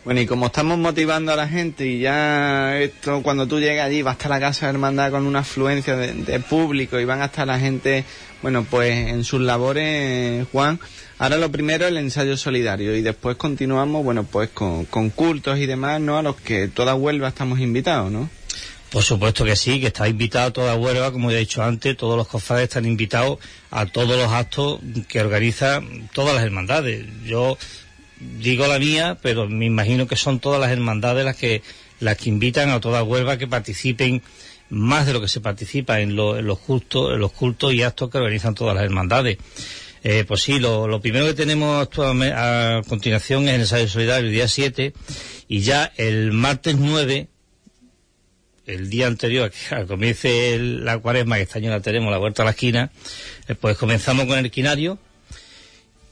Bueno, 0.04 0.20
y 0.20 0.26
como 0.26 0.47
estamos 0.47 0.80
motivando 0.80 1.32
a 1.32 1.36
la 1.36 1.47
gente 1.47 1.86
y 1.86 1.99
ya 1.99 2.80
esto, 2.80 3.22
cuando 3.22 3.47
tú 3.47 3.60
llegas 3.60 3.86
allí, 3.86 4.02
va 4.02 4.18
a 4.20 4.28
la 4.30 4.39
Casa 4.39 4.66
de 4.66 4.72
Hermandad 4.72 5.12
con 5.12 5.28
una 5.28 5.39
afluencia 5.39 5.95
de, 5.95 6.14
de 6.14 6.39
público 6.39 6.99
y 6.99 7.06
van 7.06 7.22
a 7.22 7.26
estar 7.26 7.45
la 7.45 7.60
gente, 7.60 8.04
bueno, 8.41 8.66
pues 8.68 9.10
en 9.10 9.24
sus 9.24 9.41
labores, 9.41 10.47
Juan. 10.52 10.80
Ahora 11.20 11.38
lo 11.38 11.52
primero 11.52 11.86
el 11.88 11.97
ensayo 11.97 12.36
solidario 12.36 12.95
y 12.95 13.04
después 13.04 13.38
continuamos, 13.38 14.04
bueno, 14.04 14.24
pues 14.24 14.49
con, 14.49 14.86
con 14.86 15.12
cultos 15.12 15.60
y 15.60 15.68
demás, 15.68 16.02
¿no? 16.02 16.18
A 16.18 16.24
los 16.24 16.36
que 16.36 16.68
toda 16.68 16.95
Huelva 16.95 17.28
estamos 17.28 17.60
invitados, 17.60 18.12
¿no? 18.12 18.28
Por 18.89 19.04
supuesto 19.04 19.45
que 19.45 19.56
sí, 19.56 19.80
que 19.80 19.88
está 19.88 20.10
invitado 20.10 20.52
toda 20.52 20.76
Huelva, 20.76 21.12
como 21.12 21.30
he 21.30 21.38
dicho 21.38 21.62
antes, 21.62 21.95
todos 21.95 22.18
los 22.18 22.28
cofrades 22.28 22.64
están 22.64 22.86
invitados 22.86 23.38
a 23.70 23.86
todos 23.86 24.18
los 24.18 24.32
actos 24.32 24.80
que 25.08 25.22
organizan 25.22 26.10
todas 26.12 26.34
las 26.34 26.43
hermandades. 26.43 27.06
Yo 27.24 27.56
digo 28.39 28.67
la 28.67 28.80
mía, 28.80 29.17
pero 29.22 29.47
me 29.49 29.65
imagino 29.65 30.07
que 30.07 30.15
son 30.15 30.39
todas 30.39 30.59
las 30.59 30.72
hermandades 30.72 31.26
las 31.26 31.36
que 31.36 31.61
las 31.99 32.17
que 32.17 32.30
invitan 32.30 32.69
a 32.69 32.80
toda 32.80 33.03
Huelva 33.03 33.38
que 33.38 33.47
participen 33.47 34.22
más 34.69 35.05
de 35.05 35.13
lo 35.13 35.22
que 35.22 35.28
se 35.28 35.39
participa 35.41 35.99
en, 35.99 36.15
lo- 36.15 36.38
en 36.38 36.45
los 36.47 36.57
cultos, 36.59 37.13
en 37.13 37.19
los 37.19 37.32
cultos 37.32 37.74
y 37.74 37.84
actos 37.84 38.09
que 38.09 38.17
organizan 38.17 38.55
todas 38.55 38.74
las 38.76 38.84
hermandades. 38.84 39.38
Eh, 40.03 40.24
pues 40.28 40.41
sí, 40.41 40.59
lo, 40.59 40.88
lo 40.88 40.99
primero 40.99 41.28
que 41.28 41.34
tenemos 41.36 41.88
actualme- 41.88 42.34
a 42.36 42.82
continuación 42.88 43.47
es 43.47 43.53
el 43.55 43.61
ensayo 43.61 43.88
solidario 43.88 44.28
el 44.28 44.34
día 44.34 44.47
7 44.47 44.93
y 45.47 45.59
ya 45.59 45.91
el 45.97 46.32
martes 46.32 46.76
9 46.78 47.28
el 48.65 48.89
día 48.89 49.07
anterior 49.07 49.51
a 49.72 49.80
que 49.82 49.86
comience 49.88 50.57
la 50.59 50.97
cuaresma, 50.99 51.36
que 51.36 51.43
este 51.43 51.59
año 51.59 51.69
la 51.72 51.82
tenemos, 51.82 52.11
la 52.11 52.17
vuelta 52.19 52.43
a 52.43 52.45
la 52.45 52.51
esquina, 52.51 52.91
eh, 53.47 53.55
pues 53.55 53.78
comenzamos 53.78 54.26
con 54.26 54.38
el 54.39 54.49
quinario, 54.51 54.97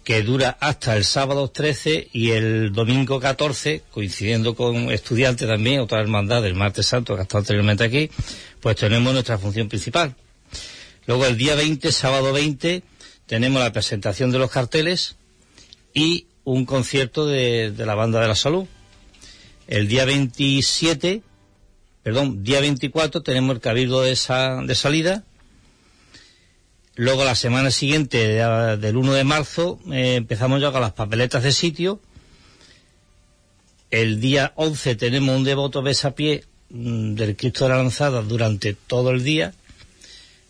que 0.04 0.24
dura 0.24 0.58
hasta 0.60 0.96
el 0.96 1.04
sábado 1.06 1.50
13 1.50 2.10
y 2.14 2.32
el 2.32 2.72
domingo 2.74 3.20
14, 3.20 3.84
coincidiendo 3.92 4.56
con 4.56 4.92
estudiantes 4.92 5.48
también, 5.48 5.82
otra 5.82 6.00
hermandad 6.00 6.42
del 6.42 6.56
martes 6.56 6.88
santo 6.88 7.16
que 7.16 7.22
ha 7.22 7.24
estado 7.24 7.40
anteriormente 7.40 7.84
aquí, 7.84 8.10
pues 8.60 8.76
tenemos 8.76 9.14
nuestra 9.14 9.38
función 9.38 9.70
principal. 9.70 10.16
Luego 11.06 11.26
el 11.26 11.38
día 11.38 11.56
20, 11.56 11.92
sábado 11.92 12.34
20, 12.34 12.84
tenemos 13.26 13.62
la 13.62 13.72
presentación 13.72 14.32
de 14.32 14.40
los 14.40 14.52
carteles 14.52 15.16
y 15.94 16.28
un 16.44 16.66
concierto 16.66 17.28
de, 17.28 17.72
de 17.72 17.86
la 17.86 17.96
banda 17.96 18.22
de 18.22 18.28
la 18.28 18.36
salud. 18.36 18.66
El 19.68 19.88
día 19.88 20.06
27, 20.06 21.22
perdón, 22.02 22.44
día 22.44 22.60
24 22.62 23.22
tenemos 23.22 23.56
el 23.56 23.62
cabildo 23.62 24.02
de, 24.02 24.12
esa, 24.12 24.56
de 24.64 24.74
salida. 24.74 25.24
Luego 27.00 27.24
la 27.24 27.34
semana 27.36 27.72
siguiente, 27.72 28.18
de- 28.28 28.76
del 28.76 28.98
1 28.98 29.14
de 29.14 29.24
marzo, 29.24 29.80
eh, 29.90 30.16
empezamos 30.16 30.60
ya 30.60 30.74
con 30.74 30.82
las 30.82 30.92
papeletas 30.92 31.44
de 31.44 31.54
sitio. 31.54 32.02
El 33.90 34.20
día 34.20 34.52
11 34.58 34.96
tenemos 34.98 35.34
un 35.34 35.46
devoto 35.46 35.82
besapié 35.82 36.44
mm, 36.70 37.14
del 37.14 37.38
Cristo 37.38 37.64
de 37.64 37.70
la 37.70 37.78
Lanzada 37.78 38.22
durante 38.22 38.74
todo 38.74 39.12
el 39.12 39.24
día. 39.24 39.54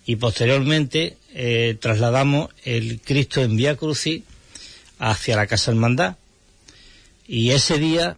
Y 0.08 0.16
posteriormente 0.16 1.18
eh, 1.36 1.78
trasladamos 1.80 2.50
el 2.64 3.00
Cristo 3.00 3.43
en 3.43 3.56
Vía 3.56 3.76
Crucis 3.76 4.24
hacia 4.97 5.36
la 5.36 5.45
Casa 5.45 5.70
Hermandad. 5.70 6.16
Y 7.28 7.52
ese 7.52 7.78
día, 7.78 8.18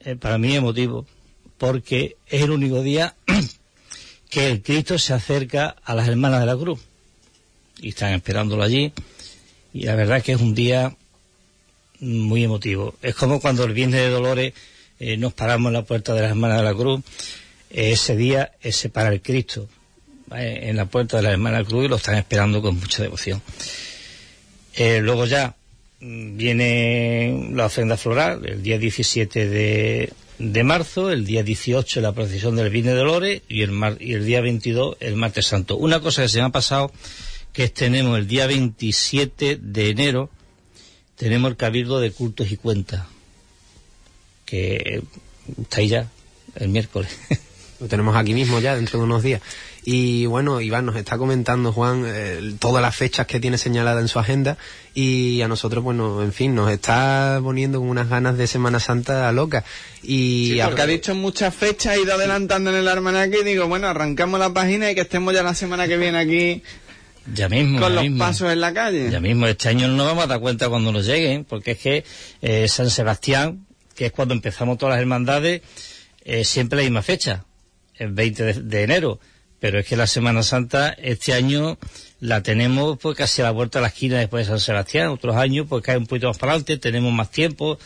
eh, 0.00 0.14
para 0.14 0.36
mí 0.36 0.50
es 0.50 0.58
emotivo, 0.58 1.06
porque 1.56 2.18
es 2.26 2.42
el 2.42 2.50
único 2.50 2.82
día 2.82 3.14
que 4.28 4.50
el 4.50 4.60
Cristo 4.62 4.98
se 4.98 5.14
acerca 5.14 5.74
a 5.82 5.94
las 5.94 6.06
hermanas 6.06 6.40
de 6.40 6.46
la 6.46 6.56
cruz. 6.58 6.80
Y 7.80 7.90
están 7.90 8.12
esperándolo 8.14 8.62
allí. 8.62 8.92
Y 9.72 9.84
la 9.84 9.94
verdad 9.94 10.18
es 10.18 10.24
que 10.24 10.32
es 10.32 10.40
un 10.40 10.54
día 10.54 10.94
muy 12.00 12.44
emotivo. 12.44 12.94
Es 13.02 13.14
como 13.14 13.40
cuando 13.40 13.64
el 13.64 13.72
Viernes 13.72 14.00
de 14.00 14.10
Dolores 14.10 14.52
eh, 14.98 15.16
nos 15.16 15.32
paramos 15.34 15.68
en 15.70 15.74
la 15.74 15.82
puerta 15.84 16.14
de 16.14 16.22
las 16.22 16.30
hermanas 16.30 16.58
de 16.58 16.64
la 16.64 16.74
cruz. 16.74 17.00
Eh, 17.70 17.92
ese 17.92 18.16
día 18.16 18.52
es 18.62 18.88
para 18.92 19.10
el 19.10 19.20
Cristo 19.22 19.68
eh, 20.34 20.60
en 20.64 20.76
la 20.76 20.86
puerta 20.86 21.18
de 21.18 21.22
las 21.24 21.32
hermanas 21.32 21.58
de 21.58 21.62
la 21.64 21.68
cruz 21.68 21.84
y 21.84 21.88
lo 21.88 21.96
están 21.96 22.16
esperando 22.16 22.60
con 22.62 22.78
mucha 22.78 23.02
devoción. 23.02 23.40
Luego 25.02 25.26
ya 25.26 25.54
mm, 26.00 26.36
viene 26.36 27.50
la 27.54 27.66
ofrenda 27.66 27.96
floral 27.96 28.46
el 28.46 28.62
día 28.62 28.78
17 28.78 29.48
de, 29.48 30.12
de 30.38 30.64
marzo, 30.64 31.10
el 31.10 31.24
día 31.26 31.42
18 31.42 32.00
la 32.00 32.12
procesión 32.12 32.56
del 32.56 32.70
Viernes 32.70 32.94
de 32.94 33.00
Dolores 33.00 33.42
y 33.48 33.62
el, 33.62 33.72
mar- 33.72 33.98
y 34.00 34.14
el 34.14 34.24
día 34.24 34.40
22 34.40 34.96
el 35.00 35.16
martes 35.16 35.46
santo. 35.46 35.76
Una 35.76 36.00
cosa 36.00 36.22
que 36.22 36.28
se 36.28 36.38
me 36.38 36.44
ha 36.44 36.48
pasado 36.50 36.90
que 37.52 37.64
es 37.64 37.74
tenemos 37.74 38.18
el 38.18 38.26
día 38.26 38.46
27 38.46 39.58
de 39.60 39.90
enero 39.90 40.30
tenemos 41.20 41.50
el 41.50 41.56
cabildo 41.58 42.00
de 42.00 42.12
cultos 42.12 42.50
y 42.50 42.56
cuentas 42.56 43.02
que 44.46 45.02
está 45.60 45.80
ahí 45.80 45.88
ya 45.88 46.08
el 46.56 46.70
miércoles. 46.70 47.10
Lo 47.80 47.88
tenemos 47.88 48.16
aquí 48.16 48.32
mismo 48.32 48.58
ya, 48.58 48.74
dentro 48.74 48.98
de 48.98 49.04
unos 49.04 49.22
días. 49.22 49.42
Y 49.84 50.24
bueno, 50.26 50.62
Iván 50.62 50.86
nos 50.86 50.96
está 50.96 51.18
comentando, 51.18 51.72
Juan, 51.72 52.04
eh, 52.06 52.54
todas 52.58 52.80
las 52.80 52.96
fechas 52.96 53.26
que 53.26 53.38
tiene 53.38 53.58
señaladas 53.58 54.00
en 54.00 54.08
su 54.08 54.18
agenda 54.18 54.56
y 54.94 55.42
a 55.42 55.48
nosotros, 55.48 55.84
bueno, 55.84 56.22
en 56.22 56.32
fin, 56.32 56.54
nos 56.54 56.70
está 56.70 57.38
poniendo 57.42 57.80
con 57.80 57.88
unas 57.88 58.08
ganas 58.08 58.38
de 58.38 58.46
Semana 58.46 58.80
Santa 58.80 59.30
loca. 59.32 59.64
Y 60.02 60.52
Sí, 60.54 60.60
porque 60.64 60.82
ha 60.82 60.86
dicho 60.86 61.14
muchas 61.14 61.54
fechas, 61.54 61.94
ha 61.94 61.98
ido 61.98 62.14
adelantando 62.14 62.70
en 62.70 62.76
el 62.76 62.88
almanaque 62.88 63.40
y 63.40 63.44
digo, 63.44 63.66
bueno, 63.68 63.88
arrancamos 63.88 64.40
la 64.40 64.54
página 64.54 64.90
y 64.90 64.94
que 64.94 65.02
estemos 65.02 65.34
ya 65.34 65.42
la 65.42 65.54
semana 65.54 65.86
que 65.86 65.98
viene 65.98 66.18
aquí 66.18 66.62
ya 67.34 67.48
mismo. 67.48 67.80
con 67.80 67.88
ya 67.88 67.94
los 67.94 68.02
mismo. 68.04 68.18
pasos 68.18 68.52
en 68.52 68.60
la 68.60 68.72
calle. 68.72 69.10
Ya 69.10 69.20
mismo, 69.20 69.46
este 69.46 69.68
año 69.68 69.88
no 69.88 69.96
nos 69.96 70.06
vamos 70.06 70.24
a 70.24 70.26
dar 70.26 70.40
cuenta 70.40 70.68
cuando 70.68 70.92
nos 70.92 71.06
lleguen, 71.06 71.44
porque 71.44 71.72
es 71.72 71.78
que 71.78 72.04
eh, 72.42 72.68
San 72.68 72.90
Sebastián, 72.90 73.66
que 73.94 74.06
es 74.06 74.12
cuando 74.12 74.34
empezamos 74.34 74.78
todas 74.78 74.94
las 74.94 75.00
hermandades, 75.00 75.62
eh, 76.24 76.44
siempre 76.44 76.78
la 76.78 76.82
misma 76.84 77.02
fecha, 77.02 77.44
el 77.96 78.12
20 78.12 78.42
de, 78.44 78.52
de 78.54 78.82
enero. 78.82 79.20
Pero 79.60 79.78
es 79.78 79.86
que 79.86 79.94
la 79.94 80.06
Semana 80.06 80.42
Santa 80.42 80.88
este 80.88 81.34
año 81.34 81.76
la 82.20 82.42
tenemos 82.42 82.98
pues 82.98 83.14
casi 83.16 83.42
a 83.42 83.44
la 83.44 83.50
vuelta 83.50 83.78
de 83.78 83.82
la 83.82 83.88
esquina 83.88 84.18
después 84.18 84.46
de 84.46 84.52
San 84.52 84.60
Sebastián. 84.60 85.08
Otros 85.08 85.36
años 85.36 85.66
pues 85.68 85.82
cae 85.82 85.98
un 85.98 86.06
poquito 86.06 86.28
más 86.28 86.38
para 86.38 86.52
adelante, 86.52 86.78
tenemos 86.78 87.12
más 87.12 87.30
tiempo, 87.30 87.78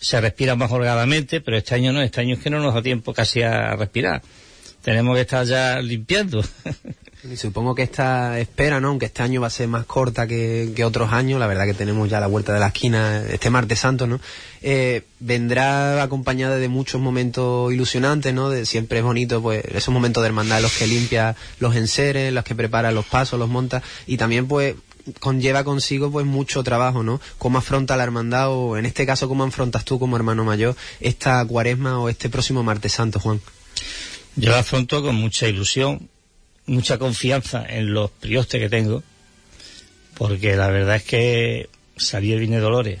se 0.00 0.20
respira 0.20 0.54
más 0.54 0.70
holgadamente, 0.70 1.40
pero 1.40 1.56
este 1.56 1.74
año 1.74 1.92
no, 1.92 2.00
este 2.00 2.20
año 2.20 2.34
es 2.36 2.42
que 2.42 2.50
no 2.50 2.60
nos 2.60 2.74
da 2.74 2.82
tiempo 2.82 3.12
casi 3.12 3.42
a 3.42 3.74
respirar. 3.74 4.22
Tenemos 4.82 5.16
que 5.16 5.22
estar 5.22 5.44
ya 5.44 5.80
limpiando. 5.80 6.44
Supongo 7.34 7.74
que 7.74 7.82
esta 7.82 8.38
espera, 8.38 8.80
¿no? 8.80 8.88
Aunque 8.88 9.06
este 9.06 9.22
año 9.22 9.40
va 9.40 9.48
a 9.48 9.50
ser 9.50 9.68
más 9.68 9.86
corta 9.86 10.26
que, 10.26 10.72
que 10.76 10.84
otros 10.84 11.12
años, 11.12 11.40
la 11.40 11.46
verdad 11.46 11.64
que 11.64 11.74
tenemos 11.74 12.08
ya 12.08 12.20
la 12.20 12.26
vuelta 12.26 12.52
de 12.52 12.60
la 12.60 12.68
esquina 12.68 13.24
este 13.28 13.50
martes 13.50 13.80
santo, 13.80 14.06
¿no? 14.06 14.20
Eh, 14.62 15.02
vendrá 15.18 16.02
acompañada 16.02 16.56
de 16.56 16.68
muchos 16.68 17.00
momentos 17.00 17.72
ilusionantes, 17.72 18.34
¿no? 18.34 18.50
De, 18.50 18.66
siempre 18.66 18.98
es 18.98 19.04
bonito, 19.04 19.42
pues, 19.42 19.64
esos 19.64 19.92
momentos 19.92 20.22
de 20.22 20.28
hermandad, 20.28 20.60
los 20.60 20.76
que 20.76 20.86
limpia 20.86 21.36
los 21.58 21.74
enseres, 21.74 22.32
los 22.32 22.44
que 22.44 22.54
prepara 22.54 22.90
los 22.92 23.06
pasos, 23.06 23.38
los 23.38 23.48
monta, 23.48 23.82
y 24.06 24.16
también, 24.16 24.46
pues, 24.46 24.74
conlleva 25.20 25.64
consigo, 25.64 26.10
pues, 26.10 26.26
mucho 26.26 26.62
trabajo, 26.62 27.02
¿no? 27.02 27.20
Cómo 27.38 27.58
afronta 27.58 27.96
la 27.96 28.04
hermandad, 28.04 28.50
o 28.50 28.76
en 28.76 28.86
este 28.86 29.06
caso, 29.06 29.28
cómo 29.28 29.44
afrontas 29.44 29.84
tú 29.84 29.98
como 29.98 30.16
hermano 30.16 30.44
mayor 30.44 30.76
esta 31.00 31.44
cuaresma 31.44 31.98
o 31.98 32.08
este 32.08 32.28
próximo 32.28 32.62
martes 32.62 32.92
santo, 32.92 33.20
Juan. 33.20 33.40
Yo 34.36 34.50
la 34.50 34.58
afronto 34.58 35.02
con 35.02 35.14
mucha 35.14 35.48
ilusión, 35.48 36.10
mucha 36.66 36.98
confianza 36.98 37.64
en 37.68 37.92
los 37.94 38.10
priostes 38.10 38.60
que 38.60 38.68
tengo, 38.68 39.02
porque 40.16 40.56
la 40.56 40.68
verdad 40.68 40.96
es 40.96 41.04
que 41.04 41.68
salir 41.96 42.34
el 42.34 42.40
Viernes 42.40 42.62
Dolores, 42.62 43.00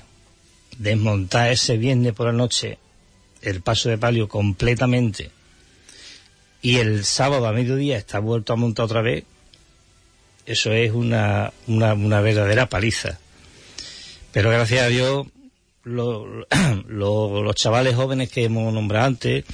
desmontar 0.78 1.50
ese 1.52 1.76
viernes 1.76 2.12
por 2.12 2.26
la 2.26 2.32
noche 2.32 2.78
el 3.42 3.60
paso 3.62 3.88
de 3.88 3.98
palio 3.98 4.28
completamente 4.28 5.30
y 6.62 6.76
el 6.78 7.04
sábado 7.04 7.46
a 7.46 7.52
mediodía 7.52 7.96
está 7.96 8.18
vuelto 8.18 8.52
a 8.52 8.56
montar 8.56 8.86
otra 8.86 9.00
vez, 9.02 9.24
eso 10.46 10.72
es 10.72 10.92
una, 10.92 11.52
una, 11.66 11.94
una 11.94 12.20
verdadera 12.20 12.68
paliza. 12.68 13.18
Pero 14.32 14.50
gracias 14.50 14.82
a 14.82 14.88
Dios, 14.88 15.26
lo- 15.84 16.26
lo- 16.88 17.42
los 17.42 17.54
chavales 17.54 17.94
jóvenes 17.94 18.30
que 18.30 18.44
hemos 18.44 18.72
nombrado 18.72 19.06
antes, 19.06 19.44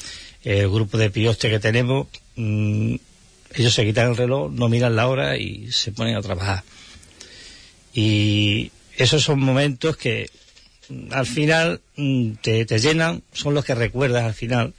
el 0.43 0.69
grupo 0.71 0.97
de 0.99 1.11
piostes 1.11 1.51
que 1.51 1.59
tenemos, 1.61 2.07
mm, 2.37 2.95
ellos 3.55 3.75
se 3.75 3.85
quitan 3.85 4.11
el 4.11 4.17
reloj, 4.17 4.51
no 4.53 4.69
miran 4.69 4.97
la 4.97 5.09
hora 5.09 5.37
y 5.37 5.71
se 5.73 5.93
ponen 5.93 6.17
a 6.17 6.23
trabajar. 6.23 6.65
Y 7.95 8.71
esos 8.97 9.23
son 9.23 9.41
momentos 9.41 9.97
que 9.97 10.31
mm, 10.89 11.13
al 11.13 11.27
final 11.27 11.81
mm, 11.97 12.33
te, 12.43 12.65
te 12.65 12.79
llenan, 12.79 13.23
son 13.33 13.55
los 13.55 13.65
que 13.65 13.75
recuerdas 13.75 14.25
al 14.25 14.35
final, 14.35 14.75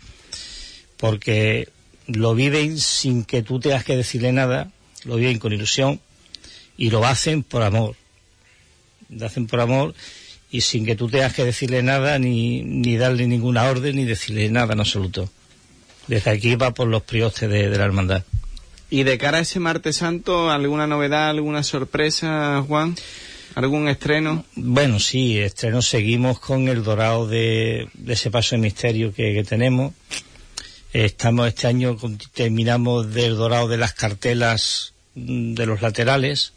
porque 0.97 1.69
lo 2.07 2.36
viven 2.36 2.80
sin 2.80 3.24
que 3.24 3.43
tú 3.43 3.59
tengas 3.59 3.84
que 3.84 3.95
decirle 3.95 4.32
nada, 4.32 4.71
lo 5.05 5.15
viven 5.15 5.39
con 5.39 5.53
ilusión 5.53 5.99
y 6.78 6.89
lo 6.89 7.05
hacen 7.05 7.43
por 7.43 7.61
amor. 7.63 7.95
Lo 9.09 9.26
hacen 9.26 9.47
por 9.47 9.61
amor 9.61 9.93
y 10.49 10.61
sin 10.61 10.86
que 10.86 10.95
tú 10.95 11.09
tengas 11.09 11.34
que 11.34 11.45
decirle 11.45 11.84
nada, 11.84 12.19
ni, 12.19 12.61
ni 12.61 12.97
darle 12.97 13.28
ninguna 13.28 13.63
orden, 13.63 13.95
ni 13.95 14.05
decirle 14.05 14.49
nada 14.49 14.74
en 14.74 14.80
absoluto. 14.80 15.30
Desde 16.07 16.32
aquí 16.32 16.55
va 16.55 16.74
por 16.74 16.88
los 16.88 17.03
priostes 17.03 17.49
de, 17.49 17.69
de 17.69 17.78
la 17.78 17.86
hermandad. 17.86 18.24
Y 18.93 19.01
de 19.01 19.17
cara 19.17 19.39
a 19.39 19.41
ese 19.41 19.59
martes 19.59 19.95
santo, 19.95 20.51
¿alguna 20.51 20.85
novedad, 20.85 21.31
alguna 21.31 21.63
sorpresa, 21.63 22.63
Juan? 22.67 22.95
¿Algún 23.55 23.87
estreno? 23.87 24.45
Bueno, 24.53 24.99
sí, 24.99 25.39
estreno 25.39 25.81
seguimos 25.81 26.39
con 26.39 26.67
el 26.67 26.83
dorado 26.83 27.27
de, 27.27 27.89
ese 28.05 28.29
paso 28.29 28.53
de 28.53 28.61
misterio 28.61 29.11
que, 29.11 29.43
tenemos. 29.49 29.95
Estamos 30.93 31.47
este 31.47 31.65
año, 31.65 31.97
terminamos 32.35 33.11
del 33.11 33.35
dorado 33.35 33.67
de 33.67 33.77
las 33.77 33.93
cartelas 33.93 34.93
mm, 35.15 35.55
de 35.55 35.65
los 35.65 35.81
laterales 35.81 36.53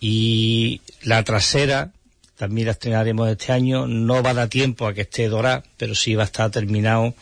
y 0.00 0.80
la 1.04 1.22
trasera 1.22 1.92
también 2.36 2.66
la 2.66 2.72
estrenaremos 2.72 3.30
este 3.30 3.52
año. 3.52 3.86
No 3.86 4.20
va 4.20 4.30
a 4.30 4.34
dar 4.34 4.48
tiempo 4.48 4.88
a 4.88 4.94
que 4.94 5.02
esté 5.02 5.28
dorada, 5.28 5.62
pero 5.76 5.94
sí 5.94 6.16
va 6.16 6.24
a 6.24 6.26
estar 6.26 6.50
terminado 6.50 7.14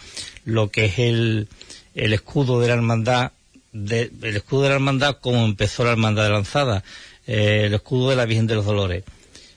lo 0.47 0.71
que 0.71 0.87
es 0.87 0.99
el, 0.99 1.49
el 1.95 2.15
escudo 2.15 2.59
de 2.59 2.69
la 2.69 2.73
hermandad, 2.73 3.33
de- 3.73 4.11
el 4.23 4.37
escudo 4.37 4.63
de 4.63 4.69
la 4.71 4.75
hermandad 4.77 5.19
como 5.21 5.45
empezó 5.45 5.85
la 5.85 5.93
hermandad 5.93 6.25
de 6.25 6.31
lanzada, 6.31 6.85
eh, 7.27 7.65
el 7.67 7.75
escudo 7.75 8.11
de 8.11 8.17
la 8.17 8.25
Virgen 8.27 8.47
de 8.47 8.55
los 8.57 8.65
Dolores, 8.67 9.05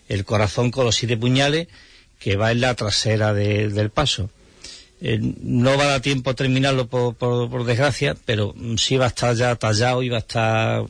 el 0.08 0.24
corazón 0.26 0.72
con 0.72 0.86
los 0.86 0.96
siete 0.96 1.18
puñales 1.18 1.68
que 2.20 2.36
va 2.38 2.52
en 2.52 2.62
la 2.62 2.74
trasera 2.76 3.34
de- 3.34 3.70
del 3.70 3.90
paso. 3.90 4.30
Eh, 5.02 5.20
no 5.42 5.78
va 5.78 5.84
a 5.84 5.88
dar 5.88 6.02
tiempo 6.02 6.30
a 6.30 6.34
terminarlo 6.36 6.88
por, 6.88 7.16
por- 7.16 7.50
por 7.50 7.66
desgracia, 7.66 8.16
pero 8.26 8.56
sí 8.78 8.96
va 8.98 9.06
a 9.06 9.10
estar 9.10 9.36
ya 9.36 9.56
tallado 9.56 10.02
y 10.02 10.10
va 10.10 10.18
a 10.18 10.20
estar 10.22 10.86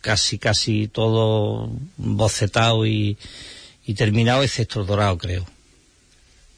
casi 0.00 0.38
casi 0.38 0.88
todo 0.88 1.70
bocetado 1.98 2.86
y, 2.86 3.18
y 3.86 3.94
terminado, 3.94 4.42
excepto 4.42 4.80
el 4.80 4.86
dorado, 4.86 5.18
creo. 5.18 5.44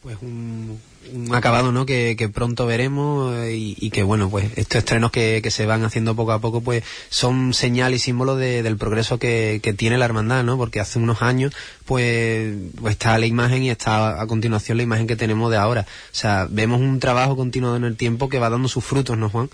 Pues 0.02 0.16
un, 0.22 0.80
un 1.12 1.34
acabado, 1.34 1.72
¿no? 1.72 1.84
Que, 1.86 2.14
que 2.16 2.28
pronto 2.28 2.64
veremos 2.66 3.34
eh, 3.36 3.54
y, 3.56 3.90
que, 3.90 4.02
bueno, 4.02 4.30
pues 4.30 4.50
estos 4.56 4.78
estrenos 4.78 5.10
que, 5.10 5.40
que 5.42 5.50
se 5.50 5.66
van 5.66 5.84
haciendo 5.84 6.14
poco 6.14 6.32
a 6.32 6.40
poco, 6.40 6.60
pues 6.60 6.84
son 7.10 7.54
señal 7.54 7.94
y 7.94 7.98
símbolo 7.98 8.36
de- 8.36 8.62
del 8.62 8.76
progreso 8.76 9.18
que, 9.18 9.60
que 9.62 9.72
tiene 9.72 9.98
la 9.98 10.04
hermandad, 10.04 10.44
¿no? 10.44 10.56
Porque 10.56 10.80
hace 10.80 10.98
unos 10.98 11.22
años, 11.22 11.52
pues, 11.84 12.54
pues 12.80 12.92
está 12.92 13.18
la 13.18 13.26
imagen 13.26 13.62
y 13.62 13.70
está 13.70 14.20
a 14.20 14.26
continuación 14.26 14.76
la 14.76 14.84
imagen 14.84 15.06
que 15.06 15.16
tenemos 15.16 15.50
de 15.50 15.56
ahora. 15.56 15.82
O 15.82 16.14
sea, 16.14 16.46
vemos 16.50 16.80
un 16.80 17.00
trabajo 17.00 17.36
continuado 17.36 17.76
en 17.76 17.84
el 17.84 17.96
tiempo 17.96 18.28
que 18.28 18.38
va 18.38 18.50
dando 18.50 18.68
sus 18.68 18.84
frutos, 18.84 19.18
¿no, 19.18 19.28
Juan? 19.28 19.50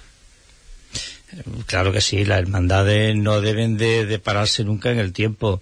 Claro 1.66 1.92
que 1.92 2.01
sí, 2.01 2.24
las 2.24 2.38
hermandades 2.38 3.14
no 3.14 3.40
deben 3.42 3.76
de, 3.76 4.07
de 4.07 4.18
pararse 4.18 4.64
nunca 4.64 4.90
en 4.90 4.99
el 4.99 5.12
tiempo. 5.12 5.61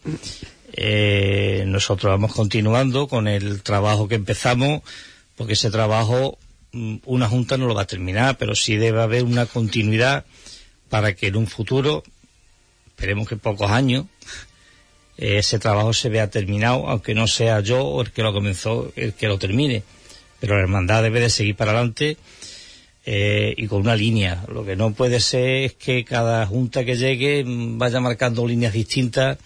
Eh, 0.73 1.65
nosotros 1.67 2.11
vamos 2.11 2.33
continuando 2.35 3.09
con 3.09 3.27
el 3.27 3.63
trabajo 3.63 4.07
que 4.09 4.15
empezamos, 4.15 4.83
porque 5.37 5.53
ese 5.53 5.71
trabajo 5.71 6.39
mm, 6.73 6.97
una 7.05 7.29
junta 7.29 7.57
no 7.57 7.67
lo 7.67 7.75
va 7.75 7.83
a 7.83 7.87
terminar, 7.87 8.37
pero 8.39 8.55
sí 8.55 8.77
debe 8.77 9.03
haber 9.03 9.25
una 9.25 9.47
continuidad 9.47 10.25
para 10.89 11.15
que 11.15 11.29
en 11.29 11.37
un 11.37 11.47
futuro, 11.47 12.03
esperemos 12.89 13.29
que 13.29 13.35
en 13.35 13.41
pocos 13.41 13.71
años, 13.71 14.07
eh, 15.19 15.39
ese 15.39 15.59
trabajo 15.59 15.93
se 15.93 16.09
vea 16.09 16.31
terminado, 16.31 16.89
aunque 16.89 17.15
no 17.15 17.27
sea 17.27 17.61
yo 17.61 18.01
el 18.01 18.11
que 18.11 18.23
lo 18.23 18.33
comenzó 18.33 18.93
el 18.97 19.15
que 19.15 19.29
lo 19.29 19.39
termine. 19.39 19.83
Pero 20.41 20.57
la 20.57 20.63
hermandad 20.63 21.03
debe 21.03 21.21
de 21.21 21.31
seguir 21.31 21.57
para 21.57 21.73
adelante 21.73 22.19
eh, 23.05 23.55
y 23.57 23.67
con 23.67 23.81
una 23.81 23.97
línea. 23.97 24.45
Lo 24.53 24.65
que 24.65 24.77
no 24.77 24.93
puede 24.93 25.21
ser 25.21 25.65
es 25.65 25.75
que 25.75 26.05
cada 26.05 26.47
junta 26.47 26.85
que 26.85 26.97
llegue 26.97 27.45
mm, 27.45 27.79
vaya 27.79 28.01
marcando 28.01 28.47
líneas 28.47 28.73
distintas 28.73 29.39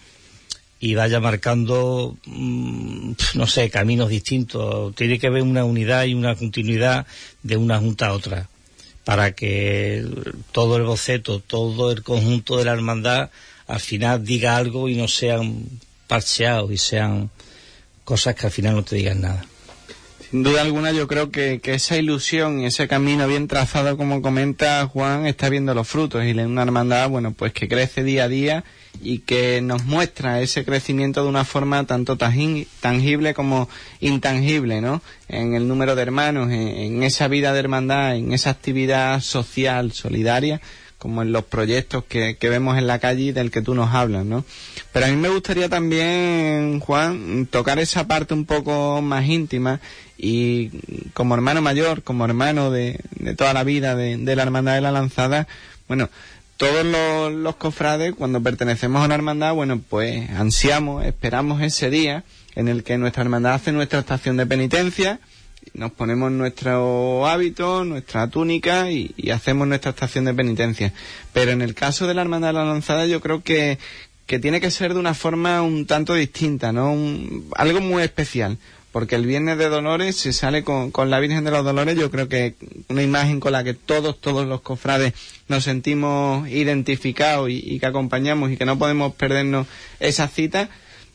y 0.83 0.95
vaya 0.95 1.19
marcando, 1.19 2.17
mm, 2.25 3.11
no 3.35 3.47
sé, 3.47 3.69
caminos 3.69 4.09
distintos. 4.09 4.95
Tiene 4.95 5.19
que 5.19 5.27
haber 5.27 5.43
una 5.43 5.63
unidad 5.63 6.05
y 6.05 6.15
una 6.15 6.35
continuidad 6.35 7.05
de 7.43 7.55
una 7.55 7.77
junta 7.77 8.07
a 8.07 8.13
otra 8.13 8.49
para 9.05 9.33
que 9.33 10.03
todo 10.51 10.77
el 10.77 10.83
boceto, 10.83 11.39
todo 11.39 11.91
el 11.91 12.01
conjunto 12.01 12.57
de 12.57 12.65
la 12.65 12.73
hermandad 12.73 13.29
al 13.67 13.79
final 13.79 14.25
diga 14.25 14.57
algo 14.57 14.89
y 14.89 14.95
no 14.95 15.07
sean 15.07 15.65
parcheados 16.07 16.71
y 16.71 16.77
sean 16.77 17.29
cosas 18.03 18.35
que 18.35 18.47
al 18.47 18.51
final 18.51 18.75
no 18.75 18.83
te 18.83 18.95
digan 18.95 19.21
nada. 19.21 19.45
Sin 20.31 20.41
duda 20.41 20.61
alguna 20.61 20.91
yo 20.91 21.07
creo 21.07 21.29
que, 21.29 21.59
que 21.61 21.75
esa 21.75 21.95
ilusión 21.95 22.59
y 22.59 22.65
ese 22.65 22.87
camino 22.87 23.27
bien 23.27 23.47
trazado 23.47 23.97
como 23.97 24.21
comenta 24.23 24.87
Juan 24.87 25.27
está 25.27 25.47
viendo 25.49 25.75
los 25.75 25.87
frutos 25.87 26.23
y 26.25 26.31
una 26.31 26.63
hermandad 26.63 27.09
bueno 27.09 27.33
pues 27.33 27.53
que 27.53 27.67
crece 27.67 28.03
día 28.03 28.23
a 28.23 28.27
día 28.29 28.63
y 29.01 29.19
que 29.19 29.61
nos 29.61 29.85
muestra 29.85 30.41
ese 30.41 30.65
crecimiento 30.65 31.23
de 31.23 31.29
una 31.29 31.45
forma 31.45 31.85
tanto 31.85 32.17
tangible 32.17 33.33
como 33.33 33.69
intangible 33.99 34.81
¿no? 34.81 35.01
en 35.27 35.55
el 35.55 35.67
número 35.67 35.95
de 35.95 36.01
hermanos 36.01 36.51
en, 36.51 36.67
en 36.67 37.03
esa 37.03 37.27
vida 37.27 37.53
de 37.53 37.59
hermandad 37.59 38.15
en 38.15 38.33
esa 38.33 38.49
actividad 38.49 39.21
social 39.21 39.91
solidaria 39.91 40.61
como 41.01 41.23
en 41.23 41.31
los 41.31 41.45
proyectos 41.45 42.03
que, 42.03 42.37
que 42.37 42.47
vemos 42.47 42.77
en 42.77 42.85
la 42.85 42.99
calle 42.99 43.23
y 43.23 43.31
del 43.31 43.49
que 43.49 43.63
tú 43.63 43.73
nos 43.73 43.91
hablas, 43.91 44.23
¿no? 44.23 44.45
Pero 44.93 45.07
a 45.07 45.09
mí 45.09 45.15
me 45.15 45.29
gustaría 45.29 45.67
también, 45.67 46.79
Juan, 46.79 47.47
tocar 47.49 47.79
esa 47.79 48.05
parte 48.07 48.35
un 48.35 48.45
poco 48.45 49.01
más 49.01 49.25
íntima 49.25 49.79
y 50.15 50.69
como 51.15 51.33
hermano 51.33 51.59
mayor, 51.59 52.03
como 52.03 52.23
hermano 52.23 52.69
de, 52.69 52.99
de 53.15 53.35
toda 53.35 53.51
la 53.55 53.63
vida 53.63 53.95
de, 53.95 54.15
de 54.15 54.35
la 54.35 54.43
Hermandad 54.43 54.75
de 54.75 54.81
la 54.81 54.91
Lanzada, 54.91 55.47
bueno, 55.87 56.07
todos 56.61 56.85
los, 56.85 57.33
los 57.33 57.55
cofrades, 57.55 58.13
cuando 58.13 58.39
pertenecemos 58.43 59.01
a 59.01 59.05
una 59.05 59.15
hermandad, 59.15 59.55
bueno, 59.55 59.81
pues 59.89 60.29
ansiamos, 60.29 61.03
esperamos 61.05 61.59
ese 61.63 61.89
día 61.89 62.23
en 62.53 62.67
el 62.67 62.83
que 62.83 62.99
nuestra 62.99 63.23
hermandad 63.23 63.55
hace 63.55 63.71
nuestra 63.71 63.99
estación 64.01 64.37
de 64.37 64.45
penitencia, 64.45 65.19
nos 65.73 65.91
ponemos 65.91 66.31
nuestro 66.31 67.25
hábito, 67.27 67.83
nuestra 67.83 68.27
túnica 68.27 68.91
y, 68.91 69.11
y 69.17 69.31
hacemos 69.31 69.67
nuestra 69.67 69.89
estación 69.89 70.25
de 70.25 70.35
penitencia. 70.35 70.93
Pero 71.33 71.49
en 71.51 71.63
el 71.63 71.73
caso 71.73 72.05
de 72.07 72.13
la 72.13 72.21
Hermandad 72.21 72.49
de 72.49 72.53
la 72.53 72.65
Lanzada 72.65 73.07
yo 73.07 73.21
creo 73.21 73.41
que, 73.41 73.79
que 74.27 74.37
tiene 74.37 74.61
que 74.61 74.69
ser 74.69 74.93
de 74.93 74.99
una 74.99 75.13
forma 75.15 75.63
un 75.63 75.87
tanto 75.87 76.13
distinta, 76.13 76.71
¿no? 76.71 76.91
Un- 76.93 77.49
algo 77.55 77.81
muy 77.81 78.03
especial. 78.03 78.57
Porque 78.91 79.15
el 79.15 79.25
Viernes 79.25 79.57
de 79.57 79.69
Dolores 79.69 80.17
se 80.17 80.33
sale 80.33 80.63
con, 80.63 80.91
con 80.91 81.09
la 81.09 81.19
Virgen 81.19 81.45
de 81.45 81.51
los 81.51 81.63
Dolores, 81.63 81.97
yo 81.97 82.11
creo 82.11 82.27
que 82.27 82.55
una 82.89 83.01
imagen 83.01 83.39
con 83.39 83.53
la 83.53 83.63
que 83.63 83.73
todos, 83.73 84.19
todos 84.19 84.45
los 84.45 84.61
cofrades 84.61 85.13
nos 85.47 85.63
sentimos 85.63 86.47
identificados 86.49 87.49
y, 87.49 87.79
que 87.79 87.85
acompañamos 87.85 88.51
y 88.51 88.57
que 88.57 88.65
no 88.65 88.77
podemos 88.77 89.13
perdernos 89.13 89.67
esa 90.01 90.27
cita, 90.27 90.69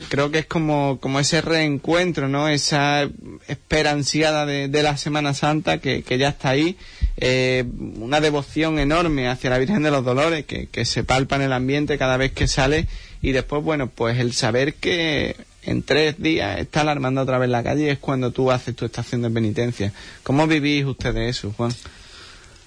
creo 0.08 0.30
que 0.30 0.38
es 0.38 0.46
como, 0.46 0.98
como 1.00 1.20
ese 1.20 1.42
reencuentro, 1.42 2.28
¿no? 2.28 2.48
Esa 2.48 3.08
espera 3.46 3.90
ansiada 3.90 4.46
de, 4.46 4.68
de 4.68 4.82
la 4.82 4.96
Semana 4.96 5.34
Santa 5.34 5.78
que, 5.78 6.02
que 6.02 6.16
ya 6.16 6.28
está 6.30 6.50
ahí. 6.50 6.76
Eh, 7.18 7.64
una 7.98 8.20
devoción 8.20 8.78
enorme 8.78 9.28
hacia 9.28 9.50
la 9.50 9.58
Virgen 9.58 9.82
de 9.82 9.90
los 9.90 10.04
Dolores 10.04 10.44
que, 10.44 10.66
que 10.66 10.84
se 10.84 11.04
palpa 11.04 11.36
en 11.36 11.42
el 11.42 11.52
ambiente 11.52 11.98
cada 11.98 12.16
vez 12.16 12.32
que 12.32 12.46
sale. 12.46 12.86
Y 13.22 13.32
después, 13.32 13.62
bueno, 13.62 13.88
pues 13.88 14.18
el 14.18 14.32
saber 14.32 14.74
que 14.74 15.36
en 15.66 15.82
tres 15.82 16.20
días 16.22 16.58
está 16.58 16.84
la 16.84 16.92
hermandad 16.92 17.24
otra 17.24 17.38
vez 17.38 17.50
la 17.50 17.62
calle 17.62 17.90
es 17.90 17.98
cuando 17.98 18.30
tú 18.30 18.50
haces 18.50 18.74
tu 18.74 18.84
estación 18.84 19.22
de 19.22 19.30
penitencia. 19.30 19.92
¿Cómo 20.22 20.46
vivís 20.46 20.84
ustedes 20.84 21.36
eso, 21.36 21.52
Juan? 21.52 21.72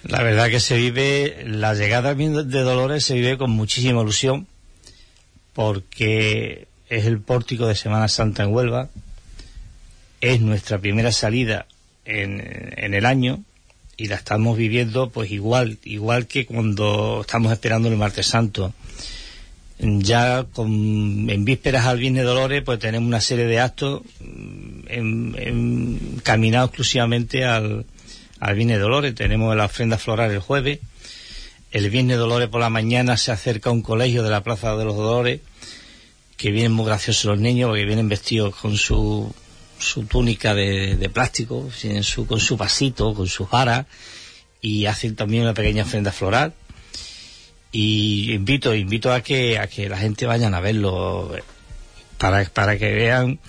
La 0.04 0.22
verdad 0.22 0.50
que 0.50 0.60
se 0.60 0.78
vive, 0.78 1.43
la 1.45 1.74
llegada 1.74 2.14
de 2.14 2.60
Dolores 2.62 3.04
se 3.04 3.16
vive 3.16 3.38
con 3.38 3.52
muchísima 3.52 4.02
ilusión, 4.02 4.47
porque 5.54 6.68
es 6.89 7.06
el 7.06 7.20
pórtico 7.20 7.68
de 7.68 7.76
Semana 7.76 8.08
Santa 8.08 8.43
en 8.43 8.54
Huelva, 8.54 8.89
es 10.22 10.41
nuestra 10.41 10.78
primera 10.78 11.12
salida 11.12 11.66
en, 12.06 12.74
en 12.78 12.93
el 12.93 13.06
año 13.06 13.43
y 13.95 14.08
la 14.08 14.16
estamos 14.16 14.58
viviendo 14.58 15.10
pues 15.10 15.32
igual, 15.32 15.78
igual 15.84 16.28
que 16.28 16.45
cuando 16.45 17.22
estamos 17.22 17.52
esperando 17.52 17.89
el 17.89 17.97
martes 17.97 18.28
santo. 18.28 18.74
Ya 19.80 20.44
con, 20.44 21.30
en 21.30 21.46
vísperas 21.46 21.86
al 21.86 22.00
Viernes 22.00 22.26
Dolores 22.26 22.64
pues 22.66 22.80
tenemos 22.80 23.08
una 23.08 23.22
serie 23.22 23.46
de 23.46 23.60
actos 23.60 24.02
mm, 24.20 25.36
encaminados 25.38 26.70
exclusivamente 26.70 27.46
al, 27.46 27.86
Viernes 28.56 28.80
Dolores. 28.80 29.16
Tenemos 29.16 29.56
la 29.56 29.66
ofrenda 29.66 29.98
floral 29.98 30.32
el 30.32 30.40
jueves, 30.40 30.80
el 31.72 31.90
Viernes 31.90 32.18
Dolores 32.18 32.50
por 32.50 32.62
la 32.62 32.70
mañana 32.70 33.18
se 33.18 33.32
acerca 33.32 33.70
a 33.70 33.74
un 33.74 33.82
colegio 33.82 34.24
de 34.24 34.30
la 34.30 34.44
Plaza 34.44 34.76
de 34.76 34.86
los 34.86 34.96
Dolores 34.96 35.42
que 36.38 36.52
vienen 36.52 36.72
muy 36.72 36.86
graciosos 36.86 37.26
los 37.26 37.40
niños 37.40 37.70
porque 37.70 37.86
vienen 37.86 38.08
vestidos 38.10 38.56
con 38.56 38.78
su 38.78 39.34
su 39.80 40.04
túnica 40.04 40.54
de, 40.54 41.10
plástico, 41.12 41.70
su, 42.02 42.28
con 42.28 42.40
su 42.40 42.58
pasito, 42.58 43.14
con 43.14 43.28
sus 43.28 43.50
varas, 43.50 43.86
y 44.62 44.86
hacen 44.86 45.16
también 45.16 45.44
una 45.44 45.54
pequeña 45.54 45.84
ofrenda 45.84 46.12
floral. 46.12 46.54
Y 47.72 48.34
invito, 48.34 48.74
invito 48.74 49.13
a 49.13 49.22
que, 49.22 49.59
a 49.59 49.67
que 49.67 49.89
la 49.89 49.97
gente 49.97 50.26
vayan 50.26 50.53
a 50.53 50.59
verlo, 50.59 51.36
para, 52.17 52.43
para 52.45 52.78
que 52.78 52.91
vean 52.93 53.39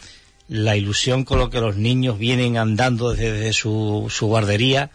la 0.48 0.76
ilusión 0.76 1.24
con 1.24 1.38
lo 1.38 1.48
que 1.48 1.60
los 1.60 1.76
niños 1.76 2.18
vienen 2.18 2.56
andando 2.56 3.14
desde, 3.14 3.52
su, 3.52 4.08
su, 4.10 4.26
guardería 4.26 4.90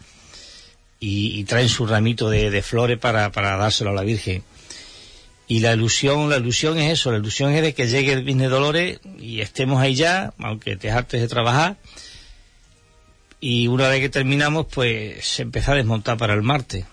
y, 1.00 1.42
traen 1.44 1.68
su 1.68 1.86
ramito 1.86 2.30
de, 2.30 2.50
de 2.50 2.62
flores 2.62 2.98
para, 2.98 3.32
para 3.32 3.56
dárselo 3.56 3.90
a 3.90 3.94
la 3.94 4.02
Virgen. 4.02 4.44
Y 5.48 5.60
la 5.60 5.72
ilusión, 5.72 6.28
la 6.28 6.38
ilusión 6.38 6.78
es 6.78 6.92
eso, 6.92 7.12
la 7.12 7.18
ilusión 7.18 7.52
es 7.52 7.62
de 7.62 7.72
que 7.72 7.86
llegue 7.86 8.12
el 8.12 8.24
Viernes 8.24 8.50
Dolores 8.50 9.00
y 9.18 9.40
estemos 9.40 9.80
ahí 9.80 9.94
ya, 9.94 10.34
aunque 10.38 10.76
te 10.76 10.90
hartes 10.90 11.20
de 11.20 11.28
trabajar. 11.28 11.76
Y 13.40 13.68
una 13.68 13.88
vez 13.88 14.00
que 14.00 14.08
terminamos, 14.08 14.66
pues 14.70 15.24
se 15.24 15.42
empieza 15.42 15.72
a 15.72 15.76
desmontar 15.76 16.16
para 16.16 16.34
el 16.34 16.42
martes. 16.42 16.84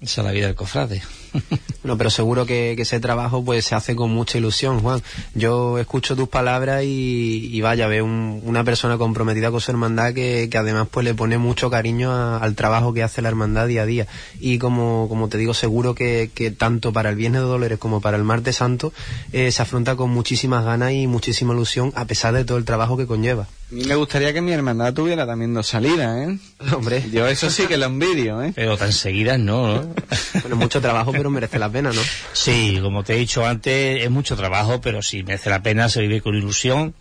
Esa 0.00 0.20
es 0.22 0.24
la 0.24 0.32
vida 0.32 0.46
del 0.46 0.54
cofrade. 0.54 1.02
no, 1.84 1.96
pero 1.96 2.10
seguro 2.10 2.46
que, 2.46 2.74
que, 2.76 2.82
ese 2.82 3.00
trabajo 3.00 3.44
pues 3.44 3.64
se 3.64 3.74
hace 3.74 3.96
con 3.96 4.10
mucha 4.10 4.38
ilusión, 4.38 4.80
Juan. 4.80 5.02
Yo 5.34 5.78
escucho 5.78 6.16
tus 6.16 6.28
palabras 6.28 6.84
y, 6.84 7.48
y 7.52 7.60
vaya, 7.60 7.86
veo 7.86 8.04
un, 8.04 8.40
una 8.44 8.64
persona 8.64 8.98
comprometida 8.98 9.50
con 9.50 9.60
su 9.60 9.70
hermandad 9.70 10.14
que, 10.14 10.48
que 10.50 10.58
además 10.58 10.88
pues 10.90 11.04
le 11.04 11.14
pone 11.14 11.38
mucho 11.38 11.70
cariño 11.70 12.12
a, 12.12 12.38
al 12.38 12.54
trabajo 12.54 12.92
que 12.92 13.02
hace 13.02 13.22
la 13.22 13.28
hermandad 13.28 13.66
día 13.66 13.82
a 13.82 13.86
día. 13.86 14.06
Y 14.40 14.58
como, 14.58 15.06
como 15.08 15.28
te 15.28 15.38
digo, 15.38 15.54
seguro 15.54 15.94
que, 15.94 16.30
que 16.34 16.50
tanto 16.50 16.92
para 16.92 17.10
el 17.10 17.16
Viernes 17.16 17.42
de 17.42 17.48
Dolores 17.48 17.78
como 17.78 18.00
para 18.00 18.16
el 18.16 18.24
Martes 18.24 18.56
Santo 18.56 18.92
eh, 19.32 19.50
se 19.50 19.62
afronta 19.62 19.96
con 19.96 20.10
muchísimas 20.10 20.64
ganas 20.64 20.92
y 20.92 21.06
muchísima 21.06 21.54
ilusión 21.54 21.92
a 21.94 22.04
pesar 22.04 22.34
de 22.34 22.44
todo 22.44 22.58
el 22.58 22.64
trabajo 22.64 22.96
que 22.96 23.06
conlleva. 23.06 23.48
A 23.72 23.74
mí 23.74 23.84
me 23.84 23.94
gustaría 23.94 24.34
que 24.34 24.42
mi 24.42 24.52
hermandad 24.52 24.92
tuviera 24.92 25.26
también 25.26 25.54
dos 25.54 25.66
salidas, 25.66 26.28
¿eh? 26.28 26.38
Hombre. 26.76 27.02
Yo 27.10 27.26
eso 27.26 27.48
sí 27.48 27.66
que 27.66 27.78
lo 27.78 27.86
envidio, 27.86 28.42
¿eh? 28.42 28.52
Pero 28.54 28.76
tan 28.76 28.92
seguidas 28.92 29.38
no, 29.38 29.76
¿no? 29.76 29.94
bueno, 30.42 30.56
mucho 30.56 30.82
trabajo, 30.82 31.10
pero 31.10 31.21
merece 31.30 31.58
la 31.58 31.70
pena, 31.70 31.92
¿no? 31.92 32.00
Sí, 32.32 32.78
como 32.82 33.04
te 33.04 33.14
he 33.14 33.18
dicho 33.18 33.46
antes, 33.46 34.02
es 34.02 34.10
mucho 34.10 34.36
trabajo, 34.36 34.80
pero 34.80 35.02
sí 35.02 35.22
merece 35.22 35.50
la 35.50 35.62
pena, 35.62 35.88
se 35.88 36.00
vive 36.00 36.20
con 36.20 36.34
ilusión, 36.34 36.94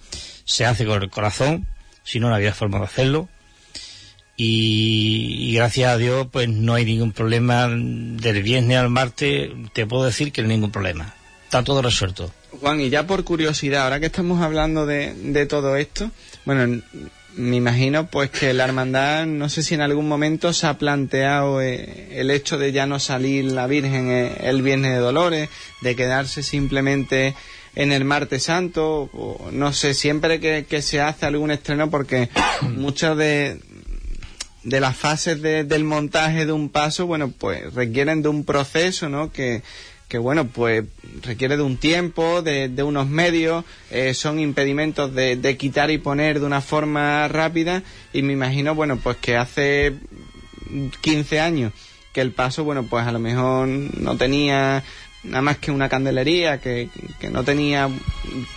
se 0.46 0.66
hace 0.66 0.86
con 0.86 1.02
el 1.02 1.10
corazón, 1.10 1.68
si 2.04 2.20
no, 2.20 2.30
no 2.30 2.36
había 2.36 2.54
forma 2.54 2.80
de 2.80 2.86
hacerlo. 2.86 3.30
Y, 4.38 5.50
y, 5.50 5.54
gracias 5.54 5.92
a 5.92 5.98
Dios, 5.98 6.28
pues 6.32 6.50
no 6.50 6.74
hay 6.74 6.86
ningún 6.86 7.12
problema 7.12 7.68
del 7.68 8.42
viernes 8.42 8.78
al 8.78 8.90
martes, 8.90 9.52
te 9.74 9.86
puedo 9.86 10.06
decir 10.06 10.32
que 10.32 10.42
no 10.42 10.50
hay 10.50 10.56
ningún 10.56 10.72
problema. 10.72 11.14
Está 11.44 11.64
todo 11.64 11.82
resuelto. 11.82 12.34
Juan, 12.60 12.80
y 12.80 12.90
ya 12.90 13.06
por 13.06 13.24
curiosidad, 13.24 13.84
ahora 13.84 14.00
que 14.00 14.08
estamos 14.08 14.42
hablando 14.42 14.86
de, 14.86 15.14
de 15.14 15.46
todo 15.46 15.76
esto, 15.76 16.12
bueno, 16.46 16.82
me 17.36 17.58
imagino 17.58 18.08
pues 18.08 18.30
que 18.30 18.54
la 18.54 18.66
hermandad, 18.66 19.26
no 19.26 19.50
sé 19.50 19.64
si 19.64 19.74
en 19.74 19.82
algún 19.82 20.08
momento 20.08 20.54
se 20.54 20.68
ha 20.68 20.78
planteado 20.78 21.62
eh, 21.62 22.10
el 22.20 22.30
hecho 22.30 22.58
de 22.58 22.72
ya 22.72 22.86
no 22.86 23.00
salir 23.00 23.46
la 23.46 23.68
Virgen 23.68 24.10
eh, 24.10 24.38
el 24.42 24.62
Viernes 24.62 24.92
de 24.92 24.98
Dolores, 24.98 25.50
de 25.82 25.96
quedarse 25.96 26.44
simplemente 26.44 27.36
en 27.76 27.92
el 27.92 28.04
Martes 28.04 28.44
Santo, 28.44 29.10
o 29.14 29.50
no 29.52 29.72
sé, 29.72 29.94
siempre 29.94 30.40
que, 30.40 30.66
que 30.68 30.82
se 30.82 31.00
hace 31.00 31.26
algún 31.26 31.52
estreno, 31.52 31.90
porque 31.90 32.30
muchas 32.76 33.16
de, 33.16 33.60
de 34.64 34.80
las 34.80 34.98
fases 34.98 35.42
de, 35.42 35.64
del 35.64 35.86
montaje 35.86 36.46
de 36.46 36.52
un 36.52 36.70
paso, 36.70 37.08
bueno, 37.08 37.32
pues 37.32 37.74
requieren 37.74 38.22
de 38.22 38.30
un 38.30 38.44
proceso, 38.44 39.08
¿no? 39.08 39.32
Que, 39.32 39.62
que 40.12 40.18
bueno, 40.18 40.46
pues 40.46 40.84
requiere 41.22 41.56
de 41.56 41.64
un 41.64 41.78
tiempo, 41.78 42.42
de, 42.42 42.68
de 42.68 42.84
unos 42.84 43.08
medios, 43.08 43.64
eh, 43.92 44.14
son 44.14 44.42
impedimentos 44.42 45.16
de, 45.16 45.38
de, 45.38 45.56
quitar 45.56 45.90
y 45.90 46.00
poner 46.00 46.42
de 46.42 46.46
una 46.46 46.60
forma 46.60 47.30
rápida 47.30 47.82
y 48.12 48.22
me 48.22 48.34
imagino, 48.34 48.76
bueno, 48.76 48.98
pues 48.98 49.16
que 49.16 49.38
hace 49.38 49.94
15 51.00 51.40
años 51.40 51.72
que 52.12 52.20
el 52.20 52.34
paso, 52.34 52.66
bueno, 52.66 52.84
pues 52.84 53.08
a 53.08 53.14
lo 53.14 53.20
mejor 53.20 53.70
no 53.70 54.18
tenía 54.18 54.84
nada 55.24 55.42
más 55.42 55.60
que 55.60 55.72
una 55.72 55.88
candelería, 55.88 56.60
que, 56.60 56.90
que 57.18 57.30
no 57.30 57.46
tenía 57.46 57.90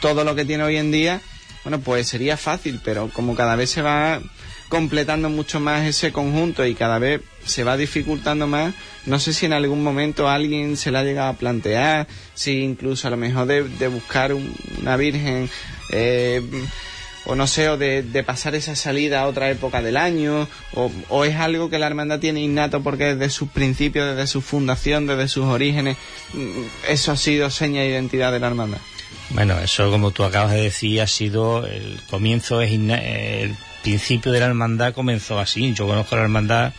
todo 0.00 0.24
lo 0.24 0.34
que 0.34 0.44
tiene 0.44 0.64
hoy 0.64 0.76
en 0.76 0.90
día, 0.90 1.20
bueno, 1.62 1.78
pues 1.78 2.08
sería 2.08 2.36
fácil, 2.36 2.80
pero 2.82 3.10
como 3.10 3.36
cada 3.36 3.54
vez 3.54 3.70
se 3.70 3.80
va 3.80 4.20
completando 4.68 5.28
mucho 5.28 5.60
más 5.60 5.86
ese 5.86 6.12
conjunto 6.12 6.64
y 6.66 6.74
cada 6.74 6.98
vez 6.98 7.20
se 7.44 7.64
va 7.64 7.76
dificultando 7.76 8.46
más, 8.46 8.74
no 9.06 9.18
sé 9.18 9.32
si 9.32 9.46
en 9.46 9.52
algún 9.52 9.82
momento 9.82 10.28
alguien 10.28 10.76
se 10.76 10.90
la 10.90 11.00
ha 11.00 11.04
llegado 11.04 11.30
a 11.30 11.34
plantear, 11.34 12.06
si 12.34 12.62
incluso 12.62 13.06
a 13.06 13.10
lo 13.10 13.16
mejor 13.16 13.46
de, 13.46 13.88
buscar 13.88 14.32
un, 14.32 14.54
una 14.80 14.96
virgen, 14.96 15.50
eh, 15.90 16.42
o 17.26 17.34
no 17.34 17.46
sé, 17.46 17.68
o 17.68 17.76
de, 17.76 18.24
pasar 18.26 18.54
esa 18.54 18.76
salida 18.76 19.20
a 19.20 19.26
otra 19.26 19.50
época 19.50 19.82
del 19.82 19.96
año, 19.96 20.48
o, 20.72 20.90
o, 21.08 21.24
es 21.24 21.36
algo 21.36 21.70
que 21.70 21.78
la 21.78 21.86
hermandad 21.86 22.18
tiene 22.18 22.40
innato 22.40 22.82
porque 22.82 23.14
desde 23.14 23.30
sus 23.30 23.48
principios, 23.50 24.08
desde 24.08 24.26
su 24.26 24.40
fundación, 24.40 25.06
desde 25.06 25.28
sus 25.28 25.44
orígenes, 25.44 25.96
eso 26.88 27.12
ha 27.12 27.16
sido 27.16 27.50
seña 27.50 27.82
de 27.82 27.90
identidad 27.90 28.32
de 28.32 28.40
la 28.40 28.48
hermandad. 28.48 28.78
Bueno, 29.30 29.58
eso 29.58 29.90
como 29.90 30.10
tú 30.10 30.24
acabas 30.24 30.52
de 30.52 30.62
decir 30.62 31.00
ha 31.00 31.06
sido 31.06 31.66
el 31.66 32.00
comienzo, 32.10 32.60
el 32.60 33.56
principio 33.82 34.32
de 34.32 34.40
la 34.40 34.46
hermandad 34.46 34.94
comenzó 34.94 35.38
así. 35.38 35.72
Yo 35.74 35.86
conozco 35.86 36.16
la 36.16 36.22
hermandad 36.22 36.72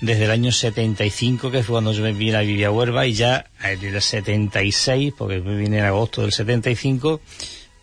desde 0.00 0.24
el 0.24 0.30
año 0.32 0.50
75, 0.50 1.50
que 1.50 1.62
fue 1.62 1.74
cuando 1.74 1.92
yo 1.92 2.02
me 2.02 2.12
vine 2.12 2.36
a 2.36 2.40
vivir 2.40 2.66
a 2.66 2.70
Huelva, 2.72 3.06
y 3.06 3.14
ya 3.14 3.46
en 3.62 3.84
el 3.84 4.02
76, 4.02 5.14
porque 5.16 5.40
me 5.40 5.56
vine 5.56 5.78
en 5.78 5.84
agosto 5.84 6.22
del 6.22 6.32
75, 6.32 7.20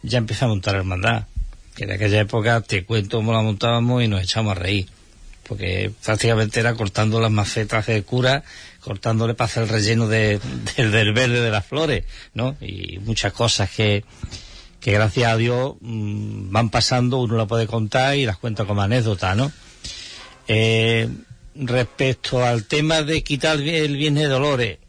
ya 0.02 0.18
empecé 0.18 0.46
a 0.46 0.50
montar 0.50 0.74
la 0.74 0.80
hermandad. 0.80 1.28
Que 1.76 1.86
en 1.86 1.92
aquella 1.92 2.20
época 2.20 2.60
te 2.60 2.84
cuento 2.84 3.18
cómo 3.18 3.32
la 3.32 3.42
montábamos 3.42 4.04
y 4.04 4.10
nos 4.10 4.22
echamos 4.22 4.52
a 4.52 4.60
reír. 4.60 4.88
Porque 5.48 5.92
prácticamente 6.04 6.60
era 6.60 6.76
cortando 6.76 7.22
las 7.22 7.32
macetas 7.32 7.86
de 7.88 8.04
cura, 8.04 8.44
cortándole 8.90 9.36
para 9.36 9.46
hacer 9.46 9.62
el 9.62 9.70
relleno 9.70 10.08
de, 10.08 10.40
de, 10.76 10.90
del 10.90 11.14
verde 11.14 11.42
de 11.42 11.52
las 11.52 11.64
flores, 11.64 12.06
¿no? 12.34 12.58
Y 12.60 12.98
muchas 12.98 13.32
cosas 13.34 13.70
que, 13.70 14.04
que 14.80 14.92
gracias 14.94 15.32
a 15.32 15.38
Dios 15.38 15.76
mmm, 15.80 16.52
van 16.52 16.72
pasando, 16.72 17.20
uno 17.20 17.38
la 17.38 17.46
puede 17.46 17.68
contar 17.68 18.16
y 18.16 18.26
las 18.26 18.38
cuenta 18.38 18.66
como 18.66 18.82
anécdota, 18.82 19.36
¿no? 19.36 19.52
Eh, 20.48 21.08
respecto 21.54 22.44
al 22.44 22.64
tema 22.64 23.04
de 23.04 23.22
quitar 23.22 23.62
el 23.62 23.96
Viernes 23.96 24.24
de 24.24 24.30
Dolores, 24.30 24.80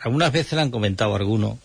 algunas 0.00 0.32
veces 0.32 0.54
le 0.54 0.62
han 0.62 0.70
comentado 0.70 1.14
algunos 1.14 1.58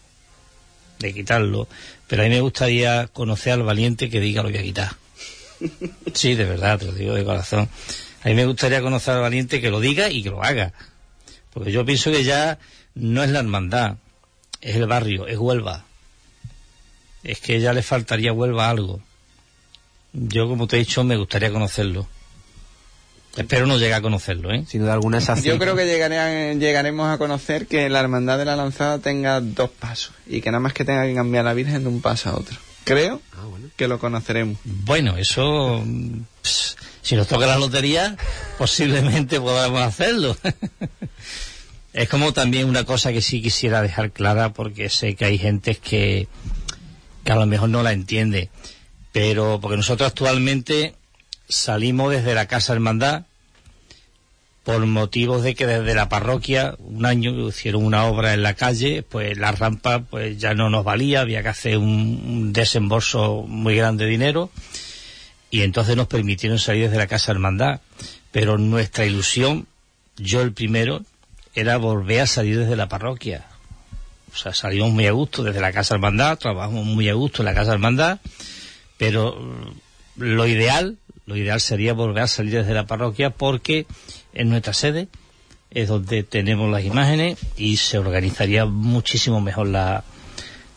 de 1.00 1.14
quitarlo, 1.14 1.70
pero 2.08 2.24
a 2.24 2.26
mí 2.26 2.32
me 2.32 2.42
gustaría 2.42 3.08
conocer 3.08 3.54
al 3.54 3.64
valiente 3.64 4.10
que 4.10 4.20
diga 4.20 4.44
lo 4.44 4.50
voy 4.50 4.58
a 4.58 4.64
quitar. 4.64 4.92
Sí, 6.14 6.36
de 6.36 6.44
verdad, 6.44 6.80
te 6.80 6.86
lo 6.88 6.92
digo 6.92 7.14
de 7.14 7.24
corazón. 7.24 7.70
A 8.24 8.28
mí 8.28 8.36
me 8.36 8.46
gustaría 8.46 8.82
conocer 8.82 9.14
al 9.14 9.22
valiente 9.22 9.62
que 9.62 9.72
lo 9.72 9.80
diga 9.80 10.10
y 10.10 10.22
que 10.22 10.32
lo 10.32 10.44
haga. 10.44 10.74
Porque 11.54 11.72
yo 11.72 11.86
pienso 11.86 12.12
que 12.12 12.24
ya 12.24 12.60
no 12.96 13.24
es 13.24 13.30
la 13.30 13.40
hermandad, 13.40 13.98
es 14.62 14.76
el 14.76 14.88
barrio, 14.88 15.28
es 15.28 15.38
Huelva 15.38 15.88
es 17.28 17.40
que 17.42 17.60
ya 17.60 17.74
le 17.74 17.84
faltaría 17.84 18.34
Huelva 18.34 18.70
algo. 18.70 19.02
Yo, 20.14 20.48
como 20.48 20.68
te 20.68 20.78
he 20.78 20.80
dicho, 20.80 21.04
me 21.04 21.18
gustaría 21.18 21.52
conocerlo. 21.52 22.08
Espero 23.36 23.68
no 23.68 23.78
llegue 23.78 23.94
a 23.94 24.02
conocerlo, 24.02 24.52
¿eh? 24.52 24.64
Sin 24.68 24.82
duda 24.82 24.94
alguna 24.94 25.20
es 25.20 25.30
así. 25.30 25.48
Yo 25.48 25.60
creo 25.60 25.76
que 25.76 25.86
llegaré, 25.86 26.56
llegaremos 26.56 27.08
a 27.14 27.20
conocer 27.20 27.68
que 27.68 27.88
la 27.90 28.00
Hermandad 28.00 28.40
de 28.40 28.46
la 28.46 28.56
Lanzada 28.56 28.98
tenga 28.98 29.42
dos 29.42 29.70
pasos 29.70 30.14
y 30.26 30.42
que 30.42 30.50
nada 30.50 30.62
más 30.62 30.74
que 30.74 30.86
tenga 30.86 31.06
que 31.06 31.14
cambiar 31.14 31.46
la 31.46 31.54
Virgen 31.54 31.84
de 31.84 31.90
un 31.90 32.02
paso 32.02 32.30
a 32.30 32.36
otro. 32.36 32.58
Creo 32.84 33.22
ah, 33.34 33.46
bueno. 33.48 33.68
que 33.76 33.88
lo 33.88 34.00
conoceremos. 34.00 34.58
Bueno, 34.64 35.18
eso... 35.18 35.84
Si 37.02 37.16
nos 37.16 37.28
toca 37.28 37.46
la 37.46 37.58
lotería, 37.58 38.18
posiblemente 38.58 39.40
podamos 39.40 39.82
hacerlo. 39.82 40.36
es 41.94 42.10
como 42.10 42.34
también 42.34 42.68
una 42.68 42.84
cosa 42.84 43.14
que 43.14 43.22
sí 43.22 43.42
quisiera 43.42 43.82
dejar 43.82 44.12
clara 44.12 44.54
porque 44.54 44.90
sé 44.90 45.16
que 45.16 45.26
hay 45.26 45.38
gente 45.38 45.76
que 45.76 46.28
que 47.28 47.34
a 47.34 47.36
lo 47.36 47.46
mejor 47.46 47.68
no 47.68 47.84
la 47.84 47.92
entiende, 47.92 48.50
pero 49.12 49.60
porque 49.62 49.76
nosotros 49.76 50.08
actualmente 50.08 50.96
salimos 51.50 52.12
desde 52.12 52.34
la 52.34 52.46
Casa 52.46 52.72
Hermandad 52.72 53.24
por 54.64 54.86
motivos 54.86 55.44
de 55.44 55.54
que 55.54 55.68
desde 55.68 55.94
la 55.94 56.08
parroquia 56.08 56.76
un 56.80 57.06
año 57.06 57.50
hicieron 57.50 57.84
una 57.84 58.06
obra 58.06 58.34
en 58.34 58.44
la 58.44 58.54
calle, 58.54 59.04
pues 59.04 59.38
la 59.38 59.52
rampa 59.52 60.00
pues 60.00 60.38
ya 60.38 60.54
no 60.54 60.70
nos 60.70 60.86
valía, 60.86 61.20
había 61.20 61.44
que 61.44 61.50
hacer 61.50 61.78
un, 61.78 62.22
un 62.26 62.54
desembolso 62.54 63.44
muy 63.46 63.76
grande 63.76 64.06
de 64.06 64.12
dinero 64.12 64.50
y 65.50 65.62
entonces 65.62 65.96
nos 65.96 66.08
permitieron 66.08 66.60
salir 66.60 66.86
desde 66.86 66.98
la 66.98 67.08
Casa 67.08 67.32
Hermandad. 67.32 67.82
Pero 68.32 68.58
nuestra 68.58 69.06
ilusión, 69.06 69.68
yo 70.18 70.42
el 70.42 70.54
primero, 70.54 71.04
era 71.56 71.78
volver 71.78 72.22
a 72.22 72.28
salir 72.28 72.60
desde 72.60 72.76
la 72.76 72.90
parroquia. 72.90 73.46
O 74.32 74.36
sea, 74.36 74.54
salimos 74.54 74.92
muy 74.92 75.08
a 75.08 75.12
gusto 75.12 75.44
desde 75.44 75.62
la 75.62 75.72
Casa 75.72 75.96
Hermandad, 75.96 76.38
trabajamos 76.38 76.86
muy 76.86 77.10
a 77.10 77.14
gusto 77.14 77.42
en 77.42 77.46
la 77.46 77.56
Casa 77.56 77.74
Hermandad, 77.74 78.20
pero 78.98 79.36
mm, 79.40 80.22
lo 80.22 80.46
ideal, 80.46 80.98
lo 81.26 81.36
ideal 81.36 81.62
sería 81.62 81.94
volver 81.94 82.24
a 82.24 82.28
salir 82.28 82.54
desde 82.54 82.74
la 82.74 82.86
parroquia 82.86 83.32
porque 83.32 83.88
en 84.34 84.50
nuestra 84.50 84.74
sede 84.74 85.08
es 85.72 85.88
donde 85.88 86.24
tenemos 86.24 86.70
las 86.70 86.84
imágenes 86.84 87.40
y 87.56 87.78
se 87.78 87.98
organizaría 87.98 88.66
muchísimo 88.66 89.42
mejor 89.42 89.68
la, 89.68 90.04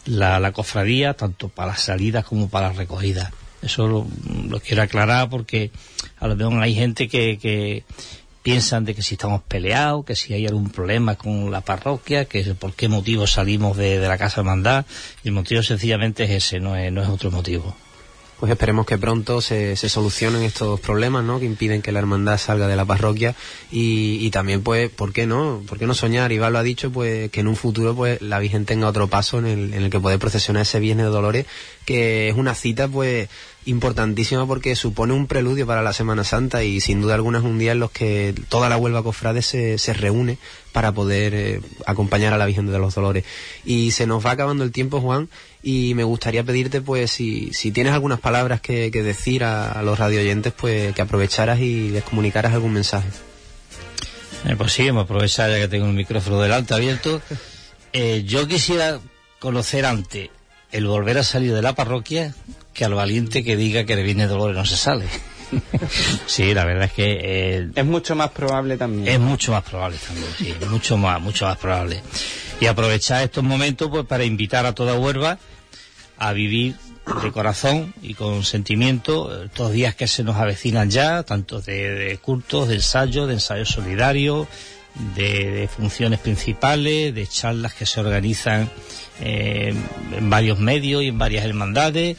la, 0.06 0.40
la 0.40 0.52
cofradía, 0.52 1.14
tanto 1.14 1.48
para 1.48 1.72
las 1.72 1.82
salidas 1.82 2.24
como 2.24 2.48
para 2.48 2.68
las 2.68 2.76
recogidas. 2.76 3.32
Eso 3.62 3.86
lo, 3.88 4.60
quiero 4.60 4.82
aclarar 4.82 5.28
porque 5.28 5.70
a 6.18 6.26
lo 6.28 6.36
mejor 6.36 6.62
hay 6.62 6.74
gente 6.74 7.08
que, 7.08 7.38
que 7.38 7.84
piensan 8.42 8.84
de 8.84 8.94
que 8.94 9.02
si 9.02 9.14
estamos 9.14 9.42
peleados, 9.42 10.04
que 10.04 10.16
si 10.16 10.32
hay 10.32 10.46
algún 10.46 10.70
problema 10.70 11.16
con 11.16 11.50
la 11.50 11.60
parroquia, 11.60 12.24
que 12.24 12.42
por 12.54 12.72
qué 12.72 12.88
motivo 12.88 13.26
salimos 13.26 13.76
de, 13.76 13.98
de 13.98 14.08
la 14.08 14.18
casa 14.18 14.40
hermandad. 14.40 14.86
Y 15.22 15.28
el 15.28 15.34
motivo 15.34 15.62
sencillamente 15.62 16.24
es 16.24 16.30
ese, 16.30 16.60
no 16.60 16.76
es, 16.76 16.90
no 16.92 17.02
es 17.02 17.08
otro 17.08 17.30
motivo. 17.30 17.74
Pues 18.40 18.50
esperemos 18.52 18.86
que 18.86 18.96
pronto 18.96 19.42
se, 19.42 19.76
se 19.76 19.90
solucionen 19.90 20.42
estos 20.42 20.80
problemas, 20.80 21.22
¿no? 21.22 21.38
Que 21.38 21.44
impiden 21.44 21.82
que 21.82 21.92
la 21.92 21.98
hermandad 21.98 22.38
salga 22.38 22.68
de 22.68 22.74
la 22.74 22.86
parroquia 22.86 23.34
y, 23.70 24.16
y 24.24 24.30
también, 24.30 24.62
pues, 24.62 24.88
¿por 24.88 25.12
qué 25.12 25.26
no? 25.26 25.62
¿Por 25.68 25.78
qué 25.78 25.86
no 25.86 25.92
soñar? 25.92 26.32
Iván 26.32 26.54
lo 26.54 26.58
ha 26.58 26.62
dicho, 26.62 26.90
pues, 26.90 27.30
que 27.30 27.40
en 27.40 27.48
un 27.48 27.56
futuro, 27.56 27.94
pues, 27.94 28.22
la 28.22 28.38
Virgen 28.38 28.64
tenga 28.64 28.88
otro 28.88 29.08
paso 29.08 29.38
en 29.40 29.46
el, 29.46 29.74
en 29.74 29.82
el 29.82 29.90
que 29.90 30.00
poder 30.00 30.18
procesionar 30.18 30.62
ese 30.62 30.80
Viernes 30.80 31.04
de 31.04 31.12
Dolores, 31.12 31.44
que 31.84 32.30
es 32.30 32.34
una 32.34 32.54
cita, 32.54 32.88
pues, 32.88 33.28
importantísima 33.66 34.46
porque 34.46 34.74
supone 34.74 35.12
un 35.12 35.26
preludio 35.26 35.66
para 35.66 35.82
la 35.82 35.92
Semana 35.92 36.24
Santa 36.24 36.64
y 36.64 36.80
sin 36.80 37.00
duda 37.02 37.14
alguna 37.14 37.38
es 37.38 37.44
un 37.44 37.58
día 37.58 37.72
en 37.72 37.80
los 37.80 37.90
que 37.90 38.34
toda 38.48 38.68
la 38.68 38.76
Huelva 38.76 39.02
Cofrade 39.02 39.42
se, 39.42 39.78
se 39.78 39.92
reúne 39.92 40.38
para 40.72 40.92
poder 40.92 41.34
eh, 41.34 41.60
acompañar 41.86 42.32
a 42.32 42.38
la 42.38 42.46
Virgen 42.46 42.66
de 42.66 42.78
los 42.78 42.94
Dolores. 42.94 43.24
Y 43.64 43.90
se 43.90 44.06
nos 44.06 44.24
va 44.24 44.32
acabando 44.32 44.64
el 44.64 44.72
tiempo, 44.72 45.00
Juan, 45.00 45.28
y 45.62 45.94
me 45.94 46.04
gustaría 46.04 46.44
pedirte, 46.44 46.80
pues, 46.80 47.10
si, 47.10 47.52
si 47.52 47.70
tienes 47.70 47.92
algunas 47.92 48.20
palabras 48.20 48.60
que, 48.60 48.90
que 48.90 49.02
decir 49.02 49.44
a, 49.44 49.82
los 49.82 49.98
radioyentes, 49.98 50.52
pues, 50.52 50.94
que 50.94 51.02
aprovecharas 51.02 51.60
y 51.60 51.90
les 51.90 52.04
comunicaras 52.04 52.54
algún 52.54 52.72
mensaje. 52.72 53.08
Eh, 54.46 54.56
pues 54.56 54.72
sí, 54.72 54.86
vamos 54.86 55.02
a 55.02 55.04
aprovechar 55.04 55.50
ya 55.50 55.58
que 55.58 55.68
tengo 55.68 55.86
el 55.86 55.92
micrófono 55.92 56.40
delante 56.40 56.72
abierto. 56.72 57.20
Eh, 57.92 58.22
yo 58.24 58.46
quisiera 58.46 59.00
conocer 59.38 59.84
antes 59.84 60.30
el 60.72 60.86
volver 60.86 61.18
a 61.18 61.24
salir 61.24 61.52
de 61.52 61.62
la 61.62 61.74
parroquia 61.74 62.34
que 62.72 62.84
al 62.84 62.94
valiente 62.94 63.44
que 63.44 63.56
diga 63.56 63.84
que 63.84 63.96
le 63.96 64.02
viene 64.02 64.26
Dolores 64.26 64.56
no 64.56 64.64
se 64.64 64.76
sale. 64.76 65.06
sí, 66.26 66.54
la 66.54 66.64
verdad 66.64 66.84
es 66.84 66.92
que 66.92 67.18
eh, 67.22 67.68
Es 67.74 67.84
mucho 67.84 68.14
más 68.14 68.30
probable 68.30 68.76
también. 68.76 69.08
es 69.08 69.18
mucho 69.20 69.52
más 69.52 69.62
probable 69.64 69.98
también, 70.06 70.28
sí, 70.38 70.54
mucho 70.68 70.96
más, 70.96 71.20
mucho 71.20 71.46
más 71.46 71.58
probable. 71.58 72.02
Y 72.60 72.66
aprovechar 72.66 73.22
estos 73.22 73.42
momentos 73.42 73.88
pues 73.90 74.06
para 74.06 74.24
invitar 74.24 74.66
a 74.66 74.74
toda 74.74 74.94
Huelva 74.94 75.38
a 76.18 76.32
vivir 76.32 76.76
de 77.22 77.32
corazón 77.32 77.94
y 78.02 78.14
con 78.14 78.44
sentimiento 78.44 79.34
eh, 79.34 79.46
estos 79.46 79.72
días 79.72 79.94
que 79.94 80.06
se 80.06 80.22
nos 80.22 80.36
avecinan 80.36 80.90
ya, 80.90 81.22
tanto 81.22 81.60
de, 81.60 81.90
de 81.94 82.18
cultos, 82.18 82.68
de 82.68 82.76
ensayo, 82.76 83.26
de 83.26 83.34
ensayo 83.34 83.64
solidario, 83.64 84.46
de, 85.16 85.50
de 85.50 85.68
funciones 85.68 86.20
principales, 86.20 87.14
de 87.14 87.26
charlas 87.26 87.74
que 87.74 87.86
se 87.86 88.00
organizan 88.00 88.70
eh, 89.20 89.74
en 90.12 90.30
varios 90.30 90.58
medios 90.58 91.02
y 91.02 91.08
en 91.08 91.18
varias 91.18 91.44
hermandades 91.44 92.16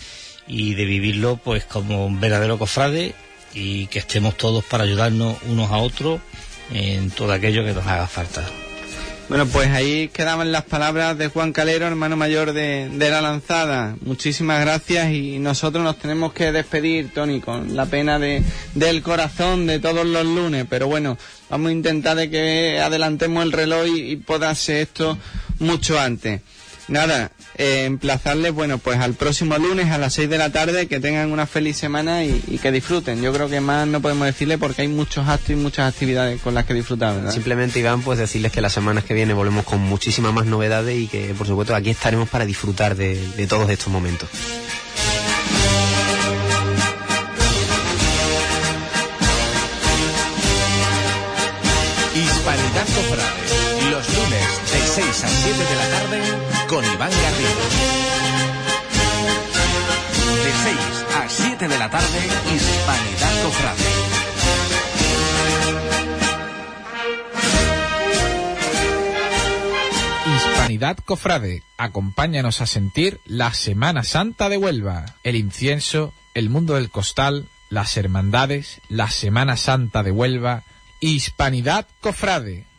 y 0.51 0.73
de 0.75 0.85
vivirlo 0.85 1.37
pues 1.37 1.63
como 1.63 2.05
un 2.05 2.19
verdadero 2.19 2.59
cofrade 2.59 3.15
y 3.53 3.87
que 3.87 3.99
estemos 3.99 4.35
todos 4.37 4.65
para 4.65 4.83
ayudarnos 4.83 5.37
unos 5.47 5.71
a 5.71 5.77
otros 5.77 6.19
en 6.73 7.09
todo 7.09 7.31
aquello 7.31 7.63
que 7.63 7.73
nos 7.73 7.87
haga 7.87 8.05
falta. 8.05 8.43
Bueno, 9.29 9.45
pues 9.45 9.69
ahí 9.69 10.09
quedaban 10.09 10.51
las 10.51 10.63
palabras 10.63 11.17
de 11.17 11.29
Juan 11.29 11.53
Calero, 11.53 11.87
hermano 11.87 12.17
mayor 12.17 12.51
de, 12.51 12.89
la 12.97 13.21
lanzada. 13.21 13.95
Muchísimas 14.01 14.59
gracias 14.59 15.13
y 15.13 15.39
nosotros 15.39 15.85
nos 15.85 15.97
tenemos 15.97 16.33
que 16.33 16.51
despedir, 16.51 17.13
Tony, 17.13 17.39
con 17.39 17.77
la 17.77 17.85
pena 17.85 18.19
de, 18.19 18.43
del 18.75 19.01
corazón 19.01 19.67
de 19.67 19.79
todos 19.79 20.05
los 20.05 20.25
lunes. 20.25 20.65
Pero 20.69 20.87
bueno, 20.87 21.17
vamos 21.49 21.69
a 21.69 21.71
intentar 21.71 22.17
de 22.17 22.29
que 22.29 22.81
adelantemos 22.81 23.45
el 23.45 23.53
reloj 23.53 23.87
y, 23.87 24.11
y 24.11 24.15
pueda 24.17 24.53
ser 24.53 24.81
esto 24.81 25.17
mucho 25.59 25.97
antes. 25.97 26.41
Nada, 26.91 27.31
eh, 27.57 27.85
emplazarles, 27.85 28.51
bueno, 28.51 28.77
pues 28.77 28.99
al 28.99 29.13
próximo 29.13 29.57
lunes 29.57 29.89
a 29.91 29.97
las 29.97 30.13
6 30.13 30.29
de 30.29 30.37
la 30.37 30.51
tarde, 30.51 30.87
que 30.87 30.99
tengan 30.99 31.31
una 31.31 31.47
feliz 31.47 31.77
semana 31.77 32.25
y, 32.25 32.59
que 32.61 32.69
disfruten. 32.69 33.21
Yo 33.21 33.31
creo 33.31 33.47
que 33.47 33.61
más 33.61 33.87
no 33.87 34.01
podemos 34.01 34.25
decirle 34.27 34.57
porque 34.57 34.81
hay 34.81 34.89
muchos 34.89 35.25
actos 35.25 35.51
y 35.51 35.55
muchas 35.55 35.93
actividades 35.93 36.41
con 36.41 36.53
las 36.53 36.65
que 36.65 36.73
disfrutar, 36.73 37.15
¿verdad? 37.15 37.31
Simplemente, 37.31 37.79
Iván, 37.79 38.01
pues 38.01 38.19
decirles 38.19 38.51
que 38.51 38.59
las 38.59 38.73
semanas 38.73 39.05
que 39.05 39.13
vienen 39.13 39.37
volvemos 39.37 39.63
con 39.63 39.79
muchísimas 39.79 40.33
más 40.33 40.45
novedades 40.45 40.99
y 40.99 41.07
que, 41.07 41.33
por 41.33 41.47
supuesto, 41.47 41.73
aquí 41.73 41.91
estaremos 41.91 42.27
para 42.27 42.45
disfrutar 42.45 42.97
de 42.97 43.47
todos 43.47 43.69
estos 43.69 43.87
momentos. 43.87 44.27
Con 56.71 56.85
Iván 56.85 57.11
Garrido. 57.11 57.49
De 60.45 60.51
6 60.63 60.77
a 61.17 61.27
7 61.27 61.67
de 61.67 61.77
la 61.77 61.89
tarde, 61.89 62.19
Hispanidad 62.55 63.43
Cofrade. 63.43 63.83
Hispanidad 70.33 70.97
Cofrade, 71.03 71.63
acompáñanos 71.77 72.61
a 72.61 72.65
sentir 72.65 73.19
la 73.25 73.53
Semana 73.53 74.03
Santa 74.03 74.47
de 74.47 74.55
Huelva, 74.55 75.17
el 75.23 75.35
incienso, 75.35 76.13
el 76.33 76.49
mundo 76.49 76.75
del 76.75 76.89
costal, 76.89 77.49
las 77.69 77.97
hermandades, 77.97 78.79
la 78.87 79.09
Semana 79.09 79.57
Santa 79.57 80.03
de 80.03 80.11
Huelva, 80.11 80.63
Hispanidad 81.01 81.85
Cofrade. 81.99 82.70